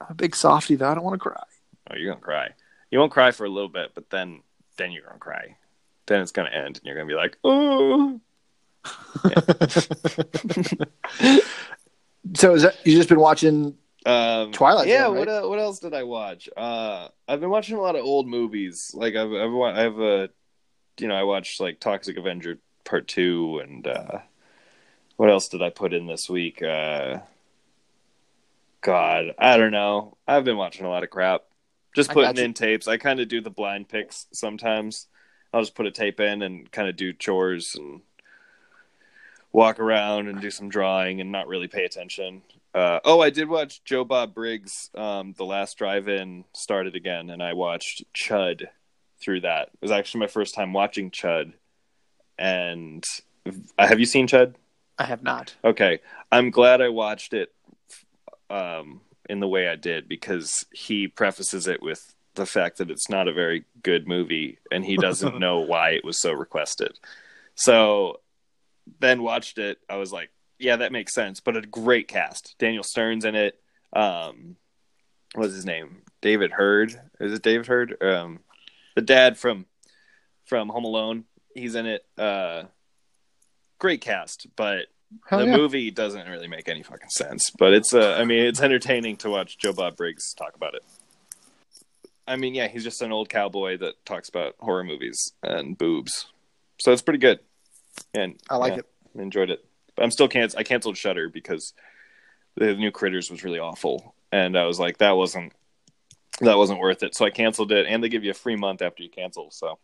I'm 0.00 0.08
a 0.10 0.14
big 0.14 0.36
softy 0.36 0.74
though. 0.74 0.90
I 0.90 0.94
don't 0.94 1.04
want 1.04 1.14
to 1.14 1.26
cry. 1.26 1.42
Oh, 1.90 1.96
you're 1.96 2.12
gonna 2.12 2.24
cry. 2.24 2.50
You 2.90 2.98
won't 2.98 3.12
cry 3.12 3.30
for 3.30 3.44
a 3.44 3.50
little 3.50 3.68
bit, 3.68 3.92
but 3.94 4.10
then 4.10 4.42
then 4.76 4.92
you're 4.92 5.04
gonna 5.04 5.18
cry. 5.18 5.56
Then 6.06 6.20
it's 6.20 6.32
gonna 6.32 6.50
end, 6.50 6.78
and 6.78 6.84
you're 6.84 6.94
gonna 6.94 7.06
be 7.06 7.14
like, 7.14 7.36
oh. 7.44 8.20
So 12.34 12.54
is 12.54 12.62
that 12.62 12.76
you 12.84 12.96
just 12.96 13.08
been 13.08 13.20
watching? 13.20 13.74
Um, 14.04 14.52
Twilight 14.52 14.88
Yeah. 14.88 15.04
Zone, 15.04 15.14
right? 15.14 15.18
What 15.20 15.28
uh, 15.28 15.48
what 15.48 15.58
else 15.58 15.78
did 15.78 15.94
I 15.94 16.02
watch? 16.02 16.48
Uh, 16.56 17.08
I've 17.26 17.40
been 17.40 17.50
watching 17.50 17.76
a 17.76 17.80
lot 17.80 17.96
of 17.96 18.04
old 18.04 18.28
movies. 18.28 18.92
Like 18.94 19.16
I've 19.16 19.32
I've 19.32 19.54
I 19.54 19.80
have 19.80 19.98
a, 19.98 20.30
you 20.98 21.08
know, 21.08 21.14
I 21.14 21.22
watched 21.22 21.60
like 21.60 21.80
Toxic 21.80 22.16
Avenger 22.16 22.58
Part 22.84 23.08
Two, 23.08 23.60
and 23.62 23.86
uh, 23.86 24.18
what 25.16 25.30
else 25.30 25.48
did 25.48 25.62
I 25.62 25.70
put 25.70 25.94
in 25.94 26.06
this 26.06 26.28
week? 26.28 26.62
Uh, 26.62 27.18
God, 28.80 29.34
I 29.38 29.56
don't 29.56 29.72
know. 29.72 30.16
I've 30.26 30.44
been 30.44 30.56
watching 30.56 30.86
a 30.86 30.90
lot 30.90 31.02
of 31.02 31.10
crap. 31.10 31.42
Just 31.94 32.10
putting 32.10 32.44
in 32.44 32.54
tapes. 32.54 32.86
I 32.88 32.96
kind 32.96 33.20
of 33.20 33.28
do 33.28 33.40
the 33.40 33.50
blind 33.50 33.88
picks 33.88 34.26
sometimes. 34.32 35.06
I'll 35.52 35.62
just 35.62 35.74
put 35.74 35.86
a 35.86 35.90
tape 35.90 36.20
in 36.20 36.42
and 36.42 36.70
kind 36.70 36.88
of 36.88 36.96
do 36.96 37.12
chores 37.12 37.74
and 37.74 38.02
walk 39.52 39.80
around 39.80 40.28
and 40.28 40.40
do 40.40 40.50
some 40.50 40.68
drawing 40.68 41.20
and 41.20 41.32
not 41.32 41.48
really 41.48 41.68
pay 41.68 41.84
attention. 41.84 42.42
Uh, 42.74 43.00
oh, 43.04 43.20
I 43.20 43.30
did 43.30 43.48
watch 43.48 43.82
Joe 43.84 44.04
Bob 44.04 44.34
Briggs. 44.34 44.90
Um, 44.94 45.34
the 45.36 45.46
last 45.46 45.78
drive-in 45.78 46.44
started 46.52 46.94
again, 46.94 47.30
and 47.30 47.42
I 47.42 47.54
watched 47.54 48.04
Chud 48.14 48.66
through 49.20 49.40
that. 49.40 49.68
It 49.68 49.82
was 49.82 49.90
actually 49.90 50.20
my 50.20 50.26
first 50.26 50.54
time 50.54 50.72
watching 50.72 51.10
Chud. 51.10 51.54
And 52.38 53.04
have 53.78 53.98
you 53.98 54.06
seen 54.06 54.28
Chud? 54.28 54.54
I 54.98 55.04
have 55.04 55.22
not. 55.22 55.56
Okay, 55.64 56.00
I'm 56.30 56.50
glad 56.50 56.80
I 56.80 56.90
watched 56.90 57.32
it 57.32 57.52
um, 58.50 59.00
in 59.28 59.40
the 59.40 59.48
way 59.48 59.68
I 59.68 59.76
did 59.76 60.08
because 60.08 60.64
he 60.72 61.08
prefaces 61.08 61.66
it 61.66 61.82
with 61.82 62.14
the 62.34 62.46
fact 62.46 62.78
that 62.78 62.90
it's 62.90 63.10
not 63.10 63.28
a 63.28 63.32
very 63.32 63.64
good 63.82 64.06
movie, 64.06 64.58
and 64.70 64.84
he 64.84 64.96
doesn't 64.96 65.38
know 65.40 65.58
why 65.58 65.90
it 65.90 66.04
was 66.04 66.20
so 66.20 66.32
requested. 66.32 66.98
So 67.54 68.20
then 69.00 69.22
watched 69.22 69.58
it. 69.58 69.78
I 69.88 69.96
was 69.96 70.12
like, 70.12 70.30
yeah, 70.58 70.76
that 70.76 70.92
makes 70.92 71.14
sense. 71.14 71.40
But 71.40 71.56
a 71.56 71.62
great 71.62 72.08
cast. 72.08 72.54
Daniel 72.58 72.82
Stern's 72.82 73.24
in 73.24 73.34
it. 73.34 73.60
Um, 73.92 74.56
what's 75.34 75.54
his 75.54 75.66
name? 75.66 76.02
David 76.20 76.52
Heard. 76.52 76.98
Is 77.20 77.32
it 77.32 77.42
David 77.42 77.66
Heard? 77.66 78.02
Um, 78.02 78.40
the 78.94 79.02
dad 79.02 79.38
from 79.38 79.66
from 80.46 80.68
Home 80.68 80.84
Alone. 80.84 81.24
He's 81.54 81.74
in 81.74 81.86
it. 81.86 82.04
Uh, 82.16 82.64
great 83.78 84.00
cast, 84.00 84.46
but 84.56 84.86
Hell 85.26 85.40
the 85.40 85.46
yeah. 85.46 85.56
movie 85.56 85.90
doesn't 85.90 86.28
really 86.28 86.48
make 86.48 86.68
any 86.68 86.82
fucking 86.82 87.10
sense. 87.10 87.50
But 87.58 87.72
it's 87.72 87.94
uh, 87.94 88.16
I 88.18 88.24
mean, 88.24 88.44
it's 88.44 88.60
entertaining 88.60 89.16
to 89.18 89.30
watch 89.30 89.58
Joe 89.58 89.72
Bob 89.72 89.96
Briggs 89.96 90.34
talk 90.34 90.54
about 90.54 90.74
it. 90.74 90.82
I 92.26 92.36
mean, 92.36 92.54
yeah, 92.54 92.68
he's 92.68 92.84
just 92.84 93.00
an 93.00 93.10
old 93.10 93.28
cowboy 93.30 93.78
that 93.78 94.04
talks 94.04 94.28
about 94.28 94.54
horror 94.58 94.84
movies 94.84 95.32
and 95.42 95.78
boobs, 95.78 96.26
so 96.78 96.92
it's 96.92 97.02
pretty 97.02 97.18
good. 97.18 97.40
And 98.14 98.38
I 98.50 98.56
like 98.56 98.74
yeah, 98.74 98.80
it. 98.80 99.20
Enjoyed 99.20 99.50
it. 99.50 99.64
But 99.96 100.04
I'm 100.04 100.10
still 100.10 100.28
can't. 100.28 100.54
I 100.56 100.62
canceled 100.62 100.96
Shudder 100.96 101.28
because 101.28 101.72
the 102.56 102.74
new 102.74 102.90
Critters 102.90 103.30
was 103.30 103.44
really 103.44 103.58
awful, 103.58 104.14
and 104.30 104.58
I 104.58 104.66
was 104.66 104.78
like, 104.78 104.98
that 104.98 105.16
wasn't 105.16 105.52
that 106.40 106.58
wasn't 106.58 106.80
worth 106.80 107.02
it. 107.02 107.14
So 107.16 107.24
I 107.24 107.30
canceled 107.30 107.72
it, 107.72 107.86
and 107.88 108.04
they 108.04 108.08
give 108.08 108.24
you 108.24 108.30
a 108.30 108.34
free 108.34 108.56
month 108.56 108.82
after 108.82 109.02
you 109.02 109.08
cancel. 109.08 109.50
So 109.50 109.78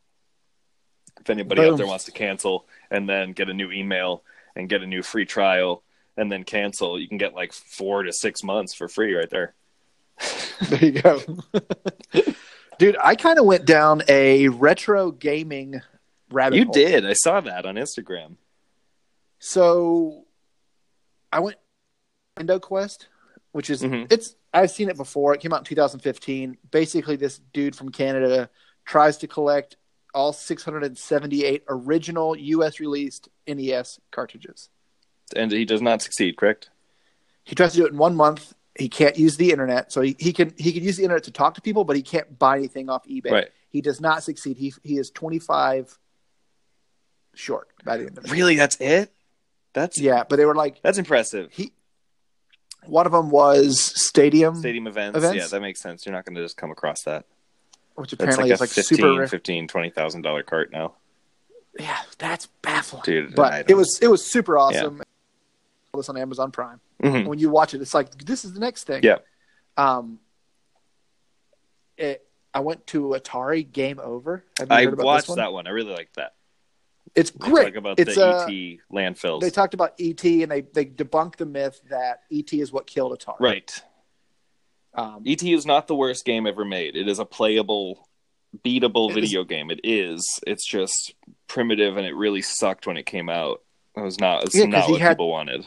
if 1.21 1.31
anybody 1.31 1.63
out 1.63 1.77
there 1.77 1.87
wants 1.87 2.05
to 2.05 2.13
cancel 2.13 2.67
and 2.91 3.09
then 3.09 3.33
get 3.33 3.49
a 3.49 3.55
new 3.55 3.71
email 3.71 4.23
and 4.57 4.69
get 4.69 4.83
a 4.83 4.87
new 4.87 5.03
free 5.03 5.25
trial 5.27 5.83
and 6.17 6.31
then 6.31 6.45
cancel, 6.45 6.99
you 7.01 7.09
can 7.09 7.19
get 7.19 7.35
like 7.35 7.53
four 7.53 8.03
to 8.05 8.12
six 8.12 8.43
months 8.43 8.75
for 8.75 8.88
free 8.88 9.14
right 9.14 9.31
there. 9.31 9.55
There 10.69 10.85
you 10.85 10.93
go. 11.03 11.21
Dude, 12.79 12.97
I 13.03 13.17
kind 13.17 13.38
of 13.40 13.45
went 13.45 13.67
down 13.67 14.03
a 14.09 14.49
retro 14.49 15.11
gaming 15.11 15.81
rabbit 16.31 16.57
You 16.57 16.64
hole. 16.67 16.73
did. 16.73 17.05
I 17.05 17.12
saw 17.14 17.40
that 17.40 17.67
on 17.67 17.75
Instagram. 17.75 18.37
So 19.40 20.25
I 21.33 21.40
went 21.40 21.57
Nintendo 22.37 22.61
Quest, 22.61 23.09
which 23.53 23.69
is 23.71 23.83
Mhm. 23.83 24.11
it's 24.12 24.37
I've 24.53 24.71
seen 24.71 24.88
it 24.88 24.97
before. 24.97 25.35
It 25.35 25.40
came 25.40 25.53
out 25.53 25.59
in 25.59 25.64
2015. 25.64 26.57
Basically, 26.71 27.17
this 27.17 27.38
dude 27.53 27.75
from 27.75 27.90
Canada 27.90 28.49
tries 28.85 29.17
to 29.19 29.27
collect 29.27 29.77
all 30.14 30.33
678 30.33 31.64
original 31.68 32.37
U.S. 32.37 32.81
released 32.81 33.29
NES 33.46 34.00
cartridges. 34.11 34.68
And 35.35 35.50
he 35.50 35.64
does 35.64 35.83
not 35.83 36.03
succeed, 36.03 36.37
correct? 36.37 36.70
He 37.44 37.55
tries 37.55 37.72
to 37.72 37.79
do 37.79 37.87
it 37.87 37.92
in 37.92 37.98
one 37.98 38.14
month. 38.14 38.55
He 38.79 38.88
can't 38.88 39.16
use 39.16 39.37
the 39.37 39.50
internet, 39.50 39.92
so 39.92 40.00
he, 40.00 40.16
he 40.18 40.33
can 40.33 40.53
he 40.57 40.72
can 40.72 40.83
use 40.83 40.96
the 40.96 41.05
internet 41.05 41.24
to 41.24 41.31
talk 41.31 41.55
to 41.55 41.61
people, 41.61 41.85
but 41.85 41.94
he 41.94 42.03
can't 42.03 42.38
buy 42.38 42.57
anything 42.57 42.90
off 42.90 43.07
eBay. 43.07 43.31
Right. 43.31 43.48
He 43.70 43.81
does 43.81 44.00
not 44.00 44.24
succeed. 44.24 44.57
He 44.57 44.72
he 44.83 44.98
is 44.98 45.11
25 45.11 45.96
short 47.35 47.68
by 47.85 47.98
the 47.98 48.07
end 48.07 48.18
of 48.18 48.24
it. 48.24 48.33
Really, 48.33 48.57
that's 48.57 48.77
it? 48.81 49.12
That's 49.74 50.00
Yeah, 50.00 50.24
but 50.29 50.37
they 50.37 50.44
were 50.44 50.55
like 50.55 50.83
that's 50.83 50.98
impressive. 50.98 51.53
he. 51.53 51.72
One 52.87 53.07
of 53.07 53.12
them 53.12 53.31
was 53.31 53.81
Stadium, 53.81 54.57
Stadium 54.57 54.87
events, 54.87 55.16
Events? 55.16 55.37
Yeah, 55.37 55.46
that 55.46 55.61
makes 55.61 55.81
sense. 55.81 56.05
You're 56.05 56.14
not 56.14 56.27
going 56.27 56.35
to 56.35 56.42
just 56.42 56.59
come 56.59 56.70
across 56.70 57.03
that. 57.05 57.24
Which 57.94 58.11
That's 58.11 58.22
apparently 58.22 58.44
like 58.50 58.52
is 58.54 58.61
a 58.61 58.62
like 58.64 58.70
15, 58.70 58.98
super 58.98 59.18
rare. 59.18 59.26
15 59.28 59.68
$20,000 59.68 60.46
cart 60.46 60.72
now. 60.72 60.94
Yeah, 61.78 61.98
that's 62.18 62.46
baffling, 62.62 63.02
Dude, 63.04 63.35
But 63.35 63.68
it 63.70 63.74
was 63.74 63.98
it 64.00 64.07
was 64.09 64.30
super 64.30 64.57
awesome. 64.59 65.02
This 65.92 66.09
on 66.09 66.16
Amazon 66.16 66.50
Prime. 66.52 66.80
Mhm. 67.02 67.26
When 67.26 67.38
you 67.38 67.50
watch 67.50 67.74
it, 67.74 67.80
it's 67.83 67.94
like 67.94 68.11
this 68.24 68.44
is 68.44 68.52
the 68.52 68.61
next 68.61 68.85
thing. 68.85 69.02
Yeah. 69.02 69.18
Um. 69.76 70.18
It. 71.96 72.26
I 72.52 72.61
went 72.61 72.87
to 72.88 73.16
Atari 73.18 73.70
Game 73.70 73.98
Over. 74.00 74.44
Have 74.59 74.68
you 74.70 74.76
I 74.76 74.85
heard 74.85 74.92
about 74.94 74.98
this 75.02 75.04
watched 75.04 75.28
one? 75.30 75.38
that 75.38 75.52
one. 75.52 75.66
I 75.66 75.70
really 75.70 75.92
liked 75.92 76.14
that. 76.16 76.35
It's 77.16 77.30
They 77.30 77.38
great. 77.38 77.64
talk 77.66 77.74
about 77.76 77.98
it's 78.00 78.14
the 78.14 78.26
uh, 78.26 78.46
ET 78.48 78.78
landfills. 78.92 79.40
They 79.40 79.50
talked 79.50 79.74
about 79.74 79.94
ET 80.00 80.24
and 80.24 80.50
they 80.50 80.61
they 80.62 80.85
debunked 80.87 81.37
the 81.37 81.46
myth 81.46 81.80
that 81.90 82.22
ET 82.33 82.52
is 82.52 82.72
what 82.72 82.87
killed 82.87 83.16
Atari. 83.18 83.40
right. 83.40 83.83
Um, 84.94 85.22
ET 85.26 85.42
is 85.42 85.66
not 85.66 85.87
the 85.87 85.94
worst 85.94 86.24
game 86.24 86.46
ever 86.46 86.64
made. 86.64 86.96
It 86.96 87.09
is 87.09 87.18
a 87.18 87.24
playable, 87.24 88.09
beatable 88.64 89.11
It 89.11 89.16
is- 89.18 89.24
video 89.30 89.44
game. 89.44 89.70
It 89.70 89.80
is. 89.83 90.40
It's 90.46 90.66
just 90.66 91.14
primitive, 91.48 91.96
and 91.96 92.07
it 92.07 92.14
really 92.14 92.42
sucked 92.42 92.87
when 92.87 92.96
it 92.96 93.04
came 93.07 93.28
out. 93.28 93.62
It 93.96 94.00
was 94.00 94.18
not. 94.20 94.44
It's 94.44 94.54
Yeah, 94.54 94.64
'cause 94.64 94.72
not 94.72 94.85
he 94.87 94.92
what 94.92 95.00
had- 95.00 95.11
people 95.12 95.30
wanted. 95.30 95.66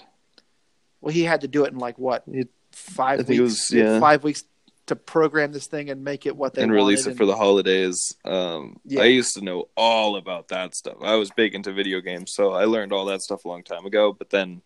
well, 1.02 1.14
he 1.14 1.24
had 1.24 1.42
to 1.42 1.48
do 1.48 1.66
it 1.66 1.74
in 1.74 1.80
like 1.80 1.98
what 1.98 2.24
five 2.72 3.20
I 3.20 3.24
weeks? 3.24 3.40
was, 3.42 3.72
yeah. 3.72 4.00
Five 4.00 4.24
weeks 4.24 4.44
to 4.88 4.96
program 4.96 5.52
this 5.52 5.68
thing 5.68 5.90
and 5.90 6.04
make 6.06 6.26
it 6.26 6.36
what 6.38 6.54
they 6.54 6.62
and 6.64 6.72
release 6.72 7.00
wanted 7.06 7.16
it 7.16 7.18
for 7.18 7.26
the 7.26 7.36
holidays. 7.36 8.16
Um, 8.24 8.80
Yeah. 8.86 9.02
I 9.02 9.06
used 9.06 9.34
to 9.36 9.42
know 9.42 9.68
all 9.76 10.16
about 10.16 10.48
that 10.50 10.76
stuff. 10.76 10.96
I 11.02 11.16
was 11.16 11.30
big 11.32 11.54
into 11.56 11.74
video 11.74 12.00
games, 12.00 12.34
so 12.34 12.54
I 12.54 12.64
learned 12.66 12.94
all 12.94 13.04
that 13.06 13.22
stuff 13.22 13.44
a 13.44 13.50
long 13.50 13.64
time 13.64 13.86
ago. 13.86 14.14
But 14.14 14.30
then 14.30 14.62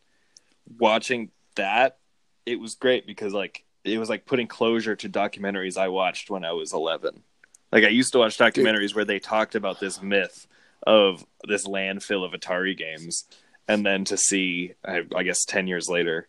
watching 0.78 1.32
that, 1.56 1.97
it 2.45 2.60
was 2.60 2.76
great 2.76 3.08
because 3.08 3.34
like 3.34 3.63
it 3.84 3.98
was 3.98 4.10
like 4.10 4.26
putting 4.26 4.48
closure 4.48 4.96
to 4.96 5.10
documentaries 5.10 5.78
I 5.78 5.88
watched 5.88 6.30
when 6.30 6.46
I 6.46 6.52
was 6.52 6.74
11. 6.74 7.24
Like 7.72 7.84
I 7.84 7.89
used 7.89 8.13
to 8.13 8.20
watch 8.20 8.38
documentaries 8.38 8.89
Dude. 8.89 8.96
where 8.96 9.06
they 9.06 9.20
talked 9.20 9.56
about 9.56 9.80
this 9.80 10.02
myth 10.02 10.48
of 10.86 11.26
this 11.48 11.65
landfill 11.67 12.26
of 12.26 12.39
Atari 12.39 12.78
games, 12.78 13.26
and 13.67 13.86
then 13.86 14.04
to 14.06 14.17
see, 14.17 14.74
I, 14.84 15.04
I 15.15 15.24
guess, 15.24 15.46
ten 15.46 15.67
years 15.67 15.88
later, 15.88 16.28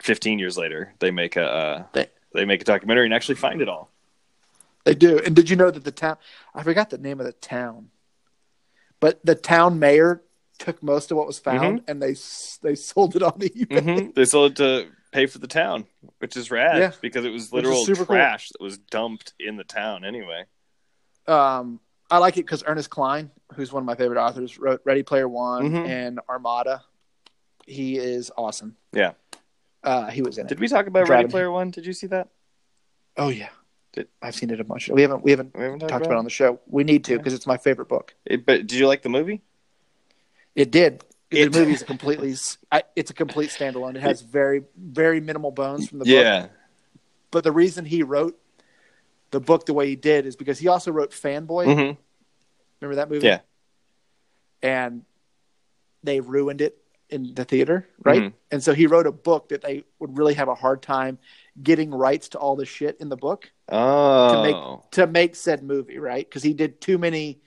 fifteen 0.00 0.38
years 0.38 0.58
later, 0.58 0.94
they 0.98 1.10
make 1.10 1.36
a 1.36 1.44
uh, 1.44 1.84
they, 1.92 2.06
they 2.34 2.44
make 2.44 2.62
a 2.62 2.64
documentary 2.64 3.04
and 3.04 3.14
actually 3.14 3.36
find 3.36 3.62
it 3.62 3.68
all. 3.68 3.90
They 4.84 4.94
do. 4.96 5.20
And 5.24 5.36
did 5.36 5.48
you 5.48 5.54
know 5.54 5.70
that 5.70 5.84
the 5.84 5.92
town? 5.92 6.16
I 6.54 6.64
forgot 6.64 6.90
the 6.90 6.98
name 6.98 7.20
of 7.20 7.26
the 7.26 7.32
town, 7.32 7.90
but 8.98 9.24
the 9.24 9.36
town 9.36 9.78
mayor 9.78 10.22
took 10.58 10.82
most 10.82 11.10
of 11.10 11.16
what 11.16 11.26
was 11.26 11.38
found 11.38 11.80
mm-hmm. 11.80 11.90
and 11.90 12.02
they 12.02 12.16
they 12.62 12.74
sold 12.74 13.14
it 13.14 13.22
on 13.22 13.32
eBay. 13.32 13.66
Mm-hmm. 13.66 14.10
They 14.14 14.24
sold 14.24 14.52
it 14.52 14.56
to 14.56 14.88
pay 15.12 15.26
for 15.26 15.38
the 15.38 15.46
town, 15.46 15.86
which 16.18 16.36
is 16.36 16.50
rad 16.50 16.78
yeah. 16.78 16.92
because 17.00 17.24
it 17.24 17.30
was 17.30 17.52
literal 17.52 17.84
trash 17.86 18.48
cool. 18.48 18.52
that 18.58 18.64
was 18.64 18.78
dumped 18.78 19.34
in 19.38 19.56
the 19.56 19.64
town 19.64 20.04
anyway. 20.04 20.44
Um, 21.28 21.78
I 22.10 22.18
like 22.18 22.36
it 22.36 22.42
because 22.42 22.64
Ernest 22.66 22.90
Cline, 22.90 23.30
who's 23.54 23.72
one 23.72 23.82
of 23.82 23.86
my 23.86 23.94
favorite 23.94 24.20
authors, 24.20 24.58
wrote 24.58 24.80
Ready 24.84 25.02
Player 25.02 25.28
One 25.28 25.70
mm-hmm. 25.70 25.90
and 25.90 26.20
Armada. 26.28 26.82
He 27.66 27.96
is 27.96 28.32
awesome. 28.36 28.76
Yeah. 28.92 29.12
Uh, 29.84 30.10
he 30.10 30.22
was 30.22 30.38
in 30.38 30.46
it. 30.46 30.48
Did 30.48 30.60
we 30.60 30.68
talk 30.68 30.86
about 30.86 31.08
Ready 31.08 31.28
Player 31.28 31.50
One? 31.50 31.70
Did 31.70 31.86
you 31.86 31.92
see 31.92 32.08
that? 32.08 32.28
Oh 33.16 33.28
yeah. 33.28 33.50
Did, 33.92 34.08
I've 34.22 34.34
seen 34.34 34.50
it 34.50 34.58
a 34.58 34.64
bunch. 34.64 34.88
We 34.88 35.02
haven't 35.02 35.22
we 35.22 35.30
haven't, 35.30 35.54
we 35.54 35.62
haven't 35.62 35.80
talked, 35.80 35.90
talked 35.90 36.06
about, 36.06 36.14
it 36.14 36.18
on 36.18 36.24
the 36.24 36.30
show. 36.30 36.60
We 36.66 36.82
need 36.82 37.04
to 37.04 37.18
because 37.18 37.32
yeah. 37.32 37.36
it's 37.36 37.46
my 37.46 37.58
favorite 37.58 37.88
book. 37.88 38.14
It, 38.24 38.46
but 38.46 38.66
did 38.66 38.72
you 38.72 38.88
like 38.88 39.02
the 39.02 39.10
movie? 39.10 39.42
It 40.54 40.70
did. 40.70 41.04
It, 41.32 41.52
the 41.52 41.60
movie 41.60 41.72
is 41.72 41.82
completely. 41.92 42.34
It's 42.96 43.10
a 43.10 43.14
complete 43.14 43.50
standalone. 43.50 43.96
It 43.96 44.02
has 44.02 44.22
very 44.22 44.62
very 44.76 45.20
minimal 45.20 45.50
bones 45.50 45.88
from 45.88 45.98
the 45.98 46.04
book. 46.04 46.12
Yeah. 46.12 46.48
But 47.30 47.44
the 47.44 47.52
reason 47.52 47.84
he 47.84 48.02
wrote 48.02 48.38
the 49.30 49.40
book 49.40 49.66
the 49.66 49.74
way 49.74 49.88
he 49.88 49.96
did 49.96 50.26
is 50.26 50.36
because 50.36 50.58
he 50.58 50.68
also 50.68 50.92
wrote 50.92 51.10
Fanboy. 51.10 51.66
Mm-hmm. 51.66 52.00
Remember 52.80 52.96
that 52.96 53.10
movie? 53.10 53.26
Yeah. 53.26 53.40
And 54.62 55.02
they 56.04 56.20
ruined 56.20 56.60
it 56.60 56.78
in 57.08 57.34
the 57.34 57.44
theater, 57.44 57.88
right? 58.04 58.22
Mm-hmm. 58.22 58.36
And 58.50 58.62
so 58.62 58.72
he 58.74 58.86
wrote 58.86 59.06
a 59.06 59.12
book 59.12 59.50
that 59.50 59.62
they 59.62 59.84
would 59.98 60.16
really 60.16 60.34
have 60.34 60.48
a 60.48 60.54
hard 60.54 60.82
time 60.82 61.18
getting 61.62 61.90
rights 61.90 62.30
to 62.30 62.38
all 62.38 62.56
the 62.56 62.64
shit 62.64 62.96
in 63.00 63.08
the 63.08 63.16
book. 63.16 63.50
Oh. 63.68 64.32
To 64.32 64.42
make 64.42 64.90
to 64.92 65.06
make 65.06 65.36
said 65.36 65.62
movie, 65.62 65.98
right? 65.98 66.26
Because 66.26 66.42
he 66.42 66.54
did 66.54 66.80
too 66.80 66.98
many 66.98 67.40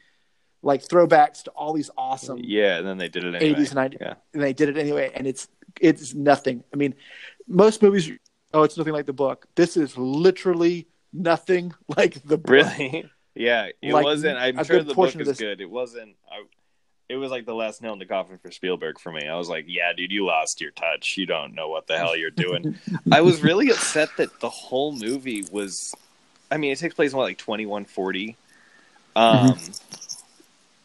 like 0.62 0.84
throwbacks 0.84 1.44
to 1.44 1.52
all 1.52 1.74
these 1.74 1.90
awesome 1.98 2.40
yeah 2.42 2.78
and 2.78 2.88
then 2.88 2.98
they 2.98 3.08
did 3.08 3.24
it 3.24 3.36
anyway. 3.36 3.60
80s 3.60 3.76
and 3.76 3.94
90s 3.94 4.02
yeah. 4.02 4.14
and 4.34 4.44
they 4.44 4.54
did 4.54 4.70
it 4.70 4.78
anyway 4.78 5.12
and 5.14 5.28
it's 5.28 5.48
it's 5.80 6.14
nothing 6.14 6.64
i 6.74 6.76
mean 6.76 6.96
most 7.48 7.82
movies 7.82 8.12
oh 8.54 8.64
it's 8.64 8.78
nothing 8.78 8.94
like 8.94 9.06
the 9.06 9.14
book 9.14 9.46
this 9.56 9.78
is 9.78 9.98
literally 9.98 10.88
nothing 11.14 11.74
like 11.98 12.22
the 12.24 12.38
book 12.38 12.50
really 12.50 13.10
yeah 13.36 13.70
it 13.82 13.94
like, 13.94 14.04
wasn't 14.04 14.38
i'm 14.38 14.64
sure 14.64 14.84
the 14.84 14.94
book 14.94 15.16
is 15.16 15.38
good 15.38 15.62
it 15.62 15.70
wasn't 15.70 16.16
I, 16.32 16.44
it 17.08 17.18
was 17.18 17.30
like 17.30 17.46
the 17.46 17.54
last 17.54 17.84
nail 17.84 17.94
in 17.94 18.00
the 18.00 18.06
coffin 18.08 18.40
for 18.40 18.50
Spielberg 18.50 18.98
for 19.00 19.12
me. 19.12 19.28
I 19.28 19.36
was 19.36 19.48
like, 19.48 19.66
yeah, 19.68 19.94
dude, 19.96 20.12
you 20.12 20.26
lost 20.26 20.60
your 20.60 20.72
touch. 20.72 21.18
You 21.18 21.28
don't 21.28 21.54
know 21.54 21.70
what 21.70 21.86
the 21.86 22.00
hell 22.00 22.18
you're 22.18 22.32
doing. 22.32 22.80
I 23.12 23.22
was 23.22 23.44
really 23.44 23.70
upset 23.70 24.10
that 24.18 24.40
the 24.40 24.50
whole 24.50 24.92
movie 24.92 25.46
was 25.52 25.94
I 26.50 26.58
mean, 26.58 26.72
it 26.72 26.80
takes 26.80 26.96
place 26.96 27.12
in 27.12 27.18
what 27.18 27.26
like 27.26 27.38
2140. 27.38 28.36
Um 29.16 29.50
mm-hmm 29.50 30.05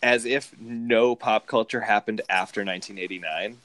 as 0.02 0.24
if 0.24 0.54
no 0.58 1.14
pop 1.14 1.46
culture 1.46 1.80
happened 1.80 2.22
after 2.28 2.64
1989. 2.64 3.58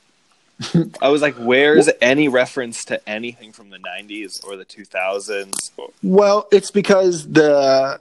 I 1.02 1.10
was 1.10 1.22
like, 1.22 1.36
where's 1.36 1.90
any 2.02 2.28
reference 2.28 2.86
to 2.86 3.10
anything 3.10 3.52
from 3.52 3.70
the 3.70 3.78
90s 3.78 4.46
or 4.46 4.56
the 4.56 4.66
2000s? 4.66 5.72
Well, 6.02 6.48
it's 6.52 6.72
because 6.72 7.30
the 7.30 8.00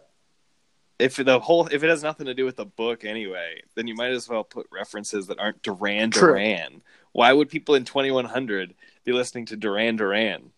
if 0.99 1.17
the 1.17 1.41
whole 1.41 1.67
if 1.67 1.83
it 1.83 1.91
has 1.91 2.03
nothing 2.03 2.27
to 2.27 2.35
do 2.35 2.45
with 2.45 2.57
the 2.57 2.65
book 2.65 3.05
anyway, 3.05 3.63
then 3.75 3.89
you 3.89 3.95
might 3.95 4.13
as 4.13 4.29
well 4.29 4.45
put 4.45 4.67
references 4.71 5.27
that 5.27 5.39
aren't 5.39 5.63
Duran 5.63 6.11
Duran. 6.11 6.83
Why 7.13 7.33
would 7.33 7.49
people 7.49 7.75
in 7.75 7.85
2100 7.85 8.75
be 9.05 9.13
listening 9.13 9.47
to 9.47 9.57
Duran 9.57 9.97
Duran? 9.97 10.51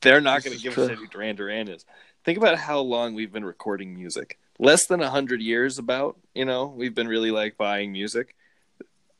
They're 0.00 0.20
not 0.20 0.42
going 0.42 0.56
to 0.56 0.62
give 0.62 0.74
true. 0.74 0.84
a 0.84 0.88
shit 0.88 0.98
who 0.98 1.06
Duran 1.06 1.36
Duran 1.36 1.68
is. 1.68 1.84
Think 2.24 2.38
about 2.38 2.58
how 2.58 2.80
long 2.80 3.14
we've 3.14 3.32
been 3.32 3.44
recording 3.44 3.94
music 3.94 4.38
less 4.62 4.86
than 4.86 5.00
100 5.00 5.42
years 5.42 5.78
about 5.78 6.16
you 6.34 6.44
know 6.44 6.66
we've 6.66 6.94
been 6.94 7.08
really 7.08 7.30
like 7.30 7.56
buying 7.56 7.92
music. 7.92 8.34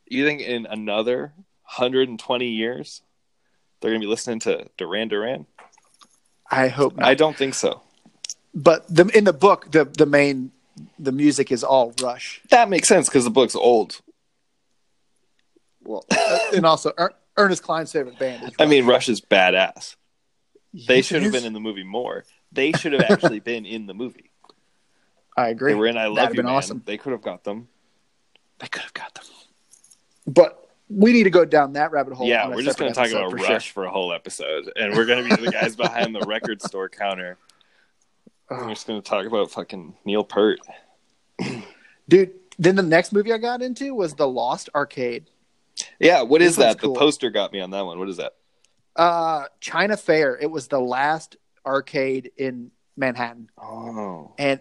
You 0.07 0.24
think 0.24 0.40
in 0.40 0.66
another 0.66 1.33
120 1.76 2.46
years 2.46 3.02
they're 3.81 3.90
gonna 3.90 4.00
be 4.00 4.07
listening 4.07 4.38
to 4.40 4.68
duran 4.78 5.09
duran? 5.09 5.46
I 6.50 6.68
hope 6.68 6.96
not. 6.96 7.07
i 7.07 7.14
don't 7.14 7.37
think 7.37 7.55
so. 7.55 7.83
But 8.55 8.87
the, 8.94 9.07
in 9.09 9.24
the 9.24 9.33
book 9.33 9.70
the, 9.70 9.85
the 9.85 10.07
main 10.07 10.52
the 10.98 11.12
music 11.12 11.52
is 11.52 11.62
all 11.64 11.92
rush. 12.00 12.40
That 12.50 12.70
makes 12.70 12.88
sense 12.88 13.09
because 13.09 13.24
the 13.24 13.31
book's 13.31 13.57
old. 13.57 14.00
Well 15.83 16.07
uh, 16.11 16.38
and 16.55 16.64
also 16.64 16.92
er, 16.98 17.12
ernest 17.37 17.62
cline's 17.64 17.90
favorite 17.90 18.18
band 18.18 18.55
i 18.59 18.66
mean 18.66 18.87
rush. 18.87 19.09
Is 19.09 19.20
badass. 19.20 19.96
They 20.87 21.02
should 21.02 21.22
have 21.22 21.33
been 21.33 21.44
in 21.44 21.52
the 21.52 21.61
movie 21.61 21.83
more. 21.83 22.24
They 22.50 22.72
should 22.72 22.92
have 22.92 23.02
actually 23.02 23.40
been 23.40 23.66
in 23.66 23.87
the 23.87 23.94
movie 23.94 24.31
I 25.36 25.48
agree. 25.48 25.72
They 25.72 25.78
were 25.78 25.86
in 25.86 25.96
I 25.96 26.06
Love 26.06 26.16
That'd 26.16 26.30
You, 26.32 26.36
been 26.38 26.46
man. 26.46 26.54
awesome. 26.54 26.82
They 26.84 26.98
could 26.98 27.12
have 27.12 27.22
got 27.22 27.44
them. 27.44 27.68
They 28.58 28.68
could 28.68 28.82
have 28.82 28.94
got 28.94 29.14
them. 29.14 29.24
But 30.26 30.70
we 30.88 31.12
need 31.12 31.24
to 31.24 31.30
go 31.30 31.44
down 31.44 31.72
that 31.72 31.90
rabbit 31.90 32.14
hole. 32.14 32.28
Yeah, 32.28 32.48
we're 32.48 32.62
just 32.62 32.78
going 32.78 32.92
to 32.92 32.98
talk 32.98 33.10
about 33.10 33.30
for 33.30 33.36
Rush 33.36 33.46
sure. 33.64 33.72
for 33.72 33.84
a 33.84 33.90
whole 33.90 34.12
episode, 34.12 34.70
and 34.76 34.94
we're 34.94 35.06
going 35.06 35.26
to 35.26 35.36
be 35.36 35.44
the 35.44 35.50
guys 35.50 35.74
behind 35.74 36.14
the 36.14 36.20
record 36.26 36.60
store 36.62 36.88
counter. 36.88 37.38
we're 38.50 38.68
just 38.68 38.86
going 38.86 39.00
to 39.00 39.08
talk 39.08 39.26
about 39.26 39.50
fucking 39.50 39.94
Neil 40.04 40.22
Peart. 40.22 40.60
Dude, 42.08 42.32
then 42.58 42.76
the 42.76 42.82
next 42.82 43.12
movie 43.12 43.32
I 43.32 43.38
got 43.38 43.62
into 43.62 43.94
was 43.94 44.14
The 44.14 44.28
Lost 44.28 44.68
Arcade. 44.74 45.30
Yeah, 45.98 46.22
what 46.22 46.40
this 46.40 46.50
is 46.50 46.56
that? 46.56 46.78
Cool. 46.78 46.92
The 46.92 46.98
poster 46.98 47.30
got 47.30 47.52
me 47.52 47.60
on 47.60 47.70
that 47.70 47.84
one. 47.86 47.98
What 47.98 48.08
is 48.08 48.18
that? 48.18 48.34
Uh, 48.94 49.44
China 49.60 49.96
Fair. 49.96 50.36
It 50.38 50.50
was 50.50 50.68
the 50.68 50.80
last 50.80 51.36
arcade 51.64 52.32
in 52.36 52.70
Manhattan. 52.96 53.48
Oh. 53.56 54.34
And 54.38 54.60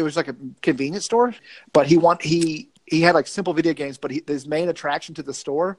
it 0.00 0.04
was 0.04 0.16
like 0.16 0.28
a 0.28 0.36
convenience 0.62 1.04
store, 1.04 1.34
but 1.72 1.86
he 1.86 1.96
want 1.96 2.22
he 2.22 2.70
he 2.86 3.02
had 3.02 3.14
like 3.14 3.26
simple 3.26 3.52
video 3.52 3.72
games, 3.72 3.98
but 3.98 4.10
he, 4.10 4.22
his 4.26 4.46
main 4.46 4.68
attraction 4.68 5.14
to 5.14 5.22
the 5.22 5.34
store 5.34 5.78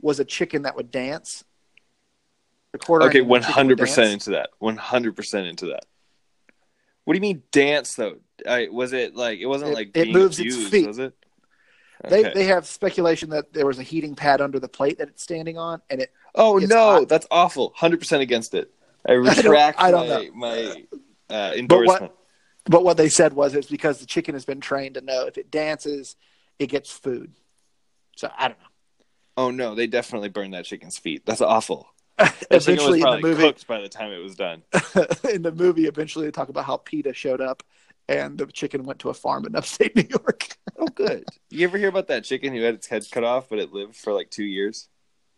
was 0.00 0.20
a 0.20 0.24
chicken 0.24 0.62
that 0.62 0.76
would 0.76 0.90
dance. 0.90 1.44
okay, 2.88 3.20
one 3.20 3.42
hundred 3.42 3.78
percent 3.78 4.12
into 4.12 4.30
that. 4.30 4.50
One 4.58 4.76
hundred 4.76 5.16
percent 5.16 5.46
into 5.46 5.66
that. 5.66 5.84
What 7.04 7.14
do 7.14 7.16
you 7.16 7.22
mean 7.22 7.42
dance 7.50 7.94
though? 7.94 8.16
I, 8.46 8.68
was 8.70 8.92
it 8.92 9.16
like 9.16 9.40
it 9.40 9.46
wasn't 9.46 9.72
it, 9.72 9.74
like 9.74 9.96
it 9.96 10.12
moves 10.12 10.38
its 10.38 10.68
feet? 10.68 10.86
Was 10.86 10.98
it? 10.98 11.14
Okay. 12.04 12.22
They 12.22 12.32
they 12.32 12.44
have 12.44 12.66
speculation 12.66 13.30
that 13.30 13.52
there 13.52 13.66
was 13.66 13.78
a 13.78 13.82
heating 13.82 14.14
pad 14.14 14.40
under 14.40 14.60
the 14.60 14.68
plate 14.68 14.98
that 14.98 15.08
it's 15.08 15.22
standing 15.22 15.58
on, 15.58 15.82
and 15.90 16.00
it. 16.02 16.12
Oh 16.34 16.58
no, 16.58 17.00
hot. 17.00 17.08
that's 17.08 17.26
awful! 17.30 17.72
Hundred 17.76 17.98
percent 17.98 18.22
against 18.22 18.54
it. 18.54 18.72
I 19.06 19.12
retract 19.12 19.80
I 19.80 19.90
don't, 19.90 20.04
I 20.04 20.06
don't 20.06 20.36
my, 20.36 20.62
know. 20.62 20.72
my 21.28 21.36
uh, 21.36 21.52
endorsement. 21.54 22.00
But 22.00 22.02
what 22.02 22.21
they 22.66 23.08
said 23.08 23.32
was 23.32 23.54
it's 23.54 23.68
because 23.68 23.98
the 23.98 24.06
chicken 24.06 24.34
has 24.34 24.44
been 24.44 24.60
trained 24.60 24.94
to 24.94 25.00
know 25.00 25.26
if 25.26 25.38
it 25.38 25.50
dances, 25.50 26.16
it 26.58 26.68
gets 26.68 26.90
food. 26.90 27.32
So 28.16 28.30
I 28.36 28.48
don't 28.48 28.58
know. 28.58 28.66
Oh 29.36 29.50
no, 29.50 29.74
they 29.74 29.86
definitely 29.86 30.28
burned 30.28 30.54
that 30.54 30.64
chicken's 30.64 30.98
feet. 30.98 31.24
That's 31.24 31.40
awful. 31.40 31.88
Eventually, 32.50 33.00
in 33.00 33.10
the 33.10 33.20
movie, 33.20 33.42
cooked 33.42 33.66
by 33.66 33.80
the 33.80 33.88
time 33.88 34.12
it 34.12 34.22
was 34.22 34.36
done. 34.36 34.62
in 35.32 35.42
the 35.42 35.52
movie, 35.52 35.86
eventually 35.86 36.26
they 36.26 36.30
talk 36.30 36.50
about 36.50 36.66
how 36.66 36.76
PETA 36.76 37.14
showed 37.14 37.40
up 37.40 37.62
and 38.08 38.38
the 38.38 38.46
chicken 38.46 38.84
went 38.84 38.98
to 39.00 39.10
a 39.10 39.14
farm 39.14 39.46
in 39.46 39.56
upstate 39.56 39.94
New 39.96 40.06
York. 40.08 40.56
oh, 40.78 40.86
good. 40.86 41.24
You 41.50 41.66
ever 41.66 41.78
hear 41.78 41.88
about 41.88 42.08
that 42.08 42.24
chicken 42.24 42.52
who 42.52 42.62
had 42.62 42.74
its 42.74 42.86
head 42.86 43.04
cut 43.10 43.24
off, 43.24 43.48
but 43.48 43.58
it 43.58 43.72
lived 43.72 43.96
for 43.96 44.12
like 44.12 44.30
two 44.30 44.44
years? 44.44 44.88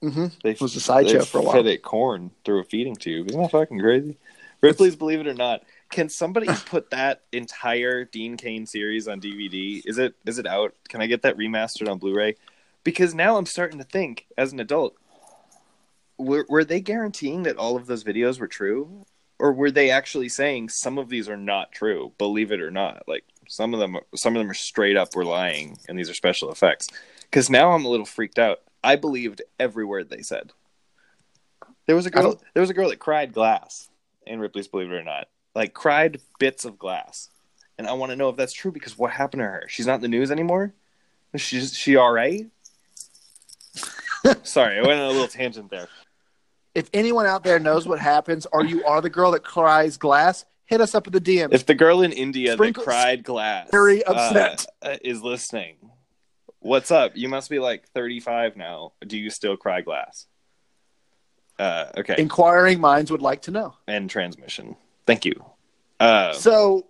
Mm-hmm. 0.02 0.26
They, 0.42 0.50
it 0.50 0.60
was 0.60 0.76
a 0.76 0.80
sideshow 0.80 1.24
for 1.24 1.38
a 1.38 1.42
while. 1.42 1.54
Fed 1.54 1.66
it 1.66 1.82
corn 1.82 2.30
through 2.44 2.60
a 2.60 2.64
feeding 2.64 2.96
tube. 2.96 3.28
Isn't 3.28 3.40
that 3.40 3.50
fucking 3.50 3.78
crazy? 3.78 4.18
Ripley's 4.60 4.96
Believe 4.96 5.20
It 5.20 5.28
or 5.28 5.34
Not. 5.34 5.62
Can 5.94 6.08
somebody 6.08 6.48
put 6.66 6.90
that 6.90 7.22
entire 7.30 8.04
Dean 8.04 8.36
Cain 8.36 8.66
series 8.66 9.06
on 9.06 9.20
DVD? 9.20 9.80
Is 9.86 9.96
it 9.96 10.14
is 10.26 10.40
it 10.40 10.46
out? 10.46 10.74
Can 10.88 11.00
I 11.00 11.06
get 11.06 11.22
that 11.22 11.38
remastered 11.38 11.88
on 11.88 11.98
Blu-ray? 11.98 12.34
Because 12.82 13.14
now 13.14 13.36
I'm 13.36 13.46
starting 13.46 13.78
to 13.78 13.84
think, 13.84 14.26
as 14.36 14.52
an 14.52 14.58
adult, 14.58 14.96
were 16.18 16.46
were 16.48 16.64
they 16.64 16.80
guaranteeing 16.80 17.44
that 17.44 17.56
all 17.56 17.76
of 17.76 17.86
those 17.86 18.02
videos 18.02 18.40
were 18.40 18.48
true, 18.48 19.06
or 19.38 19.52
were 19.52 19.70
they 19.70 19.90
actually 19.90 20.28
saying 20.28 20.70
some 20.70 20.98
of 20.98 21.08
these 21.08 21.28
are 21.28 21.36
not 21.36 21.70
true? 21.70 22.12
Believe 22.18 22.50
it 22.50 22.60
or 22.60 22.72
not, 22.72 23.04
like 23.06 23.22
some 23.46 23.72
of 23.72 23.78
them 23.78 23.96
some 24.16 24.34
of 24.34 24.40
them 24.40 24.50
are 24.50 24.54
straight 24.54 24.96
up 24.96 25.14
were 25.14 25.24
lying, 25.24 25.78
and 25.88 25.96
these 25.96 26.10
are 26.10 26.14
special 26.14 26.50
effects. 26.50 26.88
Because 27.22 27.48
now 27.48 27.70
I'm 27.70 27.84
a 27.84 27.88
little 27.88 28.04
freaked 28.04 28.40
out. 28.40 28.62
I 28.82 28.96
believed 28.96 29.42
every 29.60 29.84
word 29.84 30.10
they 30.10 30.22
said. 30.22 30.50
There 31.86 31.94
was 31.94 32.06
a 32.06 32.10
girl. 32.10 32.42
There 32.52 32.62
was 32.62 32.70
a 32.70 32.74
girl 32.74 32.88
that 32.88 32.98
cried 32.98 33.32
glass 33.32 33.88
in 34.26 34.40
Ripley's 34.40 34.66
Believe 34.66 34.90
It 34.90 34.94
or 34.94 35.04
Not 35.04 35.28
like 35.54 35.74
cried 35.74 36.20
bits 36.38 36.64
of 36.64 36.78
glass. 36.78 37.28
And 37.78 37.86
I 37.86 37.92
want 37.92 38.10
to 38.10 38.16
know 38.16 38.28
if 38.28 38.36
that's 38.36 38.52
true 38.52 38.70
because 38.72 38.96
what 38.96 39.10
happened 39.10 39.40
to 39.40 39.44
her? 39.46 39.64
She's 39.68 39.86
not 39.86 39.96
in 39.96 40.00
the 40.02 40.08
news 40.08 40.30
anymore. 40.30 40.74
She's 41.36 41.74
she 41.76 41.96
all 41.96 42.12
right? 42.12 42.46
Sorry, 44.42 44.78
I 44.78 44.82
went 44.82 45.00
on 45.00 45.06
a 45.06 45.10
little 45.10 45.28
tangent 45.28 45.70
there. 45.70 45.88
if 46.74 46.88
anyone 46.94 47.26
out 47.26 47.42
there 47.44 47.58
knows 47.58 47.86
what 47.86 47.98
happens, 47.98 48.46
or 48.52 48.64
you 48.64 48.84
are 48.84 49.00
the 49.00 49.10
girl 49.10 49.32
that 49.32 49.42
cries 49.42 49.96
glass, 49.96 50.44
hit 50.66 50.80
us 50.80 50.94
up 50.94 51.06
at 51.06 51.12
the 51.12 51.20
DM. 51.20 51.52
If 51.52 51.66
the 51.66 51.74
girl 51.74 52.02
in 52.02 52.12
India 52.12 52.56
that 52.56 52.74
cried 52.74 53.24
glass 53.24 53.68
very 53.70 54.04
upset 54.04 54.64
uh, 54.82 54.96
is 55.02 55.22
listening, 55.22 55.76
what's 56.60 56.90
up? 56.90 57.12
You 57.16 57.28
must 57.28 57.50
be 57.50 57.58
like 57.58 57.88
35 57.88 58.56
now. 58.56 58.92
Do 59.04 59.18
you 59.18 59.28
still 59.30 59.56
cry 59.56 59.80
glass? 59.80 60.26
Uh, 61.58 61.86
okay. 61.98 62.14
Inquiring 62.18 62.80
minds 62.80 63.10
would 63.10 63.22
like 63.22 63.42
to 63.42 63.50
know. 63.50 63.74
And 63.86 64.08
transmission. 64.08 64.76
Thank 65.06 65.24
you. 65.24 65.44
Uh, 66.00 66.32
so 66.32 66.86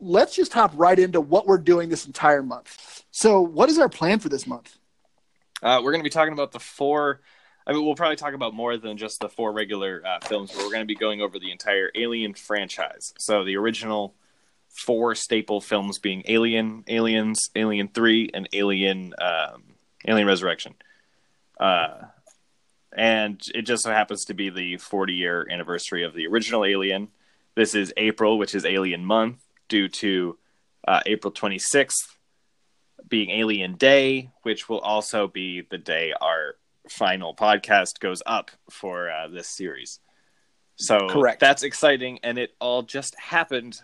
let's 0.00 0.34
just 0.34 0.52
hop 0.52 0.72
right 0.74 0.98
into 0.98 1.20
what 1.20 1.46
we're 1.46 1.58
doing 1.58 1.88
this 1.88 2.06
entire 2.06 2.42
month. 2.42 3.04
So, 3.10 3.40
what 3.40 3.68
is 3.68 3.78
our 3.78 3.88
plan 3.88 4.18
for 4.18 4.28
this 4.28 4.46
month? 4.46 4.76
Uh, 5.62 5.80
we're 5.82 5.92
going 5.92 6.00
to 6.00 6.04
be 6.04 6.10
talking 6.10 6.32
about 6.32 6.52
the 6.52 6.60
four. 6.60 7.20
I 7.66 7.72
mean, 7.72 7.84
we'll 7.84 7.96
probably 7.96 8.16
talk 8.16 8.34
about 8.34 8.54
more 8.54 8.76
than 8.76 8.96
just 8.96 9.20
the 9.20 9.28
four 9.28 9.52
regular 9.52 10.02
uh, 10.06 10.20
films, 10.20 10.52
but 10.52 10.58
we're 10.58 10.70
going 10.70 10.82
to 10.82 10.86
be 10.86 10.94
going 10.94 11.20
over 11.20 11.38
the 11.38 11.50
entire 11.50 11.90
Alien 11.94 12.34
franchise. 12.34 13.14
So, 13.18 13.44
the 13.44 13.56
original 13.56 14.14
four 14.68 15.14
staple 15.14 15.60
films 15.60 15.98
being 15.98 16.22
Alien, 16.26 16.84
Aliens, 16.88 17.50
Alien 17.56 17.88
Three, 17.88 18.30
and 18.32 18.48
Alien 18.52 19.14
um, 19.18 19.62
Alien 20.06 20.26
Resurrection. 20.26 20.74
Uh, 21.58 22.02
and 22.92 23.42
it 23.54 23.62
just 23.62 23.82
so 23.82 23.90
happens 23.90 24.26
to 24.26 24.34
be 24.34 24.50
the 24.50 24.76
40 24.76 25.14
year 25.14 25.46
anniversary 25.50 26.02
of 26.04 26.14
the 26.14 26.26
original 26.26 26.64
Alien. 26.64 27.08
This 27.56 27.74
is 27.74 27.90
April, 27.96 28.36
which 28.36 28.54
is 28.54 28.66
Alien 28.66 29.02
Month, 29.02 29.38
due 29.70 29.88
to 29.88 30.36
uh, 30.86 31.00
April 31.06 31.32
26th 31.32 32.16
being 33.08 33.30
Alien 33.30 33.76
Day, 33.76 34.30
which 34.42 34.68
will 34.68 34.80
also 34.80 35.26
be 35.26 35.62
the 35.62 35.78
day 35.78 36.12
our 36.20 36.56
final 36.90 37.34
podcast 37.34 37.98
goes 37.98 38.22
up 38.26 38.50
for 38.70 39.10
uh, 39.10 39.28
this 39.28 39.48
series. 39.48 40.00
So 40.76 41.08
correct. 41.08 41.40
That's 41.40 41.62
exciting, 41.62 42.18
and 42.22 42.36
it 42.36 42.54
all 42.60 42.82
just 42.82 43.18
happened 43.18 43.80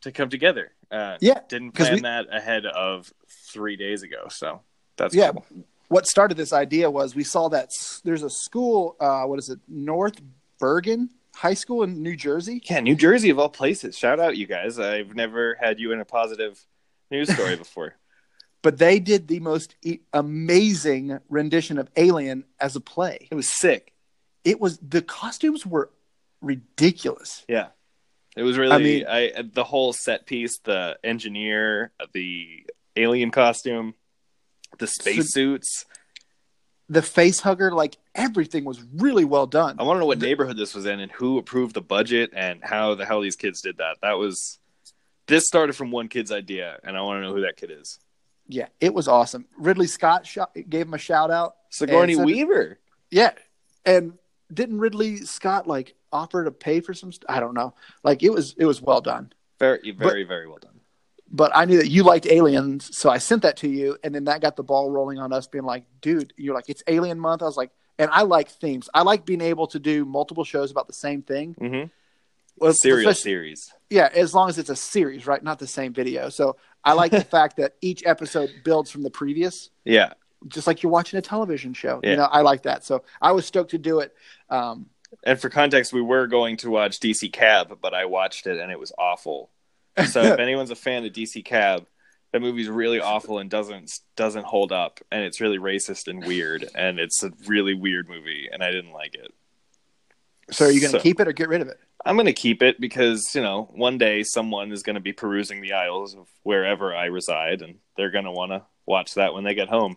to 0.00 0.10
come 0.10 0.30
together. 0.30 0.72
Uh, 0.90 1.18
yeah, 1.20 1.40
didn't 1.50 1.72
plan 1.72 1.96
we... 1.96 2.00
that 2.00 2.34
ahead 2.34 2.64
of 2.64 3.12
three 3.52 3.76
days 3.76 4.02
ago, 4.02 4.28
so 4.30 4.62
that's 4.96 5.14
yeah. 5.14 5.32
Cool. 5.32 5.44
What 5.88 6.06
started 6.06 6.38
this 6.38 6.54
idea 6.54 6.90
was 6.90 7.14
we 7.14 7.24
saw 7.24 7.50
that 7.50 7.68
there's 8.04 8.22
a 8.22 8.30
school. 8.30 8.96
Uh, 8.98 9.24
what 9.24 9.38
is 9.38 9.50
it? 9.50 9.58
North 9.68 10.18
Bergen 10.58 11.10
High 11.34 11.54
School 11.54 11.82
in 11.82 12.02
New 12.02 12.16
Jersey. 12.16 12.62
Yeah, 12.68 12.80
New 12.80 12.96
Jersey 12.96 13.30
of 13.30 13.38
all 13.38 13.48
places. 13.48 13.96
Shout 13.98 14.20
out, 14.20 14.36
you 14.36 14.46
guys. 14.46 14.78
I've 14.78 15.14
never 15.14 15.56
had 15.60 15.78
you 15.80 15.92
in 15.92 16.00
a 16.00 16.04
positive 16.04 16.58
news 17.10 17.32
story 17.32 17.56
before. 17.64 17.94
but 18.62 18.78
they 18.78 18.98
did 18.98 19.28
the 19.28 19.40
most 19.40 19.74
e- 19.82 20.00
amazing 20.12 21.18
rendition 21.28 21.78
of 21.78 21.90
Alien 21.96 22.44
as 22.58 22.76
a 22.76 22.80
play. 22.80 23.28
It 23.30 23.34
was 23.34 23.48
sick. 23.48 23.92
It 24.44 24.60
was 24.60 24.78
the 24.78 25.02
costumes 25.02 25.66
were 25.66 25.90
ridiculous. 26.40 27.44
Yeah. 27.48 27.68
It 28.36 28.42
was 28.42 28.58
really 28.58 28.72
I 28.72 28.78
mean, 28.78 29.04
I 29.08 29.44
the 29.52 29.64
whole 29.64 29.92
set 29.92 30.26
piece, 30.26 30.58
the 30.58 30.98
engineer, 31.04 31.92
the 32.12 32.66
alien 32.96 33.30
costume, 33.30 33.94
the 34.78 34.86
spacesuits, 34.88 35.80
so 35.80 35.86
the 36.88 37.02
face 37.02 37.40
hugger, 37.40 37.72
like 37.72 37.96
everything 38.14 38.64
was 38.64 38.82
really 38.96 39.24
well 39.24 39.46
done. 39.46 39.76
I 39.78 39.82
want 39.84 39.96
to 39.96 40.00
know 40.00 40.06
what 40.06 40.20
the, 40.20 40.26
neighborhood 40.26 40.56
this 40.56 40.74
was 40.74 40.86
in 40.86 41.00
and 41.00 41.10
who 41.10 41.38
approved 41.38 41.74
the 41.74 41.80
budget 41.80 42.30
and 42.34 42.60
how 42.62 42.94
the 42.94 43.06
hell 43.06 43.20
these 43.20 43.36
kids 43.36 43.60
did 43.60 43.78
that. 43.78 43.96
That 44.02 44.18
was 44.18 44.58
this 45.26 45.46
started 45.46 45.74
from 45.74 45.90
one 45.90 46.08
kid's 46.08 46.30
idea, 46.30 46.78
and 46.84 46.96
I 46.96 47.00
want 47.02 47.18
to 47.18 47.22
know 47.22 47.34
who 47.34 47.42
that 47.42 47.56
kid 47.56 47.70
is. 47.70 47.98
Yeah, 48.46 48.66
it 48.80 48.92
was 48.92 49.08
awesome. 49.08 49.46
Ridley 49.56 49.86
Scott 49.86 50.26
sh- 50.26 50.38
gave 50.68 50.86
him 50.86 50.94
a 50.94 50.98
shout 50.98 51.30
out. 51.30 51.56
Sigourney 51.70 52.16
Weaver. 52.16 52.78
Yeah, 53.10 53.30
and 53.86 54.14
didn't 54.52 54.78
Ridley 54.78 55.16
Scott 55.18 55.66
like 55.66 55.94
offer 56.12 56.44
to 56.44 56.50
pay 56.50 56.80
for 56.80 56.92
some? 56.92 57.10
St- 57.10 57.24
I 57.28 57.40
don't 57.40 57.54
know. 57.54 57.74
Like 58.02 58.22
it 58.22 58.30
was, 58.30 58.54
it 58.58 58.66
was 58.66 58.82
well 58.82 59.00
done. 59.00 59.32
Very, 59.58 59.92
very, 59.92 60.24
but, 60.24 60.28
very 60.28 60.46
well 60.46 60.58
done. 60.60 60.80
But 61.30 61.52
I 61.54 61.64
knew 61.64 61.78
that 61.78 61.88
you 61.88 62.04
liked 62.04 62.26
Aliens, 62.26 62.96
so 62.96 63.10
I 63.10 63.18
sent 63.18 63.42
that 63.42 63.56
to 63.58 63.68
you, 63.68 63.96
and 64.04 64.14
then 64.14 64.24
that 64.24 64.40
got 64.40 64.56
the 64.56 64.62
ball 64.62 64.90
rolling 64.90 65.18
on 65.18 65.32
us, 65.32 65.46
being 65.46 65.64
like, 65.64 65.84
"Dude, 66.00 66.32
you're 66.36 66.54
like, 66.54 66.68
it's 66.68 66.82
Alien 66.86 67.18
Month." 67.18 67.42
I 67.42 67.46
was 67.46 67.56
like, 67.56 67.70
and 67.98 68.10
I 68.10 68.22
like 68.22 68.48
themes. 68.48 68.88
I 68.92 69.02
like 69.02 69.24
being 69.24 69.40
able 69.40 69.66
to 69.68 69.78
do 69.78 70.04
multiple 70.04 70.44
shows 70.44 70.70
about 70.70 70.86
the 70.86 70.92
same 70.92 71.22
thing. 71.22 71.54
Mm-hmm. 71.60 71.86
Well, 72.56 72.72
serial 72.72 73.14
series. 73.14 73.72
Yeah, 73.90 74.08
as 74.14 74.34
long 74.34 74.48
as 74.48 74.58
it's 74.58 74.70
a 74.70 74.76
series, 74.76 75.26
right? 75.26 75.42
Not 75.42 75.58
the 75.58 75.66
same 75.66 75.92
video. 75.92 76.28
So 76.28 76.56
I 76.84 76.92
like 76.92 77.10
the 77.10 77.24
fact 77.24 77.56
that 77.56 77.74
each 77.80 78.04
episode 78.06 78.50
builds 78.64 78.90
from 78.90 79.02
the 79.02 79.10
previous. 79.10 79.70
Yeah. 79.84 80.12
Just 80.46 80.66
like 80.66 80.82
you're 80.82 80.92
watching 80.92 81.18
a 81.18 81.22
television 81.22 81.72
show. 81.74 82.00
Yeah. 82.02 82.10
You 82.10 82.16
know, 82.16 82.24
I 82.24 82.42
like 82.42 82.62
that. 82.62 82.84
So 82.84 83.02
I 83.20 83.32
was 83.32 83.46
stoked 83.46 83.70
to 83.70 83.78
do 83.78 84.00
it. 84.00 84.14
Um, 84.50 84.86
and 85.24 85.40
for 85.40 85.48
context, 85.48 85.92
we 85.92 86.02
were 86.02 86.26
going 86.26 86.56
to 86.58 86.70
watch 86.70 87.00
DC 87.00 87.32
Cab, 87.32 87.78
but 87.80 87.94
I 87.94 88.04
watched 88.04 88.46
it 88.46 88.58
and 88.58 88.70
it 88.70 88.78
was 88.78 88.92
awful. 88.98 89.50
So 90.06 90.22
if 90.22 90.38
anyone's 90.38 90.70
a 90.70 90.76
fan 90.76 91.04
of 91.04 91.12
DC 91.12 91.44
Cab, 91.44 91.86
that 92.32 92.40
movie's 92.40 92.68
really 92.68 93.00
awful 93.00 93.38
and 93.38 93.48
doesn't 93.48 94.00
doesn't 94.16 94.44
hold 94.44 94.72
up, 94.72 95.00
and 95.12 95.22
it's 95.22 95.40
really 95.40 95.58
racist 95.58 96.08
and 96.08 96.26
weird, 96.26 96.68
and 96.74 96.98
it's 96.98 97.22
a 97.22 97.30
really 97.46 97.74
weird 97.74 98.08
movie, 98.08 98.48
and 98.52 98.62
I 98.62 98.72
didn't 98.72 98.92
like 98.92 99.14
it. 99.14 99.32
So 100.50 100.66
are 100.66 100.70
you 100.70 100.80
going 100.80 100.92
to 100.92 100.98
so, 100.98 101.02
keep 101.02 101.20
it 101.20 101.28
or 101.28 101.32
get 101.32 101.48
rid 101.48 101.62
of 101.62 101.68
it? 101.68 101.78
I'm 102.04 102.16
going 102.16 102.26
to 102.26 102.32
keep 102.32 102.60
it 102.60 102.80
because 102.80 103.34
you 103.34 103.42
know 103.42 103.70
one 103.72 103.98
day 103.98 104.24
someone 104.24 104.72
is 104.72 104.82
going 104.82 104.94
to 104.94 105.00
be 105.00 105.12
perusing 105.12 105.60
the 105.60 105.74
aisles 105.74 106.16
of 106.16 106.26
wherever 106.42 106.94
I 106.94 107.04
reside, 107.04 107.62
and 107.62 107.76
they're 107.96 108.10
going 108.10 108.24
to 108.24 108.32
want 108.32 108.50
to 108.50 108.62
watch 108.84 109.14
that 109.14 109.32
when 109.32 109.44
they 109.44 109.54
get 109.54 109.68
home. 109.68 109.96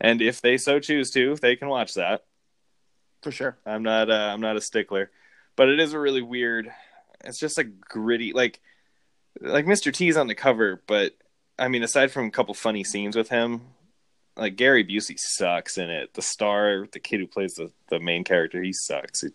And 0.00 0.20
if 0.22 0.40
they 0.40 0.56
so 0.56 0.80
choose 0.80 1.10
to, 1.10 1.36
they 1.36 1.56
can 1.56 1.68
watch 1.68 1.94
that. 1.94 2.24
For 3.22 3.30
sure. 3.30 3.58
I'm 3.66 3.82
not. 3.82 4.10
Uh, 4.10 4.30
I'm 4.32 4.40
not 4.40 4.56
a 4.56 4.60
stickler, 4.60 5.10
but 5.56 5.68
it 5.68 5.80
is 5.80 5.92
a 5.92 5.98
really 5.98 6.22
weird. 6.22 6.72
It's 7.24 7.38
just 7.38 7.58
a 7.58 7.64
gritty, 7.64 8.32
like, 8.32 8.60
like 9.40 9.66
Mr. 9.66 9.92
T's 9.92 10.16
on 10.16 10.26
the 10.26 10.34
cover, 10.34 10.82
but 10.86 11.14
I 11.58 11.68
mean, 11.68 11.82
aside 11.82 12.10
from 12.10 12.26
a 12.26 12.30
couple 12.30 12.54
funny 12.54 12.84
scenes 12.84 13.16
with 13.16 13.28
him, 13.28 13.62
like 14.36 14.56
Gary 14.56 14.84
Busey 14.84 15.18
sucks 15.18 15.78
in 15.78 15.90
it. 15.90 16.14
The 16.14 16.22
star, 16.22 16.86
the 16.92 17.00
kid 17.00 17.20
who 17.20 17.26
plays 17.26 17.54
the, 17.54 17.72
the 17.88 17.98
main 17.98 18.24
character, 18.24 18.62
he 18.62 18.72
sucks. 18.72 19.22
It, 19.22 19.32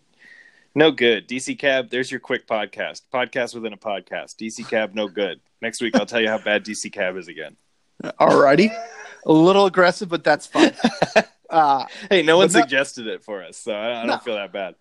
no 0.74 0.90
good. 0.90 1.28
DC 1.28 1.58
Cab, 1.58 1.90
there's 1.90 2.10
your 2.10 2.20
quick 2.20 2.46
podcast. 2.46 3.02
Podcast 3.12 3.54
within 3.54 3.72
a 3.72 3.76
podcast. 3.76 4.36
DC 4.36 4.68
Cab, 4.68 4.94
no 4.94 5.08
good. 5.08 5.40
Next 5.60 5.80
week, 5.82 5.96
I'll 5.96 6.06
tell 6.06 6.20
you 6.20 6.28
how 6.28 6.38
bad 6.38 6.64
DC 6.64 6.92
Cab 6.92 7.16
is 7.16 7.28
again. 7.28 7.56
Alrighty. 8.02 8.70
A 9.26 9.32
little 9.32 9.66
aggressive, 9.66 10.08
but 10.08 10.24
that's 10.24 10.46
fine. 10.46 10.74
Uh, 11.50 11.84
hey, 12.08 12.22
no 12.22 12.38
one 12.38 12.48
suggested 12.48 13.06
it 13.06 13.22
for 13.22 13.44
us, 13.44 13.58
so 13.58 13.74
I, 13.74 14.02
I 14.02 14.06
don't 14.06 14.22
feel 14.24 14.36
that 14.36 14.54
bad. 14.54 14.74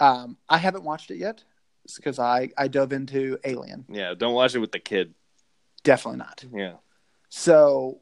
Um, 0.00 0.36
I 0.48 0.58
haven't 0.58 0.82
watched 0.82 1.12
it 1.12 1.18
yet 1.18 1.44
because 1.96 2.18
I, 2.18 2.50
I 2.56 2.68
dove 2.68 2.92
into 2.92 3.38
Alien. 3.44 3.84
Yeah, 3.88 4.14
don't 4.14 4.34
watch 4.34 4.54
it 4.54 4.58
with 4.58 4.72
the 4.72 4.78
kid. 4.78 5.14
Definitely 5.82 6.18
not. 6.18 6.44
Yeah. 6.52 6.74
So 7.28 8.00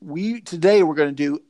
we 0.00 0.40
today 0.40 0.82
we're 0.82 0.94
going 0.94 1.14
to 1.14 1.14
do 1.14 1.42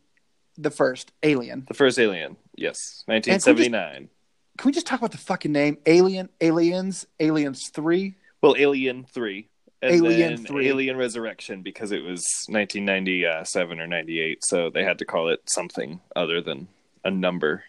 the 0.59 0.71
first 0.71 1.12
Alien. 1.23 1.65
The 1.69 1.75
first 1.75 1.99
Alien. 1.99 2.37
Yes, 2.57 3.03
1979. 3.07 3.71
Can 3.71 3.93
we, 3.93 4.05
just, 4.05 4.59
can 4.59 4.69
we 4.69 4.73
just 4.73 4.87
talk 4.87 5.01
about 5.01 5.12
the 5.12 5.19
fucking 5.19 5.53
name? 5.53 5.79
Alien, 5.87 6.29
Aliens, 6.41 7.07
Aliens 7.21 7.69
3? 7.69 8.15
Well, 8.43 8.57
Alien 8.57 9.05
3. 9.05 9.49
And 9.83 9.93
Alien 9.93 10.39
3. 10.39 10.69
Alien 10.69 10.97
Resurrection 10.97 11.62
because 11.62 11.93
it 11.93 12.03
was 12.03 12.25
1997 12.49 13.79
or 13.79 13.87
98, 13.87 14.45
so 14.45 14.71
they 14.71 14.85
had 14.85 14.99
to 14.99 15.05
call 15.05 15.29
it 15.29 15.41
something 15.47 16.01
other 16.15 16.41
than 16.41 16.69
a 17.05 17.11
number. 17.11 17.62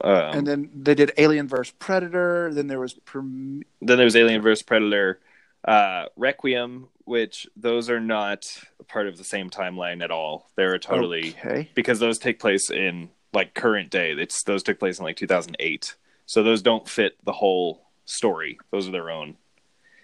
Um, 0.00 0.38
and 0.38 0.46
then 0.46 0.70
they 0.74 0.94
did 0.94 1.12
Alien 1.16 1.48
vs 1.48 1.72
Predator. 1.78 2.52
Then 2.52 2.66
there 2.66 2.80
was 2.80 2.98
then 3.14 3.64
there 3.80 4.04
was 4.04 4.16
Alien 4.16 4.42
vs 4.42 4.62
Predator, 4.62 5.20
uh, 5.66 6.06
Requiem, 6.16 6.88
which 7.04 7.46
those 7.56 7.88
are 7.88 8.00
not 8.00 8.46
part 8.88 9.06
of 9.06 9.16
the 9.16 9.24
same 9.24 9.50
timeline 9.50 10.02
at 10.02 10.10
all. 10.10 10.50
They're 10.56 10.78
totally 10.78 11.30
okay. 11.30 11.70
because 11.74 12.00
those 12.00 12.18
take 12.18 12.38
place 12.38 12.70
in 12.70 13.10
like 13.32 13.54
current 13.54 13.90
day. 13.90 14.12
It's 14.12 14.42
those 14.42 14.62
took 14.62 14.78
place 14.78 14.98
in 14.98 15.04
like 15.04 15.16
2008, 15.16 15.94
so 16.26 16.42
those 16.42 16.62
don't 16.62 16.88
fit 16.88 17.16
the 17.24 17.32
whole 17.32 17.86
story. 18.04 18.58
Those 18.70 18.88
are 18.88 18.92
their 18.92 19.10
own. 19.10 19.36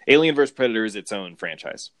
Alien 0.07 0.35
vs 0.35 0.51
Predator 0.51 0.85
is 0.85 0.95
its 0.95 1.11
own 1.11 1.35
franchise. 1.35 1.91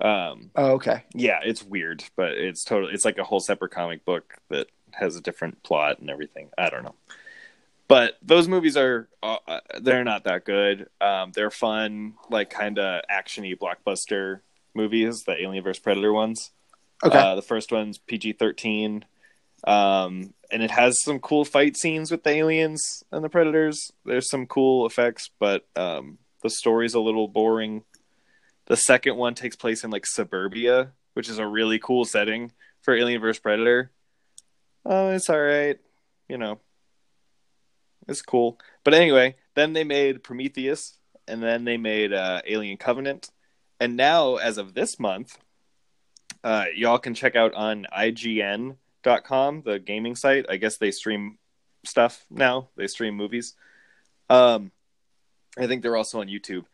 Um, 0.00 0.50
oh, 0.56 0.72
okay. 0.72 1.04
Yeah, 1.14 1.40
it's 1.44 1.62
weird, 1.62 2.04
but 2.16 2.32
it's 2.32 2.64
totally 2.64 2.94
it's 2.94 3.04
like 3.04 3.18
a 3.18 3.24
whole 3.24 3.40
separate 3.40 3.72
comic 3.72 4.04
book 4.04 4.34
that 4.48 4.68
has 4.94 5.16
a 5.16 5.20
different 5.20 5.62
plot 5.62 5.98
and 5.98 6.10
everything. 6.10 6.50
I 6.56 6.70
don't 6.70 6.82
know 6.82 6.94
but 7.92 8.16
those 8.22 8.48
movies 8.48 8.78
are 8.78 9.06
uh, 9.22 9.36
uh, 9.46 9.60
they're 9.82 10.02
not 10.02 10.24
that 10.24 10.46
good. 10.46 10.88
Um, 10.98 11.30
they're 11.32 11.50
fun, 11.50 12.14
like 12.30 12.48
kind 12.48 12.78
of 12.78 13.02
actiony 13.10 13.54
blockbuster 13.54 14.40
movies, 14.74 15.24
the 15.24 15.38
Alien 15.38 15.62
vs 15.62 15.78
Predator 15.78 16.10
ones. 16.10 16.52
Okay. 17.04 17.18
Uh, 17.18 17.34
the 17.34 17.42
first 17.42 17.70
one's 17.70 17.98
PG 17.98 18.34
thirteen, 18.34 19.04
um, 19.66 20.32
and 20.50 20.62
it 20.62 20.70
has 20.70 21.02
some 21.02 21.18
cool 21.18 21.44
fight 21.44 21.76
scenes 21.76 22.10
with 22.10 22.22
the 22.22 22.30
aliens 22.30 23.04
and 23.12 23.22
the 23.22 23.28
predators. 23.28 23.92
There's 24.06 24.30
some 24.30 24.46
cool 24.46 24.86
effects, 24.86 25.28
but 25.38 25.66
um, 25.76 26.16
the 26.42 26.48
story's 26.48 26.94
a 26.94 27.00
little 27.00 27.28
boring. 27.28 27.82
The 28.68 28.76
second 28.78 29.18
one 29.18 29.34
takes 29.34 29.56
place 29.56 29.84
in 29.84 29.90
like 29.90 30.06
suburbia, 30.06 30.92
which 31.12 31.28
is 31.28 31.38
a 31.38 31.46
really 31.46 31.78
cool 31.78 32.06
setting 32.06 32.52
for 32.80 32.94
Alien 32.94 33.20
vs 33.20 33.40
Predator. 33.40 33.90
Oh, 34.84 35.10
it's 35.10 35.30
all 35.30 35.40
right, 35.40 35.78
you 36.28 36.38
know 36.38 36.60
it's 38.08 38.22
cool. 38.22 38.58
But 38.84 38.94
anyway, 38.94 39.36
then 39.54 39.72
they 39.72 39.84
made 39.84 40.22
Prometheus, 40.22 40.98
and 41.26 41.42
then 41.42 41.64
they 41.64 41.76
made 41.76 42.12
uh, 42.12 42.42
Alien 42.46 42.76
Covenant, 42.76 43.30
and 43.80 43.96
now 43.96 44.36
as 44.36 44.58
of 44.58 44.74
this 44.74 44.98
month, 44.98 45.38
uh, 46.44 46.66
y'all 46.74 46.98
can 46.98 47.14
check 47.14 47.36
out 47.36 47.54
on 47.54 47.86
IGN.com, 47.96 49.62
the 49.64 49.78
gaming 49.78 50.16
site. 50.16 50.46
I 50.48 50.56
guess 50.56 50.76
they 50.76 50.90
stream 50.90 51.38
stuff 51.84 52.24
now. 52.30 52.68
They 52.76 52.86
stream 52.86 53.14
movies. 53.14 53.54
Um, 54.28 54.72
I 55.58 55.66
think 55.66 55.82
they're 55.82 55.96
also 55.96 56.20
on 56.20 56.28
YouTube. 56.28 56.64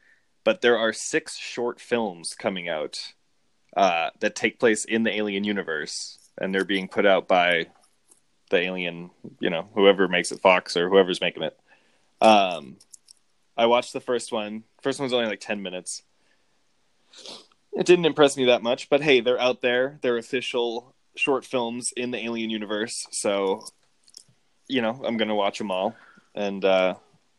But 0.45 0.63
there 0.63 0.79
are 0.79 0.93
six 0.95 1.37
short 1.37 1.81
films 1.81 2.35
coming 2.35 2.69
out 2.69 3.13
uh, 3.77 4.11
that 4.21 4.35
take 4.35 4.59
place 4.59 4.87
in 4.87 5.03
the 5.03 5.15
Alien 5.15 5.45
universe, 5.45 6.19
and 6.39 6.55
they're 6.55 6.65
being 6.65 6.89
put 6.89 7.05
out 7.05 7.29
by 7.29 7.67
the 8.51 8.59
Alien, 8.59 9.11
you 9.41 9.51
know, 9.51 9.69
whoever 9.75 10.09
makes 10.09 10.33
it, 10.33 10.41
Fox 10.41 10.77
or 10.77 10.89
whoever's 10.89 11.21
making 11.21 11.43
it. 11.43 11.59
Um, 12.21 12.77
I 13.57 13.67
watched 13.67 13.93
the 13.93 14.01
first 14.01 14.33
one. 14.33 14.65
First 14.83 15.01
one's 15.01 15.13
only 15.13 15.27
like 15.27 15.41
ten 15.41 15.63
minutes. 15.63 16.03
It 17.73 17.87
didn't 17.87 18.07
impress 18.07 18.37
me 18.37 18.47
that 18.47 18.63
much, 18.63 18.89
but 18.89 19.03
hey, 19.03 19.21
they're 19.21 19.41
out 19.41 19.63
there. 19.63 19.99
They're 20.03 20.17
official 20.17 20.95
short 21.17 21.45
films 21.45 21.91
in 21.97 22.11
the 22.11 22.19
Alien 22.19 22.51
universe, 22.51 22.95
so 23.11 23.65
you 24.69 24.83
know 24.83 25.01
I'm 25.05 25.17
gonna 25.17 25.35
watch 25.35 25.59
them 25.59 25.71
all. 25.71 25.95
And 26.35 26.65
uh, 26.65 26.95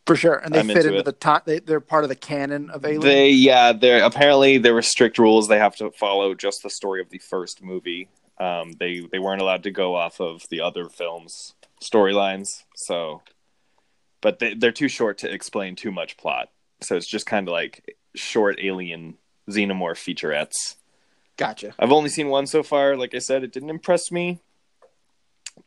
for 0.05 0.15
sure, 0.15 0.35
and 0.35 0.53
they 0.53 0.59
I'm 0.59 0.67
fit 0.67 0.77
into, 0.77 0.89
into 0.89 1.03
the 1.03 1.11
top. 1.11 1.45
They, 1.45 1.59
they're 1.59 1.79
part 1.79 2.03
of 2.03 2.09
the 2.09 2.15
canon 2.15 2.69
of 2.69 2.83
Alien. 2.83 3.01
They 3.01 3.29
yeah, 3.29 3.73
they're 3.73 4.03
apparently 4.03 4.57
there 4.57 4.73
were 4.73 4.81
strict 4.81 5.19
rules. 5.19 5.47
They 5.47 5.59
have 5.59 5.75
to 5.77 5.91
follow 5.91 6.33
just 6.33 6.63
the 6.63 6.69
story 6.69 7.01
of 7.01 7.09
the 7.09 7.19
first 7.19 7.63
movie. 7.63 8.09
Um, 8.39 8.73
they 8.79 9.01
they 9.11 9.19
weren't 9.19 9.41
allowed 9.41 9.63
to 9.63 9.71
go 9.71 9.95
off 9.95 10.21
of 10.21 10.43
the 10.49 10.61
other 10.61 10.87
films 10.87 11.53
storylines. 11.81 12.63
So, 12.75 13.21
but 14.21 14.39
they, 14.39 14.53
they're 14.53 14.71
too 14.71 14.87
short 14.87 15.19
to 15.19 15.33
explain 15.33 15.75
too 15.75 15.91
much 15.91 16.17
plot. 16.17 16.49
So 16.81 16.95
it's 16.95 17.07
just 17.07 17.25
kind 17.25 17.47
of 17.47 17.51
like 17.51 17.97
short 18.15 18.59
Alien 18.61 19.15
xenomorph 19.49 19.97
featurettes. 19.97 20.75
Gotcha. 21.37 21.73
I've 21.79 21.91
only 21.91 22.09
seen 22.09 22.29
one 22.29 22.47
so 22.47 22.63
far. 22.63 22.95
Like 22.95 23.15
I 23.15 23.19
said, 23.19 23.43
it 23.43 23.53
didn't 23.53 23.69
impress 23.69 24.11
me, 24.11 24.39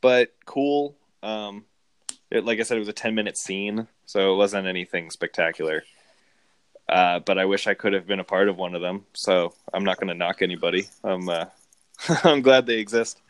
but 0.01 0.35
cool. 0.45 0.95
Um, 1.23 1.65
it, 2.31 2.45
like 2.45 2.61
I 2.61 2.63
said, 2.63 2.77
it 2.77 2.81
was 2.81 2.89
a 2.89 2.95
ten 2.95 3.15
minute 3.15 3.37
scene, 3.37 3.89
so 4.07 4.33
it 4.33 4.37
wasn't 4.37 4.67
anything 4.67 5.11
spectacular. 5.11 5.85
Uh, 6.89 7.21
but 7.21 7.39
I 7.39 7.47
wish 7.47 7.67
I 7.67 7.75
could 7.75 7.95
have 7.95 8.07
been 8.07 8.21
a 8.21 8.25
part 8.25 8.49
of 8.49 8.57
one 8.57 8.75
of 8.75 8.83
them. 8.83 9.07
So 9.15 9.55
I'm 9.73 9.85
not 9.85 9.99
going 9.99 10.09
to 10.09 10.15
knock 10.15 10.43
anybody. 10.43 10.89
I'm 11.03 11.29
uh, 11.29 11.47
I'm 12.25 12.43
glad 12.43 12.67
they 12.67 12.79
exist. 12.79 13.21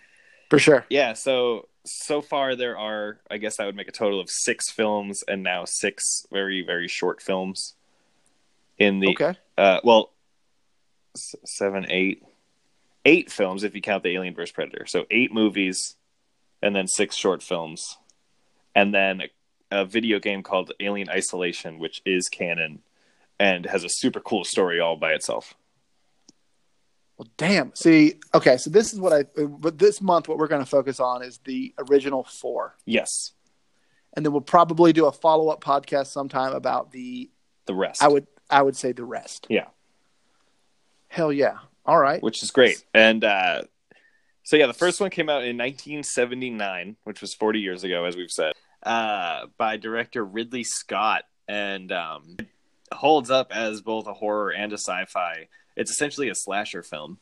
For 0.51 0.59
sure. 0.59 0.85
Yeah. 0.91 1.15
So 1.15 1.69
so 1.85 2.23
far 2.23 2.55
there 2.55 2.79
are, 2.79 3.19
I 3.31 3.39
guess 3.39 3.57
that 3.57 3.67
would 3.67 3.75
make 3.75 3.89
a 3.89 3.93
total 3.93 4.21
of 4.21 4.31
six 4.31 4.71
films, 4.71 5.25
and 5.27 5.43
now 5.43 5.65
six 5.65 6.27
very 6.31 6.63
very 6.63 6.89
short 6.89 7.23
films. 7.23 7.75
In 8.79 9.01
the 9.01 9.09
okay. 9.09 9.35
Uh, 9.57 9.81
well, 9.85 10.13
seven, 11.15 11.87
eight, 11.89 12.23
eight 13.05 13.31
films 13.31 13.65
if 13.65 13.75
you 13.75 13.81
count 13.81 14.03
the 14.03 14.15
Alien 14.15 14.35
vs 14.35 14.53
Predator. 14.53 14.87
So 14.87 15.07
eight 15.11 15.33
movies, 15.33 15.97
and 16.63 16.75
then 16.75 16.87
six 16.87 17.17
short 17.17 17.43
films, 17.43 17.99
and 18.75 18.95
then 18.95 19.23
a, 19.71 19.81
a 19.83 19.85
video 19.85 20.19
game 20.19 20.43
called 20.43 20.73
Alien 20.81 21.09
Isolation, 21.09 21.79
which 21.79 22.03
is 22.05 22.29
canon 22.29 22.81
and 23.39 23.67
has 23.67 23.83
a 23.83 23.89
super 23.89 24.21
cool 24.21 24.45
story 24.45 24.79
all 24.81 24.97
by 24.97 25.13
itself. 25.13 25.55
Well, 27.23 27.31
damn. 27.37 27.73
See, 27.77 28.15
okay, 28.35 28.57
so 28.57 28.69
this 28.69 28.93
is 28.93 28.99
what 28.99 29.13
I. 29.13 29.23
But 29.47 29.79
this 29.79 30.03
month, 30.03 30.27
what 30.27 30.39
we're 30.39 30.49
going 30.49 30.65
to 30.65 30.69
focus 30.69 30.99
on 30.99 31.23
is 31.23 31.39
the 31.45 31.73
original 31.89 32.25
four. 32.25 32.75
Yes. 32.85 33.31
And 34.17 34.27
then 34.27 34.33
we'll 34.33 34.41
probably 34.41 34.93
do 34.93 35.07
a 35.07 35.13
follow 35.13 35.49
up 35.49 35.63
podcast 35.63 36.09
sometime 36.09 36.53
about 36.53 36.91
the 36.91 37.31
the 37.67 37.75
rest. 37.75 38.03
I 38.03 38.09
would 38.09 38.27
I 38.51 38.61
would 38.61 38.75
say 38.75 38.91
the 38.91 39.05
rest. 39.05 39.47
Yeah. 39.49 39.67
Hell 41.07 41.33
yeah. 41.33 41.59
All 41.87 41.97
right. 41.97 42.21
Which 42.21 42.43
is 42.43 42.51
great. 42.51 42.85
And 42.93 43.23
uh, 43.23 43.63
so, 44.43 44.57
yeah, 44.57 44.67
the 44.67 44.75
first 44.75 45.01
one 45.01 45.11
came 45.11 45.29
out 45.29 45.45
in 45.45 45.57
1979, 45.57 46.97
which 47.05 47.21
was 47.21 47.35
40 47.35 47.61
years 47.61 47.85
ago, 47.85 48.05
as 48.05 48.17
we've 48.17 48.33
said, 48.33 48.55
uh, 48.83 49.47
by 49.59 49.77
director 49.77 50.25
Ridley 50.25 50.65
Scott. 50.65 51.23
And 51.47 51.93
um, 51.93 52.37
holds 52.93 53.31
up 53.31 53.53
as 53.55 53.81
both 53.81 54.09
a 54.09 54.13
horror 54.13 54.51
and 54.51 54.73
a 54.73 54.79
sci 54.79 55.05
fi. 55.05 55.49
It's 55.77 55.91
essentially 55.91 56.29
a 56.29 56.35
slasher 56.35 56.83
film. 56.83 57.19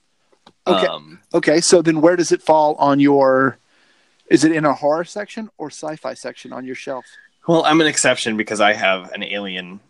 Okay. 0.66 0.86
Um, 0.86 1.20
okay. 1.34 1.60
So 1.60 1.82
then 1.82 2.00
where 2.00 2.16
does 2.16 2.32
it 2.32 2.42
fall 2.42 2.74
on 2.76 3.00
your. 3.00 3.58
Is 4.30 4.44
it 4.44 4.52
in 4.52 4.64
a 4.64 4.74
horror 4.74 5.04
section 5.04 5.50
or 5.58 5.68
sci 5.68 5.96
fi 5.96 6.14
section 6.14 6.52
on 6.52 6.64
your 6.64 6.76
shelf? 6.76 7.04
Well, 7.48 7.64
I'm 7.64 7.80
an 7.80 7.88
exception 7.88 8.36
because 8.36 8.60
I 8.60 8.74
have 8.74 9.10
an 9.12 9.24
alien 9.24 9.80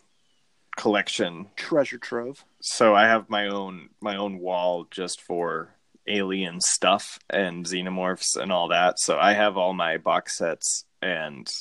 collection 0.77 1.47
treasure 1.57 1.99
trove 1.99 2.45
so 2.61 2.95
i 2.95 3.03
have 3.03 3.29
my 3.29 3.49
own 3.49 3.91
my 4.01 4.17
own 4.17 4.39
wall 4.39 4.87
just 4.91 5.21
for 5.21 5.69
alien 6.07 6.61
stuff 6.61 7.19
and 7.29 7.67
xenomorphs 7.67 8.37
and 8.37 8.51
all 8.51 8.69
that 8.69 8.99
so 8.99 9.19
i 9.19 9.33
have 9.33 9.57
all 9.57 9.75
my 9.75 9.99
box 9.99 10.39
sets 10.39 10.85
and 11.03 11.53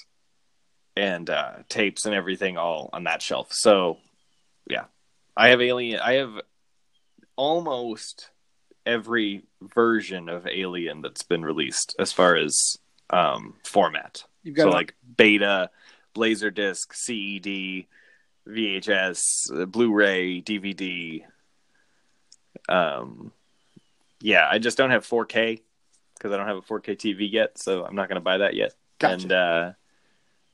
and 0.96 1.30
uh 1.30 1.54
tapes 1.68 2.06
and 2.06 2.16
everything 2.16 2.58
all 2.58 2.90
on 2.94 3.04
that 3.04 3.22
shelf 3.22 3.48
so 3.52 3.98
yeah 4.70 4.86
i 5.36 5.50
have 5.50 5.62
alien 5.62 6.00
i 6.00 6.14
have 6.14 6.40
almost 7.40 8.32
every 8.86 9.44
version 9.62 10.28
of 10.28 10.46
alien 10.46 11.02
that's 11.02 11.24
been 11.24 11.44
released 11.44 11.96
as 12.00 12.12
far 12.12 12.36
as 12.36 12.78
um 13.12 13.56
format 13.64 14.24
You've 14.44 14.56
got 14.56 14.64
so 14.64 14.70
like 14.70 14.96
beta 15.18 15.70
laserdisc 16.16 16.88
ced 16.94 17.86
VHS, 18.50 19.22
uh, 19.54 19.66
Blu-ray, 19.66 20.42
DVD. 20.42 21.24
Um, 22.68 23.32
yeah, 24.22 24.48
I 24.50 24.60
just 24.60 24.78
don't 24.78 24.92
have 24.92 25.08
4K 25.08 25.62
because 26.16 26.32
I 26.32 26.38
don't 26.38 26.48
have 26.48 26.58
a 26.58 26.62
4K 26.62 26.98
TV 26.98 27.32
yet, 27.32 27.58
so 27.58 27.86
I'm 27.86 27.96
not 27.96 28.10
going 28.10 28.16
to 28.16 28.22
buy 28.22 28.40
that 28.40 28.56
yet. 28.56 28.74
Gotcha. 29.00 29.14
And 29.14 29.32
uh, 29.32 29.72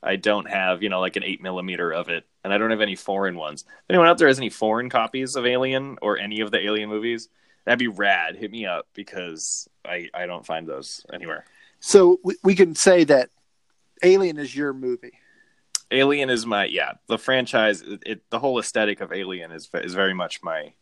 I 0.05 0.15
don't 0.17 0.49
have, 0.49 0.83
you 0.83 0.89
know, 0.89 0.99
like 0.99 1.15
an 1.15 1.23
eight 1.23 1.41
millimeter 1.41 1.91
of 1.91 2.09
it, 2.09 2.25
and 2.43 2.53
I 2.53 2.57
don't 2.57 2.71
have 2.71 2.81
any 2.81 2.95
foreign 2.95 3.35
ones. 3.35 3.63
If 3.67 3.89
anyone 3.89 4.07
out 4.07 4.17
there 4.17 4.27
has 4.27 4.37
any 4.37 4.49
foreign 4.49 4.89
copies 4.89 5.35
of 5.35 5.45
Alien 5.45 5.97
or 6.01 6.17
any 6.17 6.41
of 6.41 6.51
the 6.51 6.63
Alien 6.63 6.89
movies, 6.89 7.27
that'd 7.65 7.79
be 7.79 7.87
rad. 7.87 8.35
Hit 8.35 8.51
me 8.51 8.65
up 8.65 8.87
because 8.93 9.67
I 9.83 10.09
I 10.13 10.27
don't 10.27 10.45
find 10.45 10.67
those 10.67 11.05
anywhere. 11.11 11.45
So 11.79 12.19
we, 12.23 12.35
we 12.43 12.55
can 12.55 12.75
say 12.75 13.03
that 13.05 13.29
Alien 14.03 14.37
is 14.37 14.55
your 14.55 14.73
movie. 14.73 15.19
Alien 15.91 16.29
is 16.29 16.45
my 16.45 16.65
yeah. 16.65 16.93
The 17.07 17.17
franchise, 17.17 17.81
it, 17.81 18.03
it, 18.05 18.29
the 18.29 18.39
whole 18.39 18.59
aesthetic 18.59 19.01
of 19.01 19.11
Alien 19.11 19.51
is 19.51 19.69
is 19.73 19.93
very 19.93 20.13
much 20.13 20.43
my 20.43 20.73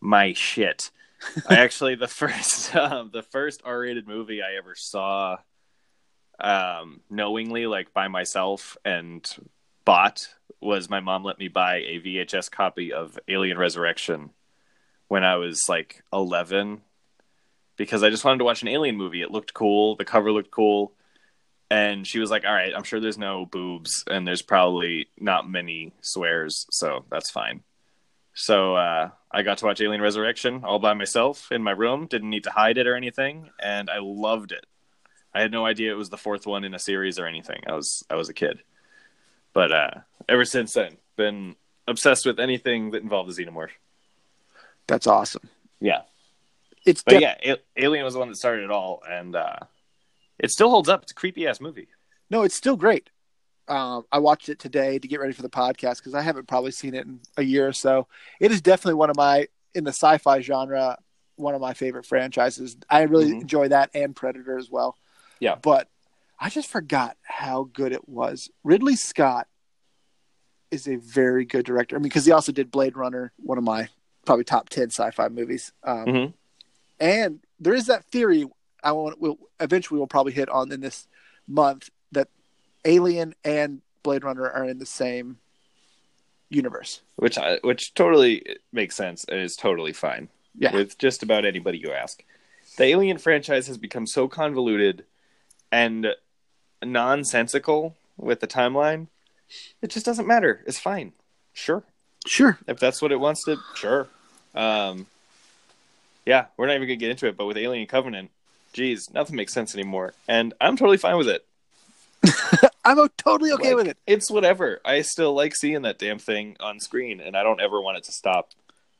my 0.00 0.32
shit. 0.34 0.90
I 1.48 1.56
actually 1.56 1.94
the 1.94 2.08
first 2.08 2.74
um, 2.76 3.10
the 3.12 3.22
first 3.22 3.62
R 3.64 3.80
rated 3.80 4.06
movie 4.06 4.42
I 4.42 4.56
ever 4.58 4.74
saw, 4.74 5.38
um, 6.40 7.00
knowingly 7.10 7.66
like 7.66 7.92
by 7.92 8.08
myself 8.08 8.76
and 8.84 9.28
bought 9.84 10.28
was 10.60 10.88
my 10.88 11.00
mom 11.00 11.24
let 11.24 11.38
me 11.38 11.48
buy 11.48 11.76
a 11.76 12.00
VHS 12.00 12.50
copy 12.50 12.92
of 12.92 13.18
Alien 13.28 13.58
Resurrection 13.58 14.30
when 15.08 15.24
I 15.24 15.36
was 15.36 15.68
like 15.68 16.02
eleven 16.12 16.80
because 17.76 18.02
I 18.02 18.10
just 18.10 18.24
wanted 18.24 18.38
to 18.38 18.44
watch 18.44 18.62
an 18.62 18.68
alien 18.68 18.96
movie. 18.96 19.22
It 19.22 19.30
looked 19.30 19.52
cool. 19.52 19.96
The 19.96 20.04
cover 20.04 20.32
looked 20.32 20.50
cool 20.50 20.92
and 21.70 22.06
she 22.06 22.18
was 22.18 22.30
like, 22.30 22.44
"All 22.44 22.52
right, 22.54 22.72
I'm 22.74 22.84
sure 22.84 23.00
there's 23.00 23.18
no 23.18 23.46
boobs 23.46 24.04
and 24.08 24.26
there's 24.26 24.42
probably 24.42 25.08
not 25.18 25.48
many 25.48 25.92
swears, 26.00 26.66
so 26.70 27.04
that's 27.10 27.30
fine." 27.30 27.62
So 28.34 28.74
uh, 28.74 29.10
I 29.30 29.42
got 29.42 29.58
to 29.58 29.66
watch 29.66 29.80
Alien 29.80 30.02
Resurrection 30.02 30.62
all 30.64 30.80
by 30.80 30.94
myself 30.94 31.52
in 31.52 31.62
my 31.62 31.70
room. 31.70 32.06
Didn't 32.06 32.30
need 32.30 32.44
to 32.44 32.50
hide 32.50 32.78
it 32.78 32.86
or 32.86 32.96
anything, 32.96 33.50
and 33.60 33.88
I 33.88 33.98
loved 34.00 34.52
it. 34.52 34.66
I 35.34 35.40
had 35.40 35.50
no 35.50 35.66
idea 35.66 35.92
it 35.92 35.96
was 35.96 36.10
the 36.10 36.16
fourth 36.16 36.46
one 36.46 36.64
in 36.64 36.74
a 36.74 36.78
series 36.78 37.18
or 37.18 37.26
anything. 37.26 37.62
I 37.66 37.72
was 37.72 38.04
I 38.08 38.14
was 38.14 38.28
a 38.28 38.34
kid, 38.34 38.62
but 39.52 39.72
uh, 39.72 39.90
ever 40.28 40.44
since 40.44 40.72
then, 40.72 40.96
been 41.16 41.56
obsessed 41.88 42.24
with 42.24 42.38
anything 42.38 42.92
that 42.92 43.02
involved 43.02 43.34
the 43.34 43.44
xenomorph. 43.44 43.70
That's 44.86 45.06
awesome. 45.06 45.48
Yeah, 45.80 46.02
it's 46.86 47.02
but 47.02 47.20
yeah, 47.20 47.34
A- 47.44 47.84
Alien 47.84 48.04
was 48.04 48.14
the 48.14 48.20
one 48.20 48.28
that 48.28 48.36
started 48.36 48.64
it 48.64 48.70
all, 48.70 49.02
and 49.08 49.34
uh, 49.34 49.56
it 50.38 50.50
still 50.50 50.70
holds 50.70 50.88
up. 50.88 51.02
It's 51.02 51.12
a 51.12 51.14
creepy 51.14 51.46
ass 51.46 51.60
movie. 51.60 51.88
No, 52.30 52.42
it's 52.42 52.54
still 52.54 52.76
great. 52.76 53.10
Um, 53.66 54.04
I 54.12 54.18
watched 54.18 54.50
it 54.50 54.58
today 54.58 54.98
to 54.98 55.08
get 55.08 55.20
ready 55.20 55.32
for 55.32 55.42
the 55.42 55.48
podcast 55.48 55.96
because 55.96 56.14
I 56.14 56.20
haven't 56.20 56.48
probably 56.48 56.70
seen 56.70 56.94
it 56.94 57.06
in 57.06 57.20
a 57.36 57.42
year 57.42 57.66
or 57.66 57.72
so. 57.72 58.06
It 58.40 58.52
is 58.52 58.60
definitely 58.60 58.94
one 58.94 59.10
of 59.10 59.16
my 59.16 59.48
in 59.74 59.84
the 59.84 59.90
sci-fi 59.90 60.40
genre, 60.40 60.98
one 61.36 61.54
of 61.54 61.60
my 61.60 61.74
favorite 61.74 62.06
franchises. 62.06 62.76
I 62.88 63.02
really 63.02 63.30
mm-hmm. 63.30 63.40
enjoy 63.40 63.68
that 63.68 63.90
and 63.94 64.14
Predator 64.14 64.58
as 64.58 64.70
well. 64.70 64.96
Yeah, 65.40 65.56
but 65.56 65.88
I 66.38 66.50
just 66.50 66.70
forgot 66.70 67.16
how 67.22 67.68
good 67.72 67.92
it 67.92 68.08
was. 68.08 68.50
Ridley 68.62 68.96
Scott 68.96 69.46
is 70.70 70.88
a 70.88 70.96
very 70.96 71.44
good 71.44 71.64
director. 71.64 71.96
I 71.96 71.98
mean, 71.98 72.04
because 72.04 72.26
he 72.26 72.32
also 72.32 72.52
did 72.52 72.70
Blade 72.70 72.96
Runner, 72.96 73.32
one 73.36 73.58
of 73.58 73.64
my 73.64 73.88
probably 74.26 74.44
top 74.44 74.68
ten 74.68 74.90
sci-fi 74.90 75.28
movies. 75.28 75.72
Um, 75.82 76.06
mm-hmm. 76.06 76.30
And 77.00 77.40
there 77.60 77.74
is 77.74 77.86
that 77.86 78.04
theory 78.06 78.46
I 78.82 78.92
want 78.92 79.20
will 79.20 79.38
eventually 79.60 79.98
we'll 79.98 80.06
probably 80.06 80.32
hit 80.32 80.48
on 80.48 80.70
in 80.70 80.80
this 80.80 81.06
month 81.48 81.90
that 82.12 82.28
Alien 82.84 83.34
and 83.44 83.80
Blade 84.02 84.24
Runner 84.24 84.48
are 84.48 84.64
in 84.64 84.78
the 84.78 84.86
same 84.86 85.38
universe. 86.50 87.00
Which 87.16 87.38
I, 87.38 87.58
which 87.62 87.94
totally 87.94 88.44
makes 88.72 88.94
sense 88.94 89.24
and 89.24 89.40
is 89.40 89.56
totally 89.56 89.92
fine. 89.92 90.28
Yeah. 90.56 90.74
With 90.74 90.98
just 90.98 91.22
about 91.22 91.44
anybody 91.44 91.78
you 91.78 91.92
ask. 91.92 92.22
The 92.76 92.84
Alien 92.84 93.18
franchise 93.18 93.66
has 93.66 93.78
become 93.78 94.06
so 94.06 94.28
convoluted 94.28 95.04
and 95.74 96.14
nonsensical 96.84 97.96
with 98.16 98.38
the 98.38 98.46
timeline. 98.46 99.08
It 99.82 99.90
just 99.90 100.06
doesn't 100.06 100.26
matter. 100.26 100.62
It's 100.66 100.78
fine. 100.78 101.12
Sure. 101.52 101.82
Sure. 102.26 102.58
If 102.68 102.78
that's 102.78 103.02
what 103.02 103.10
it 103.10 103.18
wants 103.18 103.44
to, 103.44 103.58
sure. 103.74 104.06
Um, 104.54 105.06
yeah, 106.24 106.46
we're 106.56 106.66
not 106.68 106.76
even 106.76 106.86
gonna 106.86 106.96
get 106.96 107.10
into 107.10 107.26
it, 107.26 107.36
but 107.36 107.46
with 107.46 107.56
Alien 107.56 107.88
Covenant, 107.88 108.30
geez, 108.72 109.10
nothing 109.12 109.34
makes 109.34 109.52
sense 109.52 109.74
anymore, 109.74 110.14
and 110.28 110.54
I'm 110.60 110.76
totally 110.76 110.96
fine 110.96 111.18
with 111.18 111.28
it. 111.28 111.44
I'm 112.84 112.96
totally 113.18 113.50
okay 113.52 113.74
Like, 113.74 113.76
with 113.76 113.88
it. 113.88 113.98
It's 114.06 114.30
whatever. 114.30 114.80
I 114.84 115.02
still 115.02 115.34
like 115.34 115.56
seeing 115.56 115.82
that 115.82 115.98
damn 115.98 116.18
thing 116.20 116.56
on 116.60 116.78
screen, 116.78 117.20
and 117.20 117.36
I 117.36 117.42
don't 117.42 117.60
ever 117.60 117.80
want 117.80 117.98
it 117.98 118.04
to 118.04 118.12
stop 118.12 118.50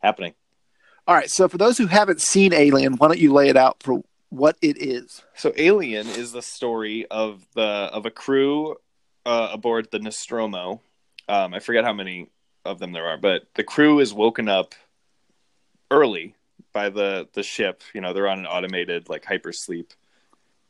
happening. 0.02 0.34
All 1.06 1.14
right. 1.14 1.30
So 1.30 1.48
for 1.48 1.56
those 1.56 1.78
who 1.78 1.86
haven't 1.86 2.20
seen 2.20 2.52
Alien, 2.52 2.94
why 2.94 3.08
don't 3.08 3.18
you 3.18 3.32
lay 3.32 3.48
it 3.48 3.56
out 3.56 3.82
for 3.82 4.02
what 4.34 4.56
it 4.60 4.82
is? 4.82 5.22
So, 5.36 5.52
Alien 5.56 6.08
is 6.08 6.32
the 6.32 6.42
story 6.42 7.06
of 7.10 7.46
the 7.54 7.62
of 7.62 8.06
a 8.06 8.10
crew 8.10 8.76
uh, 9.24 9.50
aboard 9.52 9.88
the 9.90 10.00
Nostromo. 10.00 10.80
Um, 11.28 11.54
I 11.54 11.60
forget 11.60 11.84
how 11.84 11.92
many 11.92 12.28
of 12.64 12.78
them 12.78 12.92
there 12.92 13.06
are, 13.06 13.16
but 13.16 13.42
the 13.54 13.64
crew 13.64 14.00
is 14.00 14.12
woken 14.12 14.48
up 14.48 14.74
early 15.90 16.34
by 16.72 16.88
the 16.88 17.28
the 17.32 17.42
ship. 17.42 17.82
You 17.94 18.00
know, 18.00 18.12
they're 18.12 18.28
on 18.28 18.40
an 18.40 18.46
automated 18.46 19.08
like 19.08 19.24
hypersleep. 19.24 19.90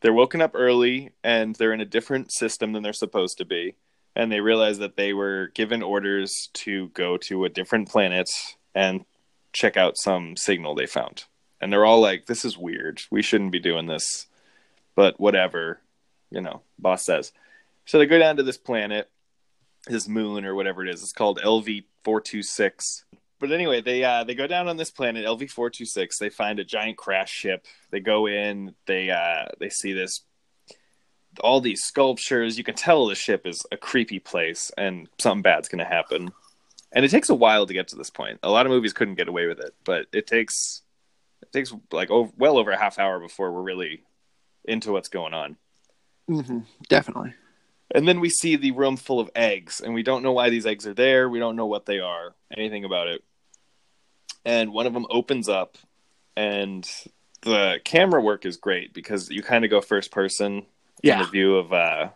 They're 0.01 0.13
woken 0.13 0.43
up 0.43 0.53
early 0.55 1.13
and 1.23 1.57
they're 1.57 1.73
in 1.73 1.81
a 1.81 1.87
different 1.87 2.31
system 2.31 2.73
than 2.73 2.83
they're 2.83 2.93
supposed 2.93 3.39
to 3.39 3.47
be. 3.47 3.77
And 4.15 4.31
they 4.31 4.41
realize 4.41 4.79
that 4.79 4.97
they 4.97 5.15
were 5.15 5.51
given 5.55 5.83
orders 5.83 6.51
to 6.53 6.89
go 6.91 7.17
to 7.29 7.47
a 7.47 7.49
different 7.49 7.89
planet 7.89 8.29
and 8.75 9.07
check 9.55 9.79
out 9.79 9.97
some 9.97 10.37
signal 10.37 10.75
they 10.75 10.87
found. 10.87 11.25
And 11.65 11.73
they're 11.73 11.87
all 11.87 12.03
like, 12.03 12.27
this 12.27 12.45
is 12.45 12.59
weird. 12.59 13.01
We 13.11 13.23
shouldn't 13.23 13.53
be 13.53 13.59
doing 13.59 13.87
this. 13.87 14.27
But 14.95 15.19
whatever, 15.19 15.81
you 16.31 16.43
know, 16.43 16.61
boss 16.79 17.07
says. 17.07 17.33
So 17.87 17.99
they 17.99 18.05
go 18.05 18.19
down 18.19 18.37
to 18.37 18.43
this 18.43 18.59
planet, 18.59 19.11
this 19.87 20.07
moon 20.07 20.45
or 20.45 20.55
whatever 20.55 20.85
it 20.85 20.91
is. 20.93 21.03
It's 21.03 21.13
called 21.13 21.41
LV 21.43 21.85
426 22.05 23.07
but 23.41 23.53
anyway, 23.53 23.81
they 23.83 24.03
uh, 24.03 24.25
they 24.25 24.35
go 24.35 24.47
down 24.47 24.69
on 24.69 24.79
this 24.79 24.91
planet 24.91 25.27
LV 25.27 25.51
four 25.51 25.69
two 25.69 25.85
six. 25.85 26.19
They 26.19 26.31
find 26.31 26.59
a 26.59 26.65
giant 26.65 26.97
crash 26.97 27.31
ship. 27.31 27.67
They 27.91 28.01
go 28.01 28.27
in. 28.27 28.75
They 28.87 29.11
uh, 29.11 29.49
they 29.61 29.69
see 29.69 29.93
this 29.93 30.21
all 31.41 31.61
these 31.61 31.83
sculptures. 31.83 32.57
You 32.57 32.65
can 32.65 32.75
tell 32.75 33.07
the 33.07 33.15
ship 33.15 33.47
is 33.47 33.67
a 33.73 33.77
creepy 33.77 34.19
place, 34.19 34.71
and 34.79 35.09
something 35.19 35.43
bad's 35.43 35.69
going 35.69 35.81
to 35.81 35.85
happen. 35.85 36.31
And 36.93 37.05
it 37.05 37.11
takes 37.11 37.29
a 37.29 37.35
while 37.35 37.67
to 37.67 37.75
get 37.75 37.89
to 37.89 37.97
this 37.97 38.09
point. 38.09 38.39
A 38.43 38.51
lot 38.51 38.67
of 38.67 38.71
movies 38.71 38.93
couldn't 38.93 39.17
get 39.17 39.29
away 39.29 39.47
with 39.47 39.59
it, 39.59 39.75
but 39.85 40.07
it 40.13 40.27
takes 40.27 40.83
it 41.45 41.53
takes 41.53 41.73
like 41.93 42.11
over, 42.11 42.33
well 42.37 42.59
over 42.59 42.71
a 42.71 42.79
half 42.79 42.99
hour 42.99 43.21
before 43.21 43.53
we're 43.53 43.63
really 43.63 44.03
into 44.65 44.93
what's 44.93 45.09
going 45.09 45.35
on. 45.35 45.57
Mm-hmm. 46.29 46.61
Definitely. 46.89 47.35
And 47.95 48.09
then 48.09 48.19
we 48.21 48.31
see 48.31 48.57
the 48.57 48.73
room 48.73 48.97
full 48.97 49.21
of 49.21 49.31
eggs, 49.37 49.81
and 49.81 49.95
we 49.95 50.03
don't 50.03 50.23
know 50.23 50.33
why 50.33 50.51
these 50.51 50.67
eggs 50.67 50.87
are 50.87 50.95
there. 50.95 51.29
We 51.29 51.39
don't 51.39 51.55
know 51.57 51.67
what 51.67 51.87
they 51.87 52.01
are, 52.01 52.35
anything 52.57 52.85
about 52.85 53.09
it. 53.09 53.23
And 54.45 54.73
one 54.73 54.87
of 54.87 54.93
them 54.95 55.07
opens 55.11 55.49
up, 55.49 55.77
and 56.37 56.89
the 57.43 57.79
camera 57.85 58.21
work 58.23 58.47
is 58.47 58.57
great 58.57 58.93
because 58.95 59.31
you 59.31 59.43
kind 59.43 59.65
of 59.65 59.71
go 59.71 59.81
first 59.81 60.11
person 60.11 60.67
Yeah. 61.03 61.15
in 61.15 61.21
the 61.21 61.31
view 61.31 61.57
of 61.57 61.73
uh, 61.73 62.09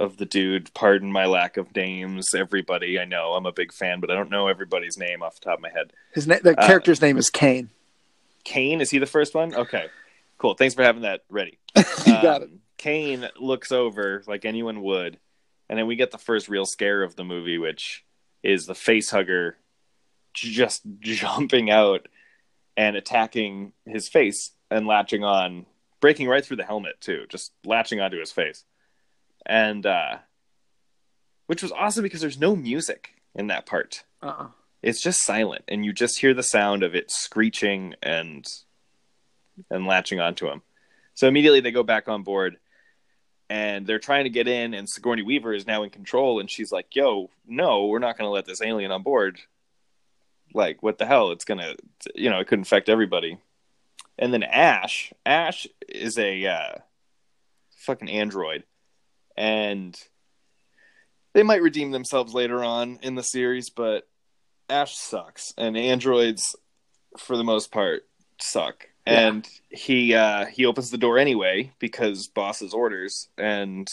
of 0.00 0.16
the 0.16 0.26
dude. 0.26 0.74
Pardon 0.74 1.10
my 1.10 1.26
lack 1.26 1.56
of 1.56 1.74
names, 1.74 2.34
everybody. 2.34 2.98
I 2.98 3.04
know 3.04 3.34
I'm 3.34 3.46
a 3.46 3.52
big 3.52 3.72
fan, 3.72 4.00
but 4.00 4.10
I 4.10 4.14
don't 4.14 4.30
know 4.30 4.48
everybody's 4.48 4.98
name 4.98 5.22
off 5.22 5.36
the 5.36 5.44
top 5.44 5.58
of 5.58 5.62
my 5.62 5.70
head. 5.70 5.92
His 6.12 6.26
na- 6.26 6.38
the 6.42 6.58
Uh, 6.60 6.66
character's 6.66 7.00
name 7.00 7.16
is 7.16 7.30
Kane. 7.30 7.70
Kane 8.44 8.80
is 8.80 8.90
he 8.90 8.98
the 8.98 9.06
first 9.06 9.34
one? 9.34 9.54
Okay, 9.54 9.86
cool. 10.38 10.54
Thanks 10.54 10.74
for 10.74 10.82
having 10.82 11.02
that 11.02 11.22
ready. 11.28 11.58
you 11.76 11.82
got 12.06 12.42
it. 12.42 12.48
Um, 12.50 12.60
Kane 12.76 13.28
looks 13.40 13.72
over 13.72 14.22
like 14.26 14.44
anyone 14.44 14.82
would, 14.82 15.18
and 15.68 15.78
then 15.78 15.86
we 15.86 15.96
get 15.96 16.10
the 16.10 16.18
first 16.18 16.48
real 16.48 16.66
scare 16.66 17.02
of 17.02 17.16
the 17.16 17.24
movie, 17.24 17.58
which 17.58 18.04
is 18.42 18.66
the 18.66 18.74
face 18.74 19.10
hugger 19.10 19.56
just 20.34 20.82
jumping 21.00 21.70
out 21.70 22.06
and 22.76 22.96
attacking 22.96 23.72
his 23.86 24.08
face 24.08 24.50
and 24.70 24.86
latching 24.86 25.24
on, 25.24 25.64
breaking 26.00 26.28
right 26.28 26.44
through 26.44 26.56
the 26.56 26.64
helmet 26.64 27.00
too, 27.00 27.24
just 27.28 27.52
latching 27.64 28.00
onto 28.00 28.18
his 28.18 28.32
face, 28.32 28.64
and 29.46 29.86
uh, 29.86 30.16
which 31.46 31.62
was 31.62 31.72
awesome 31.72 32.02
because 32.02 32.20
there's 32.20 32.38
no 32.38 32.54
music 32.56 33.14
in 33.34 33.46
that 33.48 33.66
part 33.66 34.04
Uh-uh. 34.22 34.48
It's 34.84 35.02
just 35.02 35.24
silent 35.24 35.64
and 35.68 35.84
you 35.84 35.92
just 35.92 36.20
hear 36.20 36.34
the 36.34 36.42
sound 36.42 36.82
of 36.82 36.94
it 36.94 37.10
screeching 37.10 37.94
and 38.02 38.46
and 39.70 39.86
latching 39.86 40.20
onto 40.20 40.46
him 40.48 40.62
so 41.14 41.26
immediately 41.26 41.60
they 41.60 41.70
go 41.70 41.82
back 41.82 42.08
on 42.08 42.22
board 42.22 42.56
and 43.50 43.86
they're 43.86 43.98
trying 43.98 44.24
to 44.24 44.30
get 44.30 44.48
in 44.48 44.74
and 44.74 44.88
sigourney 44.88 45.22
weaver 45.22 45.52
is 45.52 45.66
now 45.66 45.82
in 45.82 45.90
control 45.90 46.40
and 46.40 46.50
she's 46.50 46.72
like 46.72 46.94
yo 46.94 47.30
no 47.46 47.86
we're 47.86 47.98
not 47.98 48.16
going 48.18 48.26
to 48.26 48.32
let 48.32 48.46
this 48.46 48.62
alien 48.62 48.90
on 48.90 49.02
board. 49.02 49.40
Like 50.52 50.82
what 50.82 50.98
the 50.98 51.06
hell? 51.06 51.30
It's 51.32 51.44
going 51.44 51.60
to 51.60 51.76
you 52.14 52.30
know 52.30 52.40
it 52.40 52.46
could 52.46 52.58
infect 52.58 52.88
everybody. 52.88 53.38
And 54.18 54.32
then 54.32 54.42
ash 54.42 55.12
ash 55.26 55.66
is 55.88 56.18
a 56.18 56.46
uh, 56.46 56.78
fucking 57.78 58.08
android 58.08 58.64
and 59.36 59.98
they 61.32 61.42
might 61.42 61.62
redeem 61.62 61.90
themselves 61.90 62.32
later 62.32 62.62
on 62.62 63.00
in 63.02 63.16
the 63.16 63.22
series 63.22 63.68
but 63.68 64.06
Ash 64.68 64.96
sucks, 64.96 65.52
and 65.56 65.76
androids, 65.76 66.56
for 67.18 67.36
the 67.36 67.44
most 67.44 67.70
part, 67.70 68.06
suck. 68.40 68.88
Yeah. 69.06 69.28
And 69.28 69.48
he 69.68 70.14
uh, 70.14 70.46
he 70.46 70.64
opens 70.64 70.90
the 70.90 70.98
door 70.98 71.18
anyway 71.18 71.72
because 71.78 72.26
boss's 72.28 72.72
orders, 72.72 73.28
and 73.36 73.86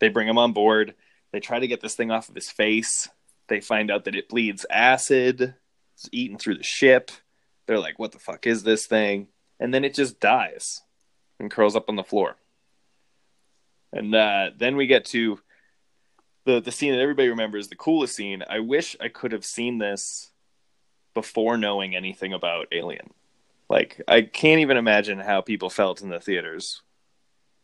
they 0.00 0.08
bring 0.08 0.28
him 0.28 0.38
on 0.38 0.52
board. 0.52 0.94
They 1.32 1.40
try 1.40 1.58
to 1.58 1.66
get 1.66 1.80
this 1.80 1.94
thing 1.94 2.10
off 2.10 2.28
of 2.28 2.34
his 2.34 2.50
face. 2.50 3.08
They 3.48 3.60
find 3.60 3.90
out 3.90 4.04
that 4.04 4.14
it 4.14 4.28
bleeds 4.28 4.66
acid. 4.70 5.54
It's 5.94 6.08
eaten 6.12 6.38
through 6.38 6.58
the 6.58 6.62
ship. 6.62 7.10
They're 7.66 7.78
like, 7.78 7.98
"What 7.98 8.12
the 8.12 8.18
fuck 8.18 8.46
is 8.46 8.62
this 8.62 8.86
thing?" 8.86 9.28
And 9.58 9.72
then 9.72 9.84
it 9.84 9.94
just 9.94 10.20
dies 10.20 10.82
and 11.38 11.50
curls 11.50 11.76
up 11.76 11.88
on 11.88 11.96
the 11.96 12.04
floor. 12.04 12.36
And 13.92 14.14
uh, 14.14 14.50
then 14.56 14.76
we 14.76 14.86
get 14.86 15.04
to 15.06 15.38
the 16.44 16.60
the 16.60 16.72
scene 16.72 16.92
that 16.92 17.00
everybody 17.00 17.28
remembers, 17.28 17.68
the 17.68 17.76
coolest 17.76 18.16
scene. 18.16 18.42
I 18.48 18.60
wish 18.60 18.96
I 19.00 19.08
could 19.08 19.32
have 19.32 19.44
seen 19.44 19.78
this 19.78 20.30
before 21.14 21.56
knowing 21.56 21.94
anything 21.94 22.32
about 22.32 22.68
Alien. 22.72 23.10
Like 23.68 24.00
I 24.08 24.22
can't 24.22 24.60
even 24.60 24.76
imagine 24.76 25.18
how 25.18 25.40
people 25.40 25.70
felt 25.70 26.02
in 26.02 26.08
the 26.08 26.20
theaters 26.20 26.82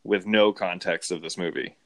with 0.05 0.27
no 0.27 0.53
context 0.53 1.11
of 1.11 1.23
this 1.23 1.37
movie. 1.37 1.77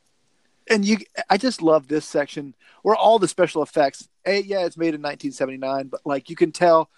And 0.71 0.85
you, 0.85 0.99
I 1.29 1.39
just 1.39 1.61
love 1.61 1.89
this 1.89 2.05
section 2.07 2.55
where 2.83 2.95
all 2.95 3.19
the 3.19 3.27
special 3.27 3.63
effects. 3.63 4.09
A, 4.25 4.41
yeah, 4.43 4.65
it's 4.65 4.77
made 4.77 4.95
in 4.95 5.03
1979, 5.03 5.89
but 5.89 6.01
like 6.05 6.31
you 6.31 6.37
can 6.37 6.53
tell, 6.53 6.89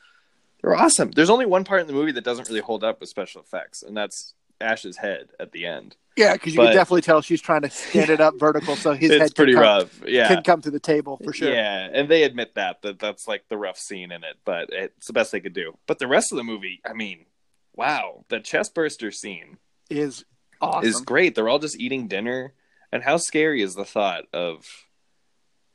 They're 0.61 0.77
awesome. 0.77 1.11
There's 1.13 1.31
only 1.31 1.47
one 1.47 1.65
part 1.65 1.81
in 1.81 1.87
the 1.87 1.95
movie 1.95 2.13
that 2.13 2.25
doesn't 2.25 2.49
really 2.49 2.61
hold 2.61 2.85
up 2.85 3.01
with 3.01 3.09
special 3.09 3.41
effects, 3.41 3.83
and 3.83 3.97
that's 3.97 4.35
Ash's 4.61 4.99
head 4.99 5.31
at 5.41 5.53
the 5.53 5.65
end. 5.65 5.97
Yeah, 6.17 6.35
because 6.35 6.55
you 6.55 6.61
But- 6.61 6.67
can 6.69 6.75
definitely 6.77 7.03
tell 7.03 7.21
she's 7.21 7.41
trying 7.43 7.63
to 7.63 7.71
stand 7.71 8.11
it 8.11 8.21
up 8.21 8.35
vertical 8.39 8.77
so 8.77 8.93
his 8.93 9.11
head 9.11 9.35
pretty 9.35 9.53
come, 9.55 9.63
rough. 9.63 10.03
Yeah. 10.07 10.29
can 10.29 10.43
come 10.43 10.61
to 10.63 10.71
the 10.71 10.81
table 10.81 11.19
for 11.23 11.33
sure. 11.33 11.53
Yeah, 11.53 11.89
and 11.93 12.09
they 12.09 12.23
admit 12.23 12.55
that 12.55 12.83
that 12.83 12.99
that's 12.99 13.27
like 13.29 13.45
the 13.49 13.57
rough 13.57 13.79
scene 13.79 14.13
in 14.13 14.23
it, 14.25 14.37
but 14.45 14.69
it's 14.73 15.07
the 15.07 15.13
best 15.13 15.33
they 15.33 15.41
could 15.41 15.55
do. 15.55 15.77
But 15.87 15.99
the 15.99 16.07
rest 16.07 16.33
of 16.33 16.37
the 16.37 16.45
movie, 16.45 16.81
I 16.85 16.93
mean, 16.93 17.27
wow, 17.75 18.25
the 18.29 18.41
chest 18.41 18.75
burster 18.75 19.11
scene 19.11 19.59
Is 19.91 20.25
awesome. 20.61 20.89
is 20.89 21.01
great. 21.01 21.35
They're 21.35 21.49
all 21.49 21.59
just 21.59 21.79
eating 21.81 22.07
dinner, 22.09 22.55
and 22.93 23.03
how 23.03 23.17
scary 23.17 23.63
is 23.63 23.75
the 23.75 23.85
thought 23.85 24.25
of 24.33 24.65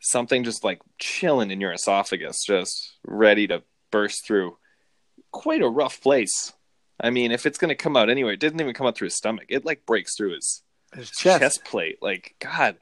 something 0.01 0.43
just 0.43 0.63
like 0.63 0.79
chilling 0.97 1.51
in 1.51 1.59
your 1.59 1.73
esophagus, 1.73 2.37
just 2.45 2.93
ready 3.05 3.47
to 3.47 3.63
burst 3.91 4.25
through? 4.25 4.57
Quite 5.31 5.61
a 5.61 5.67
rough 5.69 6.01
place. 6.01 6.53
I 7.00 7.10
mean, 7.12 7.32
if 7.32 7.45
it's 7.45 7.58
going 7.58 7.70
to 7.70 7.76
come 7.76 7.95
out 7.95 8.10
anyway, 8.10 8.34
it 8.34 8.39
didn't 8.39 8.60
even 8.62 8.74
come 8.74 8.88
out 8.88 8.97
through 8.97 9.08
his 9.08 9.16
stomach. 9.16 9.45
It 9.50 9.66
like 9.66 9.86
breaks 9.86 10.16
through 10.16 10.36
his 10.36 10.64
His 10.93 11.10
chest. 11.12 11.39
chest. 11.39 11.66
plate. 11.66 11.97
Like, 12.02 12.36
God, 12.39 12.78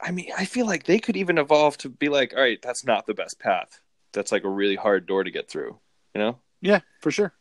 I 0.00 0.10
mean, 0.10 0.30
I 0.36 0.44
feel 0.44 0.66
like 0.66 0.84
they 0.84 0.98
could 0.98 1.16
even 1.16 1.38
evolve 1.38 1.78
to 1.78 1.88
be 1.88 2.08
like, 2.08 2.32
all 2.34 2.42
right, 2.42 2.60
that's 2.60 2.84
not 2.84 3.06
the 3.06 3.14
best 3.14 3.38
path. 3.38 3.80
That's 4.12 4.32
like 4.32 4.44
a 4.44 4.48
really 4.48 4.76
hard 4.76 5.06
door 5.06 5.22
to 5.22 5.30
get 5.30 5.48
through. 5.48 5.78
You 6.14 6.20
know, 6.20 6.38
Yeah, 6.60 6.80
for 7.00 7.10
sure. 7.12 7.32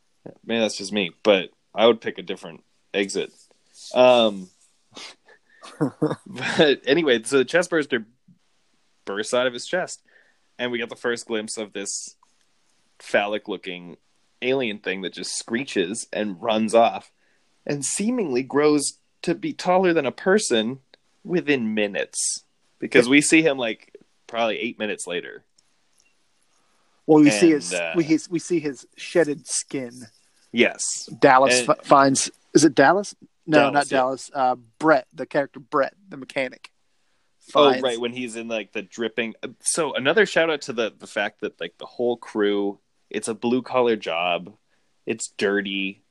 maybe 0.45 0.59
that's 0.59 0.77
just 0.77 0.93
me, 0.93 1.11
but 1.23 1.49
I 1.73 1.87
would 1.87 2.01
pick 2.01 2.17
a 2.19 2.21
different 2.23 2.63
exit. 2.93 3.31
Um, 3.95 4.49
but 5.79 6.81
anyway, 6.85 7.23
so 7.23 7.37
the 7.39 7.45
chest 7.45 7.69
burster 7.69 8.05
bursts 9.05 9.33
out 9.33 9.47
of 9.47 9.53
his 9.53 9.65
chest, 9.65 10.03
and 10.59 10.71
we 10.71 10.77
get 10.77 10.89
the 10.89 10.95
first 10.95 11.25
glimpse 11.25 11.57
of 11.57 11.73
this 11.73 12.15
phallic-looking 12.99 13.97
alien 14.41 14.79
thing 14.79 15.01
that 15.01 15.13
just 15.13 15.37
screeches 15.37 16.07
and 16.13 16.41
runs 16.41 16.73
off, 16.75 17.11
and 17.65 17.83
seemingly 17.85 18.43
grows 18.43 18.99
to 19.21 19.35
be 19.35 19.53
taller 19.53 19.93
than 19.93 20.05
a 20.05 20.11
person 20.11 20.79
within 21.23 21.73
minutes. 21.73 22.43
because 22.79 23.09
we 23.09 23.19
see 23.21 23.41
him 23.41 23.57
like 23.57 23.95
probably 24.27 24.57
eight 24.59 24.79
minutes 24.79 25.05
later. 25.07 25.43
Well, 27.05 27.23
we 27.23 27.31
see 27.31 27.49
his 27.51 27.73
uh, 27.73 27.93
we 27.95 28.03
his, 28.03 28.29
we 28.29 28.39
see 28.39 28.59
his 28.59 28.85
shedded 28.95 29.47
skin. 29.47 29.91
Yes, 30.51 31.05
Dallas 31.19 31.59
And- 31.61 31.69
f- 31.71 31.85
finds 31.85 32.31
is 32.53 32.63
it 32.63 32.75
Dallas? 32.75 33.15
No, 33.47 33.57
Dallas, 33.57 33.73
not 33.73 33.91
yeah. 33.91 33.97
Dallas. 33.97 34.31
Uh, 34.33 34.55
Brett, 34.77 35.07
the 35.13 35.25
character 35.25 35.59
Brett, 35.59 35.95
the 36.07 36.17
mechanic. 36.17 36.71
Oh, 37.55 37.79
right 37.81 37.99
when 37.99 38.13
he's 38.13 38.35
in 38.35 38.47
like 38.47 38.73
the 38.73 38.83
dripping. 38.83 39.33
So 39.61 39.93
another 39.95 40.27
shout 40.27 40.51
out 40.51 40.61
to 40.63 40.73
the 40.73 40.93
the 40.97 41.07
fact 41.07 41.41
that 41.41 41.59
like 41.59 41.75
the 41.79 41.87
whole 41.87 42.15
crew, 42.15 42.77
it's 43.09 43.27
a 43.27 43.33
blue 43.33 43.61
collar 43.61 43.95
job. 43.95 44.53
It's 45.05 45.29
dirty. 45.37 46.01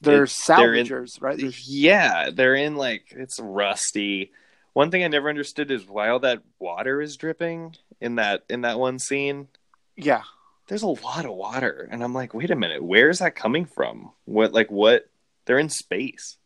They're 0.00 0.24
It's- 0.24 0.46
they're 0.46 0.74
in- 0.74 1.06
right? 1.20 1.38
Yeah, 1.66 2.30
they're 2.32 2.54
in 2.54 2.76
like 2.76 3.06
it's 3.10 3.40
rusty. 3.40 4.32
One 4.72 4.90
thing 4.92 5.02
I 5.02 5.08
never 5.08 5.28
understood 5.28 5.70
is 5.72 5.86
why 5.86 6.08
all 6.08 6.20
that 6.20 6.42
water 6.60 7.00
is 7.02 7.16
dripping 7.16 7.74
in 8.00 8.16
that 8.16 8.44
in 8.48 8.60
that 8.62 8.78
one 8.78 8.98
scene. 9.00 9.48
yeah, 9.96 10.22
There's 10.68 10.82
a 10.82 10.86
lot 10.88 11.24
of 11.24 11.32
water, 11.32 11.88
and 11.90 12.04
I'm 12.04 12.12
like, 12.14 12.34
wait 12.34 12.50
a 12.50 12.54
minute, 12.54 12.84
where 12.84 13.08
is 13.08 13.18
that 13.20 13.34
coming 13.34 13.64
from? 13.64 14.12
What 14.26 14.52
like 14.52 14.70
what? 14.70 15.08
They're 15.46 15.58
in 15.58 15.70
space. 15.70 16.36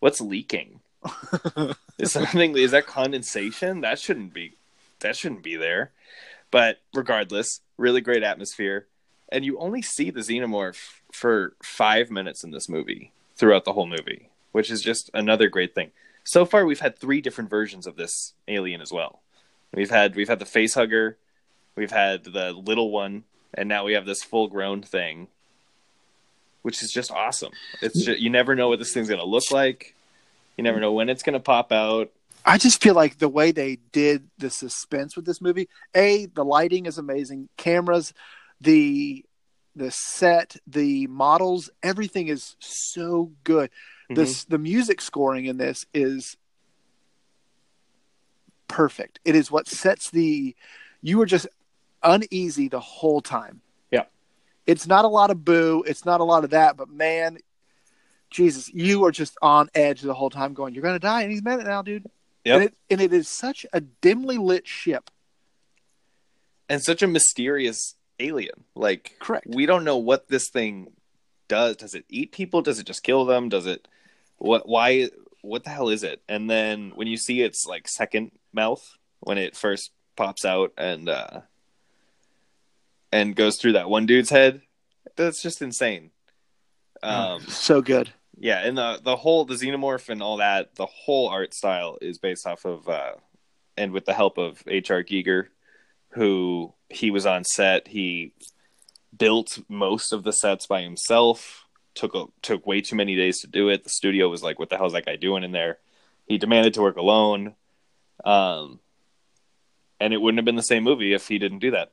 What's 0.00 0.20
leaking? 0.20 0.80
Is 1.98 2.12
something 2.12 2.56
is 2.56 2.70
that 2.72 2.86
condensation? 2.86 3.82
That 3.82 3.98
shouldn't 3.98 4.32
be 4.32 4.56
that 5.00 5.16
shouldn't 5.16 5.42
be 5.42 5.56
there. 5.56 5.92
But 6.50 6.78
regardless, 6.94 7.60
really 7.76 8.00
great 8.00 8.22
atmosphere. 8.22 8.86
And 9.34 9.44
you 9.44 9.58
only 9.58 9.82
see 9.82 10.10
the 10.10 10.20
xenomorph 10.20 11.00
for 11.10 11.54
five 11.60 12.08
minutes 12.08 12.44
in 12.44 12.52
this 12.52 12.68
movie 12.68 13.10
throughout 13.34 13.64
the 13.64 13.72
whole 13.72 13.88
movie, 13.88 14.28
which 14.52 14.70
is 14.70 14.80
just 14.80 15.10
another 15.12 15.48
great 15.48 15.74
thing. 15.74 15.90
So 16.22 16.46
far 16.46 16.64
we've 16.64 16.78
had 16.78 16.96
three 16.96 17.20
different 17.20 17.50
versions 17.50 17.88
of 17.88 17.96
this 17.96 18.34
alien 18.46 18.80
as 18.80 18.92
well. 18.92 19.22
We've 19.74 19.90
had 19.90 20.14
we've 20.14 20.28
had 20.28 20.38
the 20.38 20.46
face 20.46 20.74
hugger, 20.74 21.18
we've 21.74 21.90
had 21.90 22.22
the 22.22 22.52
little 22.52 22.92
one, 22.92 23.24
and 23.52 23.68
now 23.68 23.84
we 23.84 23.94
have 23.94 24.06
this 24.06 24.22
full 24.22 24.46
grown 24.46 24.82
thing. 24.82 25.26
Which 26.62 26.80
is 26.80 26.92
just 26.92 27.10
awesome. 27.10 27.52
It's 27.82 28.04
just, 28.04 28.20
you 28.20 28.30
never 28.30 28.54
know 28.54 28.68
what 28.68 28.78
this 28.78 28.94
thing's 28.94 29.10
gonna 29.10 29.24
look 29.24 29.50
like. 29.50 29.96
You 30.56 30.62
never 30.62 30.78
know 30.78 30.92
when 30.92 31.08
it's 31.08 31.24
gonna 31.24 31.40
pop 31.40 31.72
out. 31.72 32.12
I 32.46 32.56
just 32.56 32.80
feel 32.80 32.94
like 32.94 33.18
the 33.18 33.28
way 33.28 33.50
they 33.50 33.78
did 33.90 34.28
the 34.38 34.48
suspense 34.48 35.16
with 35.16 35.26
this 35.26 35.40
movie, 35.40 35.68
a 35.92 36.26
the 36.26 36.44
lighting 36.44 36.86
is 36.86 36.98
amazing, 36.98 37.48
cameras, 37.56 38.14
the 38.60 39.24
the 39.76 39.90
set, 39.90 40.56
the 40.66 41.06
models, 41.08 41.68
everything 41.82 42.28
is 42.28 42.56
so 42.60 43.32
good. 43.42 43.70
Mm-hmm. 43.70 44.14
This 44.14 44.44
the 44.44 44.58
music 44.58 45.00
scoring 45.00 45.46
in 45.46 45.56
this 45.56 45.86
is 45.92 46.36
perfect. 48.68 49.20
It 49.24 49.34
is 49.34 49.50
what 49.50 49.68
sets 49.68 50.10
the 50.10 50.54
you 51.02 51.18
were 51.18 51.26
just 51.26 51.46
uneasy 52.02 52.68
the 52.68 52.80
whole 52.80 53.20
time. 53.20 53.60
Yeah. 53.90 54.04
It's 54.66 54.86
not 54.86 55.04
a 55.04 55.08
lot 55.08 55.30
of 55.30 55.44
boo, 55.44 55.84
it's 55.86 56.04
not 56.04 56.20
a 56.20 56.24
lot 56.24 56.44
of 56.44 56.50
that, 56.50 56.76
but 56.76 56.88
man, 56.88 57.38
Jesus, 58.30 58.72
you 58.72 59.04
are 59.04 59.12
just 59.12 59.36
on 59.42 59.68
edge 59.74 60.00
the 60.00 60.14
whole 60.14 60.30
time 60.30 60.54
going, 60.54 60.74
You're 60.74 60.82
gonna 60.82 60.98
die 60.98 61.24
any 61.24 61.40
minute 61.40 61.66
now, 61.66 61.82
dude. 61.82 62.06
Yep. 62.44 62.54
And 62.54 62.64
it 62.64 62.74
and 62.90 63.00
it 63.00 63.12
is 63.12 63.28
such 63.28 63.66
a 63.72 63.80
dimly 63.80 64.38
lit 64.38 64.66
ship. 64.66 65.10
and 66.68 66.82
such 66.82 67.02
a 67.02 67.06
mysterious 67.06 67.94
alien. 68.20 68.64
Like, 68.74 69.16
Correct. 69.20 69.46
we 69.48 69.66
don't 69.66 69.84
know 69.84 69.98
what 69.98 70.28
this 70.28 70.48
thing 70.48 70.92
does. 71.48 71.76
Does 71.76 71.94
it 71.94 72.04
eat 72.08 72.32
people? 72.32 72.62
Does 72.62 72.78
it 72.78 72.86
just 72.86 73.02
kill 73.02 73.24
them? 73.24 73.48
Does 73.48 73.66
it 73.66 73.86
what? 74.38 74.68
Why? 74.68 75.08
What 75.42 75.64
the 75.64 75.70
hell 75.70 75.88
is 75.90 76.02
it? 76.02 76.22
And 76.28 76.48
then 76.48 76.92
when 76.94 77.06
you 77.06 77.16
see 77.16 77.42
its 77.42 77.66
like 77.66 77.86
second 77.88 78.32
mouth 78.52 78.96
when 79.20 79.38
it 79.38 79.56
first 79.56 79.90
pops 80.16 80.44
out 80.44 80.72
and 80.78 81.08
uh 81.08 81.40
and 83.12 83.36
goes 83.36 83.58
through 83.58 83.72
that 83.72 83.88
one 83.88 84.06
dude's 84.06 84.30
head, 84.30 84.62
that's 85.16 85.42
just 85.42 85.62
insane. 85.62 86.10
Um, 87.02 87.42
so 87.42 87.82
good. 87.82 88.10
yeah, 88.38 88.66
and 88.66 88.78
the 88.78 89.00
the 89.02 89.16
whole 89.16 89.44
the 89.44 89.54
xenomorph 89.54 90.08
and 90.08 90.22
all 90.22 90.38
that, 90.38 90.74
the 90.76 90.86
whole 90.86 91.28
art 91.28 91.52
style 91.54 91.98
is 92.00 92.18
based 92.18 92.46
off 92.46 92.64
of 92.64 92.88
uh 92.88 93.12
and 93.76 93.92
with 93.92 94.04
the 94.04 94.14
help 94.14 94.38
of 94.38 94.62
H.R. 94.66 95.02
Giger, 95.02 95.46
who 96.10 96.72
he 96.94 97.10
was 97.10 97.26
on 97.26 97.44
set, 97.44 97.88
he 97.88 98.32
built 99.16 99.58
most 99.68 100.12
of 100.12 100.24
the 100.24 100.32
sets 100.32 100.66
by 100.66 100.82
himself. 100.82 101.66
Took 101.94 102.14
a, 102.14 102.24
took 102.42 102.66
way 102.66 102.80
too 102.80 102.96
many 102.96 103.14
days 103.14 103.40
to 103.40 103.46
do 103.46 103.68
it. 103.68 103.84
The 103.84 103.90
studio 103.90 104.28
was 104.28 104.42
like, 104.42 104.58
"What 104.58 104.68
the 104.68 104.76
hell 104.76 104.86
is 104.86 104.92
that 104.94 105.06
guy 105.06 105.16
doing 105.16 105.44
in 105.44 105.52
there?" 105.52 105.78
He 106.26 106.38
demanded 106.38 106.74
to 106.74 106.82
work 106.82 106.96
alone, 106.96 107.54
um, 108.24 108.80
and 110.00 110.12
it 110.12 110.20
wouldn't 110.20 110.38
have 110.38 110.44
been 110.44 110.56
the 110.56 110.62
same 110.62 110.82
movie 110.82 111.12
if 111.12 111.28
he 111.28 111.38
didn't 111.38 111.60
do 111.60 111.70
that. 111.70 111.92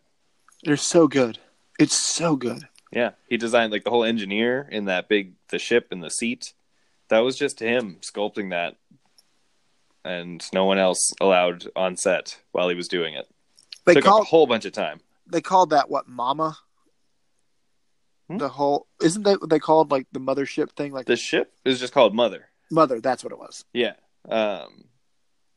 They're 0.64 0.78
so 0.78 1.08
good. 1.08 1.38
It's 1.78 1.96
so 1.96 2.36
good. 2.36 2.68
Yeah, 2.92 3.12
he 3.30 3.38
designed 3.38 3.72
like 3.72 3.84
the 3.84 3.90
whole 3.90 4.04
engineer 4.04 4.68
in 4.72 4.86
that 4.86 5.08
big 5.08 5.34
the 5.50 5.60
ship 5.60 5.90
and 5.92 6.04
the 6.04 6.10
seat. 6.10 6.54
That 7.10 7.20
was 7.20 7.38
just 7.38 7.60
him 7.60 7.98
sculpting 8.02 8.50
that, 8.50 8.78
and 10.04 10.44
no 10.52 10.66
one 10.66 10.80
else 10.80 11.14
allowed 11.22 11.68
on 11.76 11.96
set 11.96 12.40
while 12.52 12.70
he 12.70 12.76
was 12.76 12.88
doing 12.88 13.14
it. 13.14 13.28
They 13.86 13.96
Took 13.96 14.08
up 14.08 14.22
a 14.22 14.26
whole 14.26 14.48
bunch 14.48 14.66
of 14.66 14.74
time. 14.74 15.00
they 15.28 15.42
called 15.42 15.72
that 15.72 15.90
what 15.90 16.08
Mama. 16.08 16.58
Hmm? 18.30 18.38
The 18.38 18.50
whole 18.50 18.88
isn't 19.02 19.24
that 19.24 19.42
what 19.42 19.50
they 19.50 19.60
called 19.60 19.92
like 19.92 20.08
the 20.12 20.20
mothership 20.20 20.72
thing 20.72 20.92
like 20.94 21.06
The 21.08 21.16
ship 21.16 21.54
is 21.66 21.80
just 21.80 21.94
called 21.94 22.14
Mother. 22.16 22.48
mother? 22.70 23.00
That's 23.02 23.24
what 23.24 23.34
it 23.34 23.40
was. 23.40 23.66
Yeah, 23.74 23.94
um, 24.30 24.86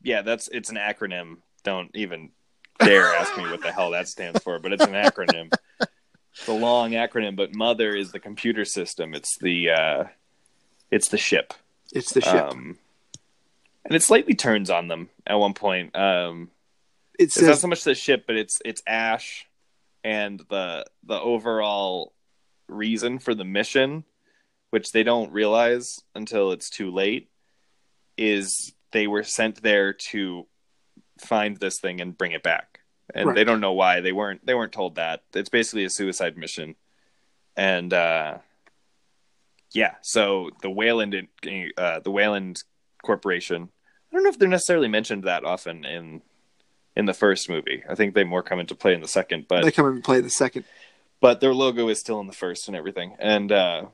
yeah, 0.01 0.21
that's 0.21 0.47
it's 0.49 0.69
an 0.69 0.77
acronym. 0.77 1.37
Don't 1.63 1.91
even 1.95 2.31
dare 2.79 3.13
ask 3.15 3.35
me 3.37 3.43
what 3.43 3.61
the 3.61 3.71
hell 3.71 3.91
that 3.91 4.07
stands 4.07 4.41
for, 4.43 4.59
but 4.59 4.73
it's 4.73 4.83
an 4.83 4.91
acronym. 4.93 5.51
It's 6.37 6.47
a 6.47 6.51
long 6.53 6.91
acronym, 6.91 7.35
but 7.37 7.55
Mother 7.55 7.95
is 7.95 8.11
the 8.11 8.19
computer 8.19 8.65
system. 8.65 9.13
It's 9.13 9.37
the 9.39 9.69
uh, 9.71 10.03
it's 10.91 11.07
the 11.09 11.17
ship. 11.17 11.53
It's 11.93 12.11
the 12.13 12.21
ship. 12.21 12.33
Um, 12.51 12.77
and 13.85 13.95
it 13.95 14.03
slightly 14.03 14.33
turns 14.33 14.69
on 14.69 14.87
them 14.89 15.09
at 15.25 15.35
one 15.35 15.53
point. 15.53 15.95
Um, 15.95 16.49
it 17.19 17.23
it's 17.23 17.41
not 17.41 17.57
so 17.57 17.67
much 17.67 17.83
the 17.83 17.95
ship, 17.95 18.25
but 18.27 18.35
it's 18.35 18.61
it's 18.65 18.81
Ash 18.87 19.45
and 20.03 20.39
the 20.49 20.85
the 21.03 21.19
overall 21.19 22.13
reason 22.67 23.19
for 23.19 23.33
the 23.35 23.43
mission, 23.43 24.03
which 24.69 24.91
they 24.91 25.03
don't 25.03 25.31
realize 25.31 26.01
until 26.13 26.51
it's 26.51 26.69
too 26.69 26.91
late, 26.91 27.29
is 28.17 28.73
they 28.91 29.07
were 29.07 29.23
sent 29.23 29.61
there 29.61 29.93
to 29.93 30.47
find 31.19 31.57
this 31.57 31.79
thing 31.79 32.01
and 32.01 32.17
bring 32.17 32.31
it 32.31 32.43
back. 32.43 32.79
And 33.13 33.27
Right. 33.27 33.35
they 33.35 33.43
don't 33.43 33.61
know 33.61 33.73
why. 33.73 34.01
They 34.01 34.11
weren't 34.11 34.45
they 34.45 34.53
weren't 34.55 34.71
told 34.73 34.95
that. 34.95 35.23
It's 35.33 35.49
basically 35.49 35.85
a 35.85 35.89
suicide 35.89 36.37
mission. 36.37 36.75
And 37.55 37.93
uh 37.93 38.39
yeah, 39.73 39.95
so 40.01 40.49
the 40.61 40.69
Weyland 40.69 41.15
uh 41.77 41.99
the 41.99 42.11
Weyland 42.11 42.63
Corporation 43.03 43.69
I 44.11 44.15
don't 44.15 44.23
know 44.23 44.29
if 44.29 44.39
they're 44.39 44.47
necessarily 44.47 44.87
mentioned 44.87 45.23
that 45.25 45.43
often 45.43 45.83
in 45.85 46.21
in 46.95 47.05
the 47.05 47.13
first 47.13 47.49
movie. 47.49 47.83
I 47.89 47.95
think 47.95 48.13
they 48.13 48.23
more 48.23 48.43
come 48.43 48.59
into 48.59 48.75
play 48.75 48.93
in 48.93 49.01
the 49.01 49.07
second, 49.07 49.47
but 49.47 49.63
they 49.63 49.71
come 49.71 49.87
into 49.87 50.01
play 50.01 50.17
in 50.17 50.23
the 50.23 50.29
second. 50.29 50.65
but 51.21 51.39
their 51.41 51.53
logo 51.53 51.89
is 51.89 51.99
still 51.99 52.19
in 52.19 52.27
the 52.27 52.33
first 52.33 52.67
and 52.67 52.75
everything, 52.75 53.15
and 53.19 53.51
uh, 53.51 53.85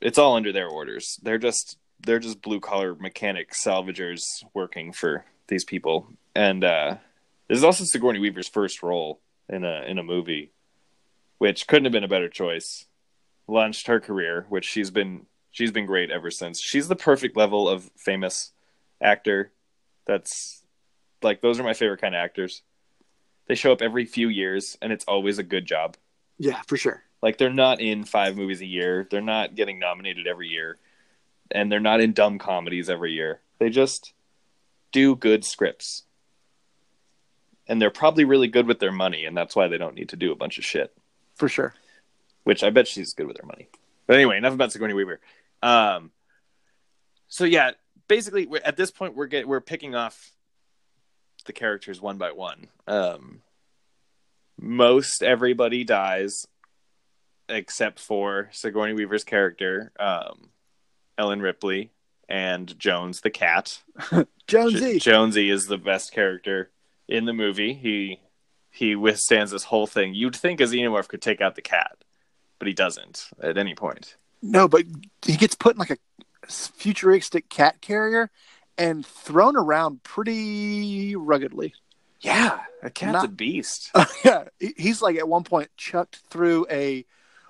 it's 0.00 0.18
all 0.18 0.36
under 0.36 0.52
their 0.52 0.68
orders. 0.68 1.18
They're 1.22 1.38
just 1.38 1.78
they're 2.00 2.18
just 2.18 2.40
blue 2.42 2.60
collar 2.60 2.94
mechanics, 2.94 3.62
salvagers 3.64 4.22
working 4.54 4.92
for 4.92 5.24
these 5.48 5.64
people, 5.64 6.06
and 6.34 6.64
uh, 6.64 6.96
this 7.48 7.58
is 7.58 7.64
also 7.64 7.84
Sigourney 7.84 8.20
Weaver's 8.20 8.48
first 8.48 8.82
role 8.82 9.20
in 9.48 9.64
a 9.64 9.82
in 9.86 9.98
a 9.98 10.02
movie, 10.02 10.52
which 11.38 11.66
couldn't 11.66 11.84
have 11.84 11.92
been 11.92 12.04
a 12.04 12.08
better 12.08 12.28
choice. 12.28 12.86
Launched 13.48 13.88
her 13.88 13.98
career, 13.98 14.46
which 14.48 14.64
she's 14.64 14.90
been 14.92 15.26
she's 15.50 15.72
been 15.72 15.86
great 15.86 16.10
ever 16.10 16.30
since. 16.30 16.60
She's 16.60 16.86
the 16.86 16.96
perfect 16.96 17.36
level 17.36 17.68
of 17.68 17.90
famous 17.96 18.52
actor. 19.02 19.50
That's 20.06 20.59
like 21.22 21.40
those 21.40 21.60
are 21.60 21.64
my 21.64 21.74
favorite 21.74 22.00
kind 22.00 22.14
of 22.14 22.20
actors. 22.20 22.62
They 23.46 23.54
show 23.54 23.72
up 23.72 23.82
every 23.82 24.04
few 24.04 24.28
years, 24.28 24.78
and 24.80 24.92
it's 24.92 25.04
always 25.06 25.38
a 25.38 25.42
good 25.42 25.66
job. 25.66 25.96
Yeah, 26.38 26.60
for 26.66 26.76
sure. 26.76 27.02
Like 27.22 27.36
they're 27.36 27.52
not 27.52 27.80
in 27.80 28.04
five 28.04 28.36
movies 28.36 28.60
a 28.60 28.66
year. 28.66 29.06
They're 29.10 29.20
not 29.20 29.54
getting 29.54 29.78
nominated 29.78 30.26
every 30.26 30.48
year, 30.48 30.78
and 31.50 31.70
they're 31.70 31.80
not 31.80 32.00
in 32.00 32.12
dumb 32.12 32.38
comedies 32.38 32.88
every 32.88 33.12
year. 33.12 33.40
They 33.58 33.70
just 33.70 34.12
do 34.92 35.16
good 35.16 35.44
scripts, 35.44 36.04
and 37.66 37.80
they're 37.80 37.90
probably 37.90 38.24
really 38.24 38.48
good 38.48 38.66
with 38.66 38.78
their 38.78 38.92
money, 38.92 39.24
and 39.24 39.36
that's 39.36 39.54
why 39.54 39.68
they 39.68 39.78
don't 39.78 39.94
need 39.94 40.10
to 40.10 40.16
do 40.16 40.32
a 40.32 40.36
bunch 40.36 40.58
of 40.58 40.64
shit. 40.64 40.96
For 41.34 41.48
sure. 41.48 41.74
Which 42.44 42.62
I 42.62 42.70
bet 42.70 42.88
she's 42.88 43.12
good 43.12 43.26
with 43.26 43.38
her 43.38 43.46
money. 43.46 43.68
But 44.06 44.16
anyway, 44.16 44.38
enough 44.38 44.54
about 44.54 44.72
Sigourney 44.72 44.94
Weaver. 44.94 45.20
Um, 45.62 46.10
so 47.28 47.44
yeah, 47.44 47.72
basically, 48.08 48.48
at 48.64 48.76
this 48.76 48.90
point, 48.90 49.14
we're 49.14 49.26
get, 49.26 49.46
we're 49.46 49.60
picking 49.60 49.94
off 49.94 50.32
the 51.50 51.58
characters 51.58 52.00
one 52.00 52.16
by 52.16 52.30
one. 52.30 52.68
Um, 52.86 53.42
most 54.56 55.20
everybody 55.20 55.82
dies 55.82 56.46
except 57.48 57.98
for 57.98 58.48
Sigourney 58.52 58.92
Weaver's 58.92 59.24
character, 59.24 59.90
um, 59.98 60.50
Ellen 61.18 61.42
Ripley, 61.42 61.90
and 62.28 62.78
Jones 62.78 63.22
the 63.22 63.30
cat. 63.30 63.82
Jonesy. 64.46 65.00
Jonesy 65.00 65.50
is 65.50 65.66
the 65.66 65.76
best 65.76 66.12
character 66.12 66.70
in 67.08 67.24
the 67.24 67.32
movie. 67.32 67.74
He 67.74 68.20
he 68.70 68.94
withstands 68.94 69.50
this 69.50 69.64
whole 69.64 69.88
thing. 69.88 70.14
You'd 70.14 70.36
think 70.36 70.60
a 70.60 70.64
xenomorph 70.64 71.08
could 71.08 71.20
take 71.20 71.40
out 71.40 71.56
the 71.56 71.62
cat, 71.62 72.04
but 72.60 72.68
he 72.68 72.74
doesn't 72.74 73.28
at 73.42 73.58
any 73.58 73.74
point. 73.74 74.14
No, 74.40 74.68
but 74.68 74.84
he 75.22 75.36
gets 75.36 75.56
put 75.56 75.74
in 75.74 75.80
like 75.80 75.90
a 75.90 75.98
futuristic 76.48 77.48
cat 77.48 77.80
carrier 77.80 78.30
and 78.80 79.04
thrown 79.04 79.56
around 79.56 80.02
pretty 80.02 81.14
ruggedly. 81.14 81.74
Yeah, 82.20 82.60
a 82.82 82.90
cat's 82.90 83.12
Not- 83.12 83.24
a 83.26 83.28
beast. 83.28 83.90
yeah, 84.24 84.44
he's 84.58 85.00
like 85.00 85.16
at 85.16 85.28
one 85.28 85.44
point 85.44 85.68
chucked 85.76 86.16
through 86.30 86.66
a 86.70 87.04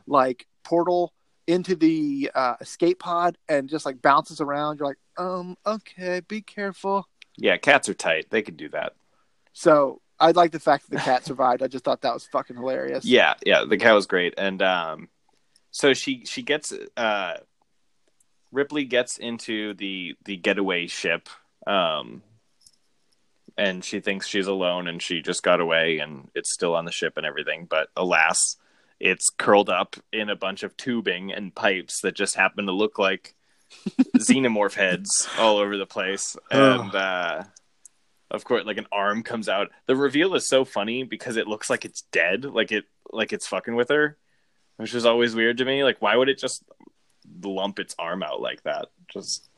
like 0.06 0.46
portal 0.64 1.12
into 1.46 1.74
the 1.74 2.30
uh, 2.34 2.56
escape 2.60 2.98
pod 2.98 3.38
and 3.48 3.68
just 3.68 3.86
like 3.86 4.02
bounces 4.02 4.40
around. 4.40 4.78
You're 4.78 4.88
like, 4.88 4.98
um, 5.16 5.56
okay, 5.64 6.20
be 6.26 6.42
careful. 6.42 7.08
Yeah, 7.36 7.56
cats 7.56 7.88
are 7.88 7.94
tight. 7.94 8.30
They 8.30 8.42
can 8.42 8.56
do 8.56 8.68
that. 8.70 8.94
So 9.52 10.00
I 10.18 10.32
like 10.32 10.52
the 10.52 10.60
fact 10.60 10.88
that 10.88 10.96
the 10.96 11.02
cat 11.02 11.24
survived. 11.24 11.62
I 11.62 11.68
just 11.68 11.84
thought 11.84 12.02
that 12.02 12.14
was 12.14 12.26
fucking 12.26 12.56
hilarious. 12.56 13.04
Yeah, 13.04 13.34
yeah, 13.44 13.64
the 13.68 13.78
cat 13.78 13.94
was 13.94 14.06
great, 14.06 14.34
and 14.36 14.60
um, 14.62 15.08
so 15.70 15.94
she 15.94 16.24
she 16.26 16.42
gets 16.42 16.72
uh, 16.96 17.38
Ripley 18.52 18.84
gets 18.84 19.18
into 19.18 19.74
the 19.74 20.16
the 20.24 20.36
getaway 20.36 20.86
ship, 20.86 21.28
um, 21.66 22.22
and 23.56 23.84
she 23.84 24.00
thinks 24.00 24.26
she's 24.26 24.46
alone, 24.46 24.88
and 24.88 25.02
she 25.02 25.22
just 25.22 25.42
got 25.42 25.60
away, 25.60 25.98
and 25.98 26.30
it's 26.34 26.52
still 26.52 26.74
on 26.74 26.84
the 26.84 26.92
ship 26.92 27.16
and 27.16 27.26
everything. 27.26 27.66
But 27.68 27.88
alas, 27.96 28.56
it's 28.98 29.28
curled 29.30 29.70
up 29.70 29.96
in 30.12 30.28
a 30.28 30.36
bunch 30.36 30.62
of 30.62 30.76
tubing 30.76 31.32
and 31.32 31.54
pipes 31.54 32.00
that 32.02 32.14
just 32.14 32.36
happen 32.36 32.66
to 32.66 32.72
look 32.72 32.98
like 32.98 33.34
xenomorph 34.18 34.74
heads 34.74 35.28
all 35.38 35.58
over 35.58 35.76
the 35.76 35.86
place, 35.86 36.36
and. 36.50 36.94
uh 36.94 37.44
of 38.30 38.44
course 38.44 38.64
like 38.64 38.78
an 38.78 38.86
arm 38.92 39.22
comes 39.22 39.48
out 39.48 39.70
the 39.86 39.96
reveal 39.96 40.34
is 40.34 40.48
so 40.48 40.64
funny 40.64 41.02
because 41.02 41.36
it 41.36 41.48
looks 41.48 41.68
like 41.68 41.84
it's 41.84 42.02
dead 42.12 42.44
like 42.44 42.70
it 42.70 42.84
like 43.12 43.32
it's 43.32 43.46
fucking 43.46 43.74
with 43.74 43.88
her 43.88 44.16
which 44.76 44.94
is 44.94 45.04
always 45.04 45.34
weird 45.34 45.58
to 45.58 45.64
me 45.64 45.82
like 45.84 46.00
why 46.00 46.16
would 46.16 46.28
it 46.28 46.38
just 46.38 46.62
lump 47.42 47.78
its 47.78 47.94
arm 47.98 48.22
out 48.22 48.40
like 48.40 48.62
that 48.62 48.86
just 49.08 49.48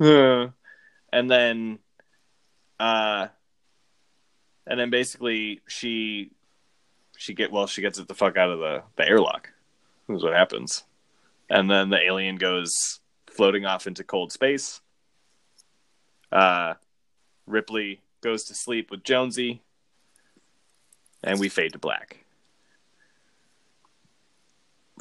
uh. 0.00 0.46
and 1.12 1.30
then 1.30 1.78
uh 2.80 3.28
and 4.66 4.80
then 4.80 4.90
basically 4.90 5.60
she 5.66 6.30
she 7.16 7.34
get 7.34 7.52
well 7.52 7.66
she 7.66 7.82
gets 7.82 7.98
it 7.98 8.08
the 8.08 8.14
fuck 8.14 8.36
out 8.36 8.50
of 8.50 8.58
the 8.58 8.82
the 8.96 9.08
airlock 9.08 9.50
is 10.08 10.22
what 10.22 10.34
happens 10.34 10.84
and 11.50 11.70
then 11.70 11.90
the 11.90 12.00
alien 12.00 12.36
goes 12.36 13.00
floating 13.26 13.64
off 13.64 13.86
into 13.86 14.04
cold 14.04 14.32
space 14.32 14.80
uh 16.32 16.74
ripley 17.46 18.00
goes 18.24 18.44
to 18.44 18.54
sleep 18.54 18.90
with 18.90 19.04
Jonesy, 19.04 19.62
and 21.22 21.38
we 21.38 21.48
fade 21.48 21.74
to 21.74 21.78
black. 21.78 22.24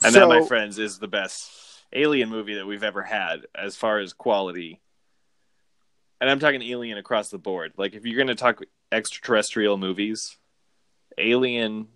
And 0.04 0.14
that, 0.14 0.28
my 0.28 0.46
friends, 0.46 0.78
is 0.78 1.00
the 1.00 1.08
best 1.08 1.50
alien 1.94 2.30
movie 2.30 2.56
that 2.56 2.68
we've 2.68 2.84
ever 2.84 3.02
had 3.02 3.46
as 3.56 3.76
far 3.76 4.00
as 4.00 4.14
quality. 4.14 4.82
And 6.20 6.30
I'm 6.30 6.40
talking 6.40 6.62
alien 6.62 6.98
across 6.98 7.30
the 7.30 7.38
board. 7.38 7.74
Like, 7.78 7.96
if 7.96 8.06
you're 8.06 8.16
going 8.16 8.28
to 8.28 8.36
talk 8.36 8.62
extraterrestrial 8.92 9.78
movies, 9.78 10.38
Alien, 11.18 11.88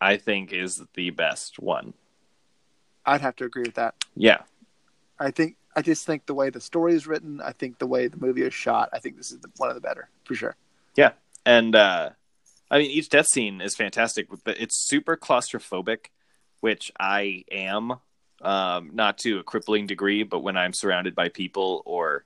I 0.00 0.16
think, 0.16 0.52
is 0.52 0.82
the 0.94 1.10
best 1.10 1.58
one. 1.58 1.94
I'd 3.04 3.22
have 3.22 3.36
to 3.36 3.44
agree 3.44 3.62
with 3.62 3.74
that. 3.74 3.94
Yeah. 4.14 4.42
I 5.18 5.30
think 5.30 5.56
I 5.74 5.82
just 5.82 6.06
think 6.06 6.26
the 6.26 6.34
way 6.34 6.50
the 6.50 6.60
story 6.60 6.94
is 6.94 7.06
written, 7.06 7.40
I 7.40 7.52
think 7.52 7.78
the 7.78 7.86
way 7.86 8.06
the 8.08 8.16
movie 8.16 8.42
is 8.42 8.54
shot, 8.54 8.90
I 8.92 8.98
think 8.98 9.16
this 9.16 9.32
is 9.32 9.40
the, 9.40 9.48
one 9.56 9.68
of 9.68 9.74
the 9.74 9.80
better 9.80 10.08
for 10.24 10.34
sure. 10.34 10.56
Yeah, 10.94 11.12
and 11.46 11.74
uh 11.74 12.10
i 12.70 12.78
mean 12.78 12.90
each 12.90 13.08
death 13.08 13.28
scene 13.28 13.62
is 13.62 13.74
fantastic 13.74 14.26
but 14.44 14.60
it's 14.60 14.76
super 14.76 15.16
claustrophobic 15.16 16.06
which 16.66 16.90
i 16.98 17.44
am 17.52 17.92
um 18.42 18.90
not 18.92 19.18
to 19.18 19.38
a 19.38 19.44
crippling 19.44 19.86
degree 19.86 20.24
but 20.24 20.40
when 20.40 20.56
i'm 20.56 20.72
surrounded 20.72 21.14
by 21.14 21.28
people 21.28 21.80
or 21.86 22.24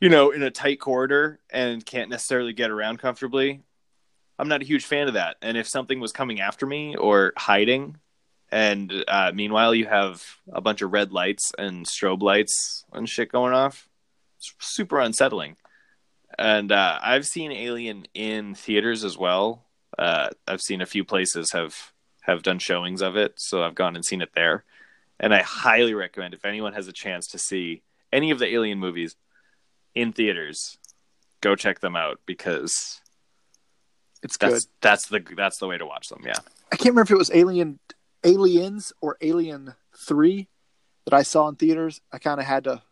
you 0.00 0.08
know 0.08 0.30
in 0.30 0.44
a 0.44 0.50
tight 0.52 0.78
corridor 0.78 1.40
and 1.50 1.84
can't 1.84 2.08
necessarily 2.08 2.52
get 2.52 2.70
around 2.70 3.00
comfortably 3.00 3.60
i'm 4.38 4.46
not 4.46 4.62
a 4.62 4.64
huge 4.64 4.84
fan 4.84 5.08
of 5.08 5.14
that 5.14 5.34
and 5.42 5.56
if 5.56 5.66
something 5.66 5.98
was 5.98 6.12
coming 6.12 6.40
after 6.40 6.66
me 6.66 6.94
or 6.94 7.32
hiding 7.36 7.96
and 8.52 8.92
uh, 9.08 9.32
meanwhile 9.34 9.74
you 9.74 9.86
have 9.86 10.22
a 10.52 10.60
bunch 10.60 10.82
of 10.82 10.92
red 10.92 11.10
lights 11.10 11.50
and 11.58 11.84
strobe 11.84 12.22
lights 12.22 12.84
and 12.92 13.08
shit 13.08 13.32
going 13.32 13.52
off 13.52 13.88
it's 14.36 14.54
super 14.60 15.00
unsettling 15.00 15.56
and 16.38 16.72
uh, 16.72 16.98
I've 17.02 17.26
seen 17.26 17.52
Alien 17.52 18.06
in 18.14 18.54
theaters 18.54 19.04
as 19.04 19.16
well. 19.16 19.64
Uh, 19.96 20.30
I've 20.48 20.60
seen 20.60 20.80
a 20.80 20.86
few 20.86 21.04
places 21.04 21.52
have 21.52 21.93
have 22.26 22.42
done 22.42 22.58
showings 22.58 23.02
of 23.02 23.16
it, 23.16 23.34
so 23.36 23.62
I've 23.62 23.74
gone 23.74 23.96
and 23.96 24.04
seen 24.04 24.22
it 24.22 24.30
there. 24.34 24.64
And 25.20 25.34
I 25.34 25.42
highly 25.42 25.94
recommend 25.94 26.34
if 26.34 26.44
anyone 26.44 26.72
has 26.72 26.88
a 26.88 26.92
chance 26.92 27.26
to 27.28 27.38
see 27.38 27.82
any 28.12 28.30
of 28.30 28.38
the 28.38 28.52
Alien 28.52 28.78
movies 28.78 29.16
in 29.94 30.12
theaters, 30.12 30.76
go 31.40 31.54
check 31.54 31.80
them 31.80 31.96
out 31.96 32.20
because 32.26 33.00
It's 34.22 34.36
good. 34.36 34.52
that's 34.52 34.68
that's 34.80 35.06
the 35.08 35.24
that's 35.36 35.58
the 35.58 35.66
way 35.66 35.78
to 35.78 35.86
watch 35.86 36.08
them. 36.08 36.22
Yeah, 36.24 36.38
I 36.72 36.76
can't 36.76 36.94
remember 36.94 37.02
if 37.02 37.10
it 37.12 37.18
was 37.18 37.30
Alien, 37.32 37.78
Aliens 38.24 38.92
or 39.00 39.16
Alien 39.20 39.74
Three 40.08 40.48
that 41.04 41.14
I 41.14 41.22
saw 41.22 41.46
in 41.48 41.56
theaters. 41.56 42.00
I 42.12 42.18
kind 42.18 42.40
of 42.40 42.46
had 42.46 42.64
to. 42.64 42.82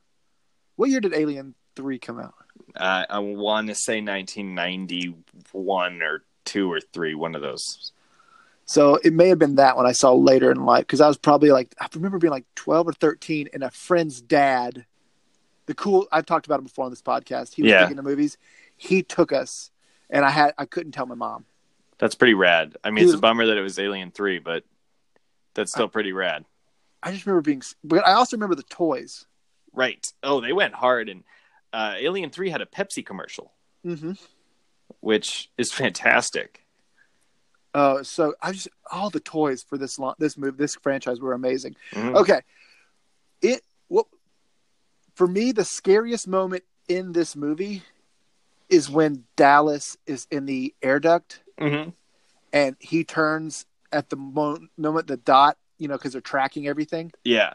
What 0.76 0.90
year 0.90 1.00
did 1.00 1.14
Alien 1.14 1.54
Three 1.74 1.98
come 1.98 2.20
out? 2.20 2.34
uh, 2.76 3.04
I 3.08 3.18
want 3.18 3.68
to 3.68 3.74
say 3.74 4.00
1991 4.00 6.02
or 6.02 6.22
two 6.44 6.70
or 6.70 6.80
three, 6.80 7.14
one 7.14 7.34
of 7.34 7.42
those. 7.42 7.92
So 8.64 8.96
it 8.96 9.12
may 9.12 9.28
have 9.28 9.38
been 9.38 9.56
that 9.56 9.76
one 9.76 9.86
I 9.86 9.92
saw 9.92 10.12
later 10.14 10.50
in 10.50 10.64
life 10.64 10.82
because 10.86 11.00
I 11.00 11.08
was 11.08 11.18
probably 11.18 11.50
like 11.50 11.74
I 11.80 11.88
remember 11.94 12.18
being 12.18 12.30
like 12.30 12.46
twelve 12.54 12.88
or 12.88 12.92
thirteen, 12.92 13.48
and 13.52 13.62
a 13.62 13.70
friend's 13.70 14.20
dad, 14.20 14.86
the 15.66 15.74
cool 15.74 16.06
I've 16.12 16.26
talked 16.26 16.46
about 16.46 16.58
him 16.60 16.64
before 16.64 16.84
on 16.84 16.90
this 16.90 17.02
podcast. 17.02 17.54
He 17.54 17.62
was 17.62 17.70
Yeah. 17.70 17.82
big 17.84 17.90
into 17.92 18.02
movies. 18.02 18.38
He 18.76 19.02
took 19.02 19.32
us, 19.32 19.70
and 20.10 20.24
I 20.24 20.30
had 20.30 20.54
I 20.58 20.64
couldn't 20.64 20.92
tell 20.92 21.06
my 21.06 21.14
mom. 21.16 21.44
That's 21.98 22.14
pretty 22.14 22.34
rad. 22.34 22.76
I 22.82 22.90
mean, 22.90 22.98
He 22.98 23.04
it's 23.04 23.14
a 23.14 23.18
bummer 23.18 23.46
that 23.46 23.56
it 23.56 23.62
was 23.62 23.78
Alien 23.78 24.10
Three, 24.10 24.38
but 24.38 24.64
that's 25.54 25.72
still 25.72 25.88
pretty 25.88 26.12
rad. 26.12 26.44
I 27.02 27.12
just 27.12 27.26
remember 27.26 27.42
being, 27.42 27.62
but 27.84 28.06
I 28.06 28.12
also 28.12 28.36
remember 28.36 28.54
the 28.54 28.62
toys. 28.62 29.26
Right. 29.72 30.10
Oh, 30.22 30.40
they 30.40 30.52
went 30.52 30.74
hard, 30.74 31.08
and 31.08 31.24
uh, 31.72 31.94
Alien 31.98 32.30
Three 32.30 32.50
had 32.50 32.60
a 32.62 32.66
Pepsi 32.66 33.04
commercial, 33.04 33.52
Mm-hmm. 33.84 34.12
which 35.00 35.50
is 35.58 35.72
fantastic. 35.72 36.61
Uh, 37.74 38.02
so 38.02 38.34
I 38.42 38.52
just 38.52 38.68
all 38.90 39.08
the 39.10 39.20
toys 39.20 39.62
for 39.62 39.78
this 39.78 39.98
long, 39.98 40.14
this 40.18 40.36
move, 40.36 40.56
this 40.58 40.74
franchise 40.76 41.20
were 41.20 41.32
amazing. 41.32 41.74
Mhm. 41.92 42.16
Okay, 42.16 42.40
it 43.40 43.62
what 43.88 44.06
for 45.14 45.26
me 45.26 45.52
the 45.52 45.64
scariest 45.64 46.28
moment 46.28 46.64
in 46.88 47.12
this 47.12 47.34
movie 47.34 47.82
is 48.68 48.90
when 48.90 49.24
Dallas 49.36 49.96
is 50.06 50.26
in 50.30 50.46
the 50.46 50.74
air 50.82 50.98
duct 51.00 51.42
Mhm. 51.58 51.92
and 52.52 52.76
he 52.78 53.04
turns 53.04 53.66
at 53.90 54.08
the 54.10 54.16
mo- 54.16 54.66
moment 54.78 55.06
the 55.06 55.16
dot, 55.18 55.56
you 55.78 55.88
know, 55.88 55.96
because 55.96 56.12
they're 56.12 56.20
tracking 56.22 56.66
everything, 56.66 57.12
Yeah. 57.24 57.52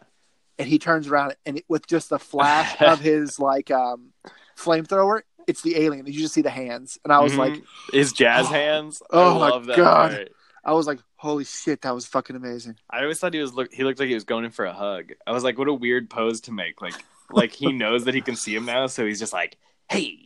and 0.59 0.67
he 0.67 0.77
turns 0.79 1.07
around 1.07 1.35
and 1.45 1.57
it, 1.59 1.65
with 1.67 1.87
just 1.87 2.09
the 2.09 2.19
flash 2.19 2.79
of 2.81 2.99
his 3.01 3.39
like 3.39 3.69
um, 3.71 4.13
flamethrower, 4.55 5.21
it's 5.47 5.61
the 5.61 5.77
alien. 5.77 6.05
You 6.05 6.13
just 6.19 6.33
see 6.33 6.41
the 6.41 6.49
hands, 6.49 6.99
and 7.03 7.11
I 7.13 7.19
was 7.19 7.33
Mhm. 7.33 7.37
like, 7.37 7.63
his 7.91 8.11
jazz 8.13 8.45
Oh. 8.47 8.49
hands. 8.49 9.01
Oh 9.09 9.31
I 9.37 9.39
my 9.39 9.49
love 9.49 9.65
that 9.67 9.77
God. 9.77 10.11
part. 10.11 10.31
I 10.63 10.73
was 10.73 10.85
like, 10.85 10.99
holy 11.15 11.45
shit, 11.45 11.81
that 11.83 11.95
was 11.95 12.05
fucking 12.05 12.35
amazing. 12.35 12.77
I 12.89 13.01
always 13.01 13.19
thought 13.19 13.33
he 13.33 13.39
was 13.39 13.53
look. 13.53 13.73
He 13.73 13.83
looked 13.85 13.99
like 13.99 14.09
he 14.09 14.13
was 14.15 14.25
going 14.25 14.43
in 14.45 14.51
for 14.51 14.65
a 14.65 14.73
hug. 14.73 15.13
I 15.25 15.31
was 15.31 15.43
like, 15.43 15.57
what 15.57 15.67
a 15.69 15.73
weird 15.73 16.09
pose 16.09 16.41
to 16.41 16.51
make. 16.51 16.81
Like, 16.81 16.93
like 17.31 17.51
he 17.53 17.71
knows 17.71 18.03
that 18.05 18.13
he 18.13 18.21
can 18.21 18.35
see 18.35 18.53
him 18.53 18.65
now, 18.65 18.87
so 18.87 19.05
he's 19.05 19.19
just 19.19 19.33
like, 19.33 19.57
hey. 19.89 20.19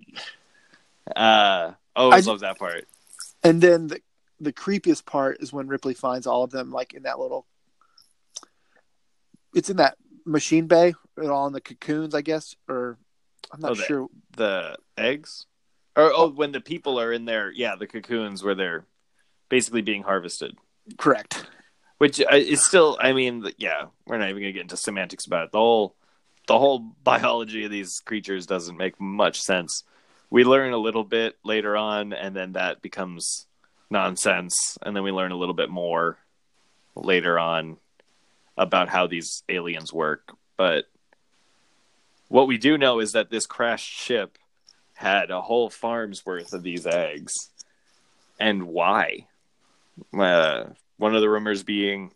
Uh. 1.16 1.74
Oh, 1.96 2.10
I 2.10 2.18
I- 2.18 2.20
love 2.22 2.40
that 2.40 2.58
part. 2.58 2.88
And 3.44 3.62
then 3.62 3.88
the 3.88 4.02
the 4.40 4.52
creepiest 4.54 5.06
part 5.06 5.38
is 5.42 5.54
when 5.54 5.68
Ripley 5.68 5.94
finds 5.94 6.26
all 6.26 6.44
of 6.44 6.50
them 6.50 6.72
like 6.72 6.94
in 6.96 7.04
that 7.04 7.20
little. 7.20 7.46
It's 9.54 9.70
in 9.70 9.78
that 9.78 9.98
machine 10.26 10.66
bay, 10.68 10.94
all 11.22 11.46
in 11.48 11.54
the 11.54 11.62
cocoons, 11.62 12.16
I 12.16 12.22
guess, 12.22 12.56
or 12.68 12.98
I'm 13.52 13.60
not 13.62 13.72
Oh, 13.72 13.76
the- 13.76 13.84
sure. 13.84 14.08
The 14.38 14.78
eggs, 14.98 15.46
or 15.96 16.12
oh, 16.16 16.30
when 16.30 16.52
the 16.54 16.62
people 16.62 17.00
are 17.00 17.12
in 17.12 17.26
there, 17.26 17.52
yeah, 17.52 17.76
the 17.76 17.88
cocoons 17.88 18.44
where 18.44 18.56
they're 18.56 18.86
basically 19.50 19.82
being 19.82 20.04
harvested. 20.04 20.58
Correct. 20.98 21.46
which 22.00 22.20
uh, 22.20 22.36
is 22.36 22.66
still 22.66 22.98
i 23.00 23.14
mean 23.14 23.46
yeah 23.58 23.86
we're 24.08 24.18
not 24.18 24.30
even 24.30 24.42
gonna 24.42 24.52
get 24.52 24.64
into 24.64 24.76
semantics 24.76 25.28
about 25.28 25.46
it 25.46 25.52
the 25.52 25.60
whole 25.60 25.96
the 26.48 26.58
whole 26.58 26.80
biology 27.04 27.64
of 27.66 27.70
these 27.72 28.02
creatures 28.04 28.48
doesn't 28.48 28.78
make 28.78 29.00
much 29.00 29.40
sense 29.40 29.84
we 30.32 30.44
learn 30.44 30.74
a 30.74 30.78
little 30.78 31.04
bit 31.04 31.38
later 31.46 31.78
on 31.78 32.14
and 32.14 32.36
then 32.36 32.54
that 32.54 32.82
becomes 32.82 33.46
nonsense 33.92 34.78
and 34.82 34.96
then 34.96 35.04
we 35.04 35.12
learn 35.12 35.32
a 35.32 35.38
little 35.38 35.54
bit 35.54 35.70
more 35.70 36.18
later 36.96 37.38
on 37.38 37.78
about 38.58 38.90
how 38.90 39.06
these 39.06 39.44
aliens 39.50 39.94
work 39.94 40.34
but 40.58 40.86
What 42.32 42.48
we 42.48 42.58
do 42.58 42.78
know 42.78 43.02
is 43.02 43.12
that 43.12 43.30
this 43.30 43.46
crashed 43.46 43.92
ship 43.92 44.38
had 44.94 45.32
a 45.32 45.42
whole 45.42 45.70
farm's 45.70 46.26
worth 46.26 46.54
of 46.54 46.64
these 46.64 46.88
eggs, 46.88 47.50
and 48.40 48.70
why? 48.70 49.28
Uh, 50.18 50.68
one 50.96 51.14
of 51.14 51.20
the 51.20 51.30
rumors 51.30 51.64
being, 51.64 52.14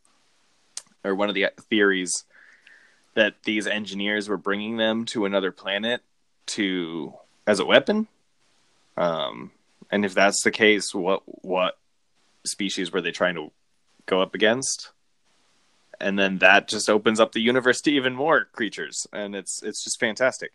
or 1.04 1.16
one 1.16 1.28
of 1.28 1.36
the 1.36 1.48
theories, 1.70 2.24
that 3.16 3.44
these 3.44 3.68
engineers 3.68 4.30
were 4.30 4.38
bringing 4.38 4.78
them 4.78 5.04
to 5.08 5.26
another 5.26 5.52
planet 5.52 6.00
to 6.46 7.14
as 7.46 7.60
a 7.60 7.66
weapon. 7.66 8.08
Um, 8.96 9.52
and 9.92 10.06
if 10.06 10.14
that's 10.14 10.44
the 10.44 10.52
case, 10.52 10.96
what 10.96 11.24
what 11.26 11.78
species 12.46 12.90
were 12.90 13.02
they 13.02 13.12
trying 13.12 13.36
to 13.36 13.52
go 14.06 14.22
up 14.22 14.34
against? 14.34 14.92
And 16.00 16.20
then 16.20 16.40
that 16.40 16.68
just 16.68 16.90
opens 16.90 17.20
up 17.20 17.32
the 17.32 17.42
universe 17.42 17.82
to 17.82 17.92
even 17.92 18.14
more 18.14 18.46
creatures, 18.52 19.08
and 19.14 19.36
it's 19.36 19.64
it's 19.64 19.84
just 19.84 20.00
fantastic. 20.00 20.52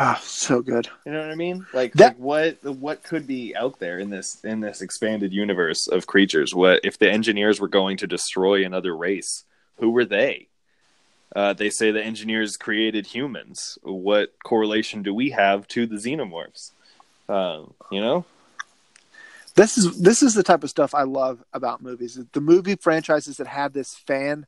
Oh, 0.00 0.18
so 0.22 0.62
good. 0.62 0.88
You 1.04 1.12
know 1.12 1.20
what 1.20 1.30
I 1.30 1.34
mean? 1.34 1.66
Like, 1.72 1.92
that... 1.94 2.04
like 2.04 2.18
what 2.18 2.64
what 2.64 3.02
could 3.02 3.26
be 3.26 3.54
out 3.56 3.80
there 3.80 3.98
in 3.98 4.10
this 4.10 4.40
in 4.44 4.60
this 4.60 4.80
expanded 4.80 5.32
universe 5.32 5.88
of 5.88 6.06
creatures? 6.06 6.54
What 6.54 6.80
if 6.84 6.98
the 6.98 7.10
engineers 7.10 7.60
were 7.60 7.68
going 7.68 7.96
to 7.98 8.06
destroy 8.06 8.64
another 8.64 8.96
race? 8.96 9.44
Who 9.78 9.90
were 9.90 10.04
they? 10.04 10.48
Uh, 11.34 11.52
they 11.52 11.68
say 11.68 11.90
the 11.90 12.02
engineers 12.02 12.56
created 12.56 13.06
humans. 13.06 13.78
What 13.82 14.32
correlation 14.44 15.02
do 15.02 15.12
we 15.12 15.30
have 15.30 15.68
to 15.68 15.86
the 15.86 15.96
xenomorphs? 15.96 16.72
Uh, 17.28 17.64
you 17.92 18.00
know, 18.00 18.24
this 19.58 19.76
is 19.76 20.00
this 20.00 20.22
is 20.22 20.34
the 20.34 20.42
type 20.42 20.62
of 20.62 20.70
stuff 20.70 20.94
I 20.94 21.02
love 21.02 21.42
about 21.52 21.82
movies. 21.82 22.18
The 22.32 22.40
movie 22.40 22.76
franchises 22.76 23.38
that 23.38 23.48
have 23.48 23.72
this 23.72 23.94
fan 23.94 24.46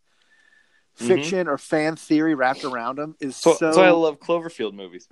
mm-hmm. 0.96 1.06
fiction 1.06 1.38
mm-hmm. 1.40 1.48
or 1.48 1.58
fan 1.58 1.96
theory 1.96 2.34
wrapped 2.34 2.64
around 2.64 2.96
them 2.98 3.16
is 3.20 3.36
so. 3.36 3.54
so... 3.54 3.66
That's 3.66 3.76
why 3.76 3.88
I 3.88 3.90
love 3.90 4.20
Cloverfield 4.20 4.72
movies. 4.72 5.08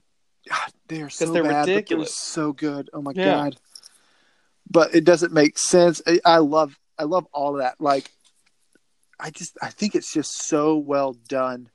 God, 0.49 0.73
they're 0.87 1.11
so 1.11 1.33
they're 1.33 1.43
bad, 1.43 1.69
ridiculous. 1.69 2.09
They're 2.09 2.45
so 2.45 2.53
good. 2.53 2.91
Oh 2.93 3.03
my 3.03 3.13
yeah. 3.15 3.25
god! 3.25 3.57
But 4.71 4.95
it 4.95 5.05
doesn't 5.05 5.33
make 5.33 5.59
sense. 5.59 6.01
I, 6.07 6.21
I 6.25 6.39
love 6.39 6.79
I 6.97 7.03
love 7.03 7.27
all 7.33 7.57
of 7.57 7.63
that. 7.63 7.81
Like 7.81 8.11
I 9.19 9.31
just 9.31 9.59
I 9.61 9.71
think 9.71 9.95
it's 9.95 10.13
just 10.13 10.47
so 10.47 10.79
well 10.79 11.13
done, 11.13 11.71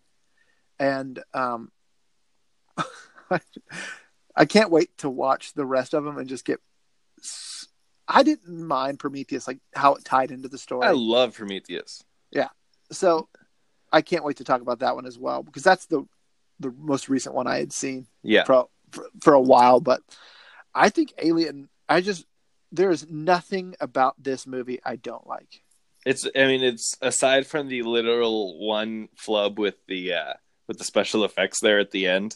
and 0.80 1.20
um, 1.34 1.72
I 4.36 4.46
can't 4.46 4.72
wait 4.72 4.98
to 5.00 5.10
watch 5.10 5.54
the 5.54 5.66
rest 5.66 5.94
of 5.94 6.06
them 6.06 6.18
and 6.18 6.30
just 6.30 6.46
get. 6.46 6.62
I 8.08 8.24
didn't 8.24 8.68
mind 8.68 8.99
Prometheus, 8.99 9.47
like 9.47 9.60
how 9.74 9.95
it 9.95 10.04
tied 10.04 10.32
into 10.32 10.49
the 10.49 10.58
story. 10.58 10.86
I 10.86 10.91
love 10.91 11.36
Prometheus. 11.36 12.04
Yeah, 12.32 12.49
so 12.91 13.30
I 13.91 14.01
can't 14.01 14.24
wait 14.24 14.38
to 14.38 14.43
talk 14.43 14.62
about 14.62 14.80
that 14.80 14.95
one 14.95 15.06
as 15.06 15.18
well 15.18 15.43
because 15.43 15.64
that's 15.64 15.86
the 15.86 16.06
the 16.60 16.74
most 16.78 17.10
recent 17.10 17.36
one 17.36 17.47
I 17.47 17.58
had 17.60 17.72
seen. 17.72 18.08
Yeah, 18.22 18.43
for 18.43 18.68
for, 18.91 19.10
for 19.22 19.34
a 19.34 19.41
while, 19.41 19.80
but 19.80 20.01
I 20.74 20.89
think 20.89 21.14
Alien. 21.18 21.70
I 21.89 22.01
just 22.01 22.26
there 22.72 22.89
is 22.89 23.08
nothing 23.10 23.76
about 23.80 24.22
this 24.22 24.47
movie 24.47 24.80
I 24.84 24.95
don't 24.95 25.28
like. 25.28 25.62
It's 26.06 26.26
I 26.36 26.45
mean 26.45 26.64
it's 26.64 26.97
aside 27.01 27.47
from 27.47 27.68
the 27.68 27.84
literal 27.84 28.60
one 28.60 29.10
flub 29.16 29.60
with 29.60 29.76
the 29.88 30.14
uh 30.14 30.34
with 30.68 30.78
the 30.78 30.84
special 30.84 31.24
effects 31.24 31.60
there 31.60 31.80
at 31.80 31.91
the 31.91 32.08
end. 32.08 32.36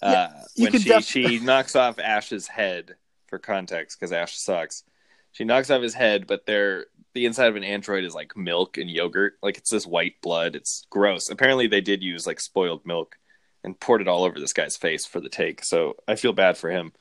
Uh 0.00 0.28
when 0.56 0.72
she 0.72 0.88
def- 0.88 1.04
she 1.04 1.38
knocks 1.40 1.74
off 1.74 1.98
Ash's 1.98 2.46
head 2.46 2.96
for 3.26 3.38
context 3.38 3.98
cuz 3.98 4.12
Ash 4.12 4.36
sucks. 4.36 4.84
She 5.32 5.44
knocks 5.44 5.70
off 5.70 5.82
his 5.82 5.94
head 5.94 6.26
but 6.26 6.46
they're 6.46 6.86
the 7.14 7.26
inside 7.26 7.48
of 7.48 7.56
an 7.56 7.64
android 7.64 8.04
is 8.04 8.14
like 8.14 8.36
milk 8.36 8.78
and 8.78 8.90
yogurt. 8.90 9.34
Like 9.42 9.58
it's 9.58 9.70
this 9.70 9.86
white 9.86 10.20
blood. 10.22 10.56
It's 10.56 10.86
gross. 10.88 11.28
Apparently 11.28 11.66
they 11.66 11.82
did 11.82 12.02
use 12.02 12.26
like 12.26 12.40
spoiled 12.40 12.86
milk 12.86 13.16
and 13.64 13.78
poured 13.78 14.00
it 14.00 14.08
all 14.08 14.24
over 14.24 14.40
this 14.40 14.54
guy's 14.54 14.76
face 14.76 15.04
for 15.04 15.20
the 15.20 15.28
take. 15.28 15.62
So 15.64 15.96
I 16.08 16.14
feel 16.16 16.32
bad 16.32 16.56
for 16.56 16.70
him. 16.70 16.92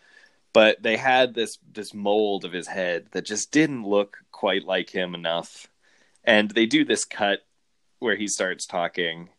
But 0.54 0.84
they 0.84 0.98
had 0.98 1.34
this 1.34 1.60
this 1.72 1.94
mold 1.94 2.44
of 2.44 2.52
his 2.52 2.68
head 2.68 3.08
that 3.12 3.26
just 3.26 3.52
didn't 3.52 3.86
look 3.86 4.18
quite 4.32 4.66
like 4.66 4.90
him 4.90 5.16
enough 5.16 5.68
and 6.24 6.50
they 6.52 6.66
do 6.66 6.86
this 6.86 7.06
cut 7.06 7.40
where 8.00 8.16
he 8.16 8.28
starts 8.28 8.66
talking 8.66 9.30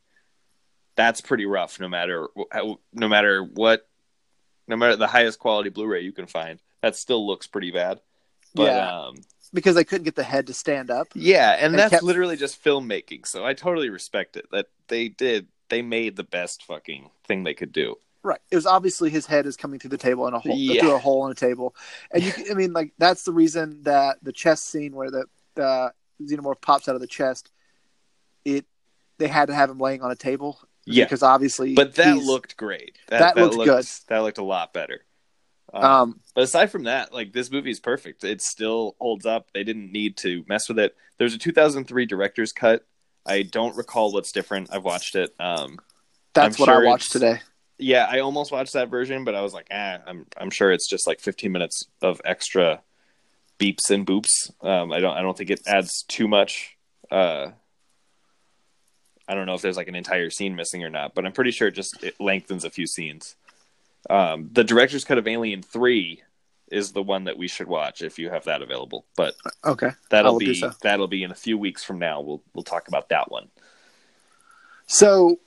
that's 0.95 1.21
pretty 1.21 1.47
rough 1.47 1.81
no 1.81 1.89
matter 1.89 2.29
no 2.93 3.09
matter 3.09 3.43
what 3.43 3.89
no 4.69 4.77
matter 4.77 4.97
the 4.97 5.07
highest 5.07 5.39
quality 5.39 5.71
blu-ray 5.71 6.03
you 6.03 6.13
can 6.13 6.27
find 6.27 6.61
that 6.83 6.97
still 6.97 7.27
looks 7.27 7.47
pretty 7.47 7.71
bad 7.71 8.01
but 8.55 8.65
yeah. 8.65 9.01
um 9.01 9.17
because 9.55 9.75
they 9.75 9.85
couldn't 9.85 10.05
get 10.05 10.15
the 10.15 10.23
head 10.23 10.47
to 10.47 10.55
stand 10.55 10.91
up 10.91 11.09
yeah 11.15 11.53
and, 11.53 11.67
and 11.67 11.79
that's 11.79 11.91
kept... 11.91 12.03
literally 12.03 12.37
just 12.37 12.63
filmmaking 12.63 13.27
so 13.27 13.45
i 13.45 13.53
totally 13.53 13.91
respect 13.91 14.37
it 14.37 14.47
that 14.51 14.67
they 14.89 15.09
did 15.09 15.47
they 15.69 15.83
made 15.83 16.17
the 16.17 16.25
best 16.25 16.65
fucking 16.65 17.11
thing 17.27 17.45
they 17.45 17.55
could 17.55 17.73
do 17.73 17.97
right 18.23 18.41
it 18.51 18.57
was 18.57 18.67
obviously 18.67 19.11
his 19.11 19.27
head 19.27 19.47
is 19.47 19.57
coming 19.57 19.79
through 19.79 19.91
the 19.91 19.99
table 19.99 20.27
in 20.27 20.35
a 20.35 20.39
hole 20.39 20.57
yeah. 20.57 20.81
through 20.81 20.95
a 20.95 20.99
hole 20.99 21.27
in 21.27 21.33
a 21.33 21.35
table 21.35 21.75
and 22.11 22.23
you 22.23 22.33
i 22.51 22.55
mean 22.55 22.73
like 22.73 22.93
that's 22.99 23.25
the 23.25 23.33
reason 23.33 23.83
that 23.83 24.17
the 24.23 24.33
chest 24.33 24.67
scene 24.71 24.95
where 24.95 25.11
the 25.11 25.25
the 25.55 25.93
xenomorph 26.27 26.61
pops 26.61 26.89
out 26.89 26.95
of 26.95 27.01
the 27.01 27.07
chest, 27.07 27.51
it 28.45 28.67
they 29.19 29.29
had 29.29 29.47
to 29.47 29.55
have 29.55 29.71
him 29.71 29.79
laying 29.79 30.03
on 30.03 30.11
a 30.11 30.17
table. 30.17 30.61
Yeah, 30.85 31.05
because 31.05 31.23
obviously, 31.23 31.75
but 31.75 31.95
that 31.95 32.17
looked 32.17 32.57
great. 32.57 32.99
That, 33.09 33.21
that, 33.21 33.35
that 33.37 33.41
looked, 33.41 33.57
looked, 33.57 33.69
good. 33.69 33.87
That 34.09 34.19
looked 34.21 34.39
a 34.39 34.45
lot 34.45 34.73
better. 34.73 35.05
Um, 35.73 35.85
um, 35.85 36.21
but 36.35 36.45
aside 36.45 36.71
from 36.71 36.85
that, 36.85 37.13
like 37.13 37.33
this 37.33 37.51
movie 37.51 37.71
is 37.71 37.81
perfect. 37.81 38.25
It 38.25 38.43
still 38.43 38.97
holds 39.01 39.27
up. 39.27 39.49
They 39.53 39.65
didn't 39.65 39.93
need 39.93 40.17
to 40.19 40.45
mess 40.49 40.69
with 40.69 40.79
it. 40.79 40.95
There's 41.19 41.35
a 41.35 41.39
2003 41.39 42.07
director's 42.07 42.53
cut. 42.53 42.87
I 43.25 43.43
don't 43.43 43.77
recall 43.77 44.13
what's 44.13 44.33
different. 44.33 44.71
I've 44.73 44.85
watched 44.85 45.15
it. 45.15 45.35
Um, 45.39 45.79
That's 46.35 46.59
I'm 46.59 46.61
what 46.61 46.67
sure 46.67 46.85
I 46.85 46.89
watched 46.89 47.13
today. 47.13 47.41
Yeah, 47.79 48.07
I 48.09 48.21
almost 48.21 48.53
watched 48.53 48.75
that 48.75 48.91
version, 48.91 49.25
but 49.25 49.35
I 49.35 49.43
was 49.43 49.55
like, 49.55 49.67
ah, 49.73 49.99
I'm 50.07 50.27
I'm 50.37 50.51
sure 50.51 50.73
it's 50.73 50.89
just 50.89 51.07
like 51.07 51.21
15 51.21 51.51
minutes 51.51 51.87
of 52.01 52.21
extra 52.25 52.83
beeps 53.59 53.91
and 53.91 54.07
boops. 54.07 54.51
Um, 54.61 54.93
I 54.93 55.01
don't 55.01 55.17
I 55.17 55.23
don't 55.23 55.37
think 55.37 55.51
it 55.51 55.63
adds 55.67 56.05
too 56.09 56.29
much. 56.29 56.77
Uh, 57.11 57.53
I 59.29 59.35
don't 59.35 59.47
know 59.47 59.55
if 59.55 59.63
there's 59.63 59.77
like 59.77 59.89
an 59.89 59.95
entire 59.95 60.31
scene 60.31 60.57
missing 60.57 60.85
or 60.85 60.91
not, 60.91 61.15
but 61.15 61.25
I'm 61.25 61.33
pretty 61.33 61.53
sure 61.53 61.69
it 61.69 61.75
just 61.75 62.03
it 62.03 62.21
lengthens 62.21 62.65
a 62.65 62.71
few 62.71 62.87
scenes. 62.87 63.37
Um, 64.11 64.51
the 64.53 64.65
director's 64.65 65.05
cut 65.05 65.19
of 65.19 65.27
Alien 65.27 65.63
Three 65.63 66.23
is 66.71 66.93
the 66.93 67.03
one 67.03 67.25
that 67.25 67.37
we 67.37 67.49
should 67.49 67.69
watch 67.69 68.03
if 68.03 68.19
you 68.19 68.31
have 68.31 68.45
that 68.45 68.63
available. 68.63 69.05
But 69.17 69.35
okay, 69.65 69.91
that'll 70.11 70.39
be 70.39 70.55
so. 70.55 70.73
that'll 70.83 71.09
be 71.09 71.23
in 71.23 71.31
a 71.31 71.37
few 71.37 71.59
weeks 71.59 71.85
from 71.85 71.99
now. 71.99 72.21
We'll 72.21 72.43
we'll 72.55 72.65
talk 72.65 72.89
about 72.89 73.11
that 73.11 73.31
one. 73.31 73.49
So, 74.87 75.39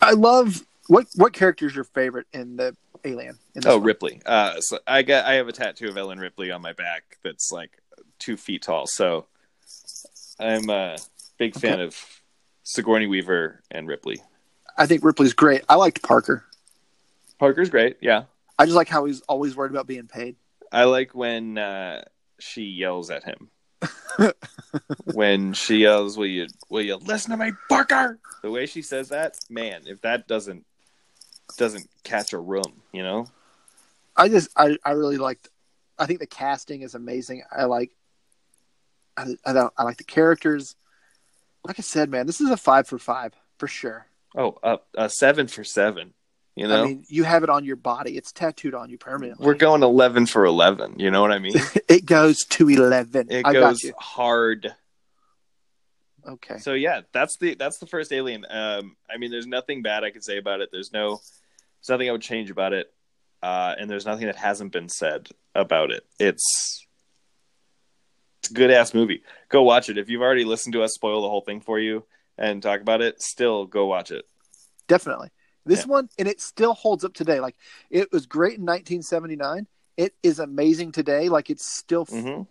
I 0.00 0.12
love 0.12 0.64
what 0.86 1.06
what 1.16 1.32
character 1.32 1.66
is 1.66 1.74
your 1.74 1.84
favorite 1.84 2.26
in 2.32 2.56
the 2.56 2.76
Alien. 3.04 3.38
oh, 3.64 3.76
one. 3.76 3.86
Ripley. 3.86 4.20
Uh, 4.24 4.60
so 4.60 4.78
I 4.86 5.02
got 5.02 5.24
I 5.24 5.34
have 5.34 5.48
a 5.48 5.52
tattoo 5.52 5.88
of 5.88 5.96
Ellen 5.96 6.18
Ripley 6.18 6.50
on 6.50 6.62
my 6.62 6.72
back 6.72 7.18
that's 7.22 7.50
like 7.52 7.70
two 8.18 8.36
feet 8.36 8.62
tall. 8.62 8.86
So 8.86 9.26
I'm 10.38 10.68
a 10.70 10.96
big 11.38 11.54
fan 11.54 11.80
of 11.80 11.96
Sigourney 12.62 13.06
Weaver 13.06 13.62
and 13.70 13.88
Ripley. 13.88 14.22
I 14.76 14.86
think 14.86 15.04
Ripley's 15.04 15.32
great. 15.32 15.64
I 15.68 15.76
liked 15.76 16.02
Parker. 16.02 16.44
Parker's 17.38 17.70
great. 17.70 17.98
Yeah. 18.00 18.24
I 18.58 18.64
just 18.64 18.76
like 18.76 18.88
how 18.88 19.04
he's 19.04 19.20
always 19.22 19.56
worried 19.56 19.72
about 19.72 19.86
being 19.86 20.06
paid. 20.06 20.36
I 20.72 20.84
like 20.84 21.14
when 21.14 21.58
uh, 21.58 22.04
she 22.38 22.62
yells 22.62 23.10
at 23.10 23.24
him. 23.24 23.50
when 25.12 25.52
she 25.52 25.78
yells, 25.78 26.16
"Will 26.16 26.26
you 26.26 26.46
will 26.70 26.82
you 26.82 26.96
listen 26.96 27.32
to 27.32 27.36
me, 27.36 27.52
Parker?" 27.68 28.18
The 28.42 28.50
way 28.50 28.66
she 28.66 28.80
says 28.82 29.10
that, 29.10 29.38
man, 29.50 29.82
if 29.86 30.00
that 30.00 30.26
doesn't 30.26 30.64
doesn't 31.58 31.88
catch 32.02 32.32
a 32.32 32.38
room, 32.38 32.82
you 32.92 33.02
know. 33.02 33.26
I 34.16 34.28
just 34.28 34.48
I 34.56 34.76
I 34.84 34.92
really 34.92 35.18
liked. 35.18 35.48
I 35.98 36.06
think 36.06 36.20
the 36.20 36.26
casting 36.26 36.82
is 36.82 36.94
amazing. 36.94 37.42
I 37.54 37.64
like. 37.64 37.92
I 39.16 39.34
I, 39.44 39.52
don't, 39.52 39.72
I 39.76 39.82
like 39.82 39.98
the 39.98 40.04
characters. 40.04 40.76
Like 41.64 41.78
I 41.78 41.82
said, 41.82 42.10
man, 42.10 42.26
this 42.26 42.40
is 42.40 42.50
a 42.50 42.56
five 42.56 42.86
for 42.86 42.98
five 42.98 43.34
for 43.58 43.66
sure. 43.66 44.06
Oh, 44.36 44.58
uh, 44.62 44.76
a 44.94 45.08
seven 45.08 45.48
for 45.48 45.64
seven. 45.64 46.14
You 46.56 46.66
know, 46.66 46.82
I 46.82 46.86
mean, 46.86 47.04
you 47.08 47.24
have 47.24 47.42
it 47.42 47.50
on 47.50 47.66
your 47.66 47.76
body; 47.76 48.16
it's 48.16 48.32
tattooed 48.32 48.74
on 48.74 48.88
you 48.88 48.96
permanently. 48.96 49.46
We're 49.46 49.54
going 49.54 49.82
eleven 49.82 50.24
for 50.24 50.46
eleven. 50.46 50.98
You 50.98 51.10
know 51.10 51.20
what 51.20 51.30
I 51.30 51.38
mean? 51.38 51.52
it 51.88 52.06
goes 52.06 52.44
to 52.46 52.70
eleven. 52.70 53.30
It 53.30 53.44
I 53.44 53.52
goes 53.52 53.84
hard. 53.98 54.74
Okay. 56.26 56.56
So 56.58 56.72
yeah, 56.72 57.02
that's 57.12 57.36
the 57.36 57.54
that's 57.54 57.76
the 57.78 57.86
first 57.86 58.10
Alien. 58.10 58.46
Um, 58.48 58.96
I 59.08 59.18
mean, 59.18 59.30
there's 59.30 59.46
nothing 59.46 59.82
bad 59.82 60.02
I 60.02 60.10
could 60.10 60.24
say 60.24 60.38
about 60.38 60.62
it. 60.62 60.70
There's 60.72 60.94
no, 60.94 61.20
there's 61.80 61.90
nothing 61.90 62.08
I 62.08 62.12
would 62.12 62.22
change 62.22 62.50
about 62.50 62.72
it, 62.72 62.90
uh, 63.42 63.74
and 63.78 63.90
there's 63.90 64.06
nothing 64.06 64.24
that 64.24 64.36
hasn't 64.36 64.72
been 64.72 64.88
said 64.88 65.28
about 65.54 65.90
it. 65.90 66.06
It's 66.18 66.86
it's 68.40 68.50
a 68.50 68.54
good 68.54 68.70
ass 68.70 68.94
movie. 68.94 69.22
Go 69.50 69.62
watch 69.62 69.90
it. 69.90 69.98
If 69.98 70.08
you've 70.08 70.22
already 70.22 70.44
listened 70.44 70.72
to 70.72 70.82
us 70.82 70.94
spoil 70.94 71.20
the 71.20 71.28
whole 71.28 71.42
thing 71.42 71.60
for 71.60 71.78
you 71.78 72.04
and 72.38 72.62
talk 72.62 72.80
about 72.80 73.02
it, 73.02 73.20
still 73.20 73.66
go 73.66 73.84
watch 73.84 74.10
it. 74.10 74.24
Definitely. 74.88 75.28
This 75.66 75.80
yeah. 75.80 75.92
one, 75.92 76.08
and 76.18 76.26
it 76.26 76.40
still 76.40 76.72
holds 76.72 77.04
up 77.04 77.12
today. 77.12 77.40
Like 77.40 77.56
it 77.90 78.10
was 78.12 78.24
great 78.26 78.58
in 78.58 78.62
1979. 78.62 79.66
It 79.96 80.14
is 80.22 80.38
amazing 80.38 80.92
today. 80.92 81.28
Like 81.28 81.50
it's 81.50 81.64
still. 81.64 82.06
Mm-hmm 82.06 82.42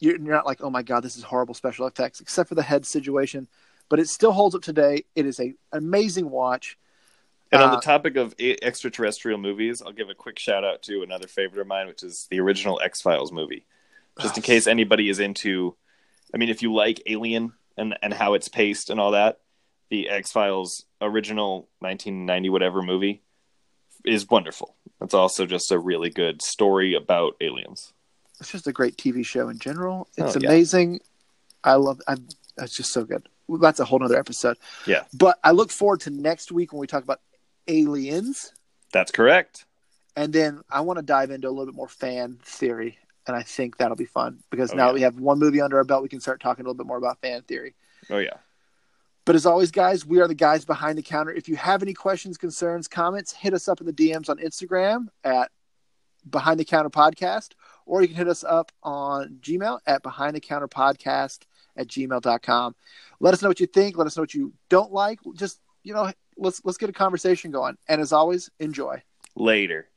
you're, 0.00 0.16
you're 0.16 0.34
not 0.34 0.46
like, 0.46 0.62
oh 0.62 0.70
my 0.70 0.82
god, 0.82 1.02
this 1.02 1.16
is 1.16 1.22
horrible 1.22 1.54
special 1.54 1.86
effects, 1.86 2.20
except 2.20 2.48
for 2.48 2.54
the 2.54 2.62
head 2.62 2.86
situation. 2.86 3.48
But 3.88 4.00
it 4.00 4.08
still 4.08 4.32
holds 4.32 4.54
up 4.54 4.62
today. 4.62 5.04
It 5.14 5.26
is 5.26 5.40
a 5.40 5.54
amazing 5.72 6.30
watch. 6.30 6.78
And 7.50 7.62
on 7.62 7.70
the 7.70 7.78
uh, 7.78 7.80
topic 7.80 8.16
of 8.16 8.34
extraterrestrial 8.38 9.38
movies, 9.38 9.80
I'll 9.80 9.92
give 9.92 10.10
a 10.10 10.14
quick 10.14 10.38
shout 10.38 10.64
out 10.64 10.82
to 10.82 11.02
another 11.02 11.26
favorite 11.26 11.62
of 11.62 11.66
mine, 11.66 11.86
which 11.86 12.02
is 12.02 12.26
the 12.30 12.40
original 12.40 12.78
X 12.82 13.00
Files 13.00 13.32
movie. 13.32 13.64
Just 14.20 14.36
in 14.36 14.42
case 14.42 14.66
anybody 14.66 15.08
is 15.08 15.20
into, 15.20 15.76
I 16.34 16.38
mean, 16.38 16.48
if 16.48 16.60
you 16.60 16.74
like 16.74 17.00
Alien 17.06 17.52
and 17.76 17.96
and 18.02 18.12
how 18.12 18.34
it's 18.34 18.48
paced 18.48 18.90
and 18.90 19.00
all 19.00 19.12
that, 19.12 19.40
the 19.90 20.08
X 20.08 20.32
Files 20.32 20.84
original 21.00 21.68
1990 21.80 22.50
whatever 22.50 22.82
movie 22.82 23.22
is 24.04 24.28
wonderful. 24.28 24.76
It's 25.00 25.14
also 25.14 25.46
just 25.46 25.70
a 25.70 25.78
really 25.78 26.10
good 26.10 26.42
story 26.42 26.94
about 26.94 27.36
aliens. 27.40 27.92
It's 28.40 28.52
just 28.52 28.66
a 28.66 28.72
great 28.72 28.96
TV 28.96 29.24
show 29.24 29.48
in 29.48 29.58
general. 29.58 30.08
It's 30.16 30.36
oh, 30.36 30.40
amazing. 30.40 30.94
Yeah. 30.94 30.98
I 31.64 31.74
love. 31.74 32.00
I'm. 32.06 32.26
it's 32.58 32.76
just 32.76 32.92
so 32.92 33.04
good. 33.04 33.28
That's 33.48 33.80
a 33.80 33.84
whole 33.84 34.02
other 34.02 34.18
episode. 34.18 34.58
Yeah. 34.86 35.04
But 35.14 35.38
I 35.42 35.52
look 35.52 35.70
forward 35.70 36.00
to 36.00 36.10
next 36.10 36.52
week 36.52 36.72
when 36.72 36.80
we 36.80 36.86
talk 36.86 37.02
about 37.02 37.20
aliens. 37.66 38.52
That's 38.92 39.10
correct. 39.10 39.64
And 40.16 40.32
then 40.32 40.62
I 40.70 40.80
want 40.80 40.98
to 40.98 41.04
dive 41.04 41.30
into 41.30 41.48
a 41.48 41.50
little 41.50 41.66
bit 41.66 41.74
more 41.74 41.88
fan 41.88 42.38
theory, 42.42 42.98
and 43.26 43.36
I 43.36 43.42
think 43.42 43.76
that'll 43.76 43.96
be 43.96 44.04
fun 44.04 44.40
because 44.50 44.72
oh, 44.72 44.76
now 44.76 44.88
yeah. 44.88 44.92
we 44.92 45.00
have 45.02 45.18
one 45.18 45.38
movie 45.38 45.60
under 45.60 45.78
our 45.78 45.84
belt, 45.84 46.02
we 46.02 46.08
can 46.08 46.20
start 46.20 46.40
talking 46.40 46.64
a 46.64 46.68
little 46.68 46.74
bit 46.74 46.86
more 46.86 46.96
about 46.96 47.20
fan 47.20 47.42
theory. 47.42 47.74
Oh 48.10 48.18
yeah. 48.18 48.38
But 49.28 49.36
as 49.36 49.44
always, 49.44 49.70
guys, 49.70 50.06
we 50.06 50.20
are 50.20 50.26
the 50.26 50.34
guys 50.34 50.64
behind 50.64 50.96
the 50.96 51.02
counter. 51.02 51.30
If 51.30 51.50
you 51.50 51.56
have 51.56 51.82
any 51.82 51.92
questions, 51.92 52.38
concerns, 52.38 52.88
comments, 52.88 53.30
hit 53.30 53.52
us 53.52 53.68
up 53.68 53.78
in 53.78 53.86
the 53.86 53.92
DMs 53.92 54.30
on 54.30 54.38
Instagram 54.38 55.08
at 55.22 55.50
Behind 56.30 56.58
the 56.58 56.64
Counter 56.64 56.88
Podcast, 56.88 57.50
or 57.84 58.00
you 58.00 58.08
can 58.08 58.16
hit 58.16 58.26
us 58.26 58.42
up 58.42 58.72
on 58.82 59.36
Gmail 59.42 59.80
at 59.86 60.02
Behind 60.02 60.34
the 60.34 60.40
Counter 60.40 60.66
Podcast 60.66 61.40
at 61.76 61.88
gmail.com. 61.88 62.74
Let 63.20 63.34
us 63.34 63.42
know 63.42 63.48
what 63.48 63.60
you 63.60 63.66
think. 63.66 63.98
Let 63.98 64.06
us 64.06 64.16
know 64.16 64.22
what 64.22 64.32
you 64.32 64.54
don't 64.70 64.94
like. 64.94 65.20
Just, 65.34 65.60
you 65.82 65.92
know, 65.92 66.10
let's 66.38 66.62
let's 66.64 66.78
get 66.78 66.88
a 66.88 66.94
conversation 66.94 67.50
going. 67.50 67.76
And 67.86 68.00
as 68.00 68.14
always, 68.14 68.48
enjoy. 68.60 69.02
Later. 69.36 69.90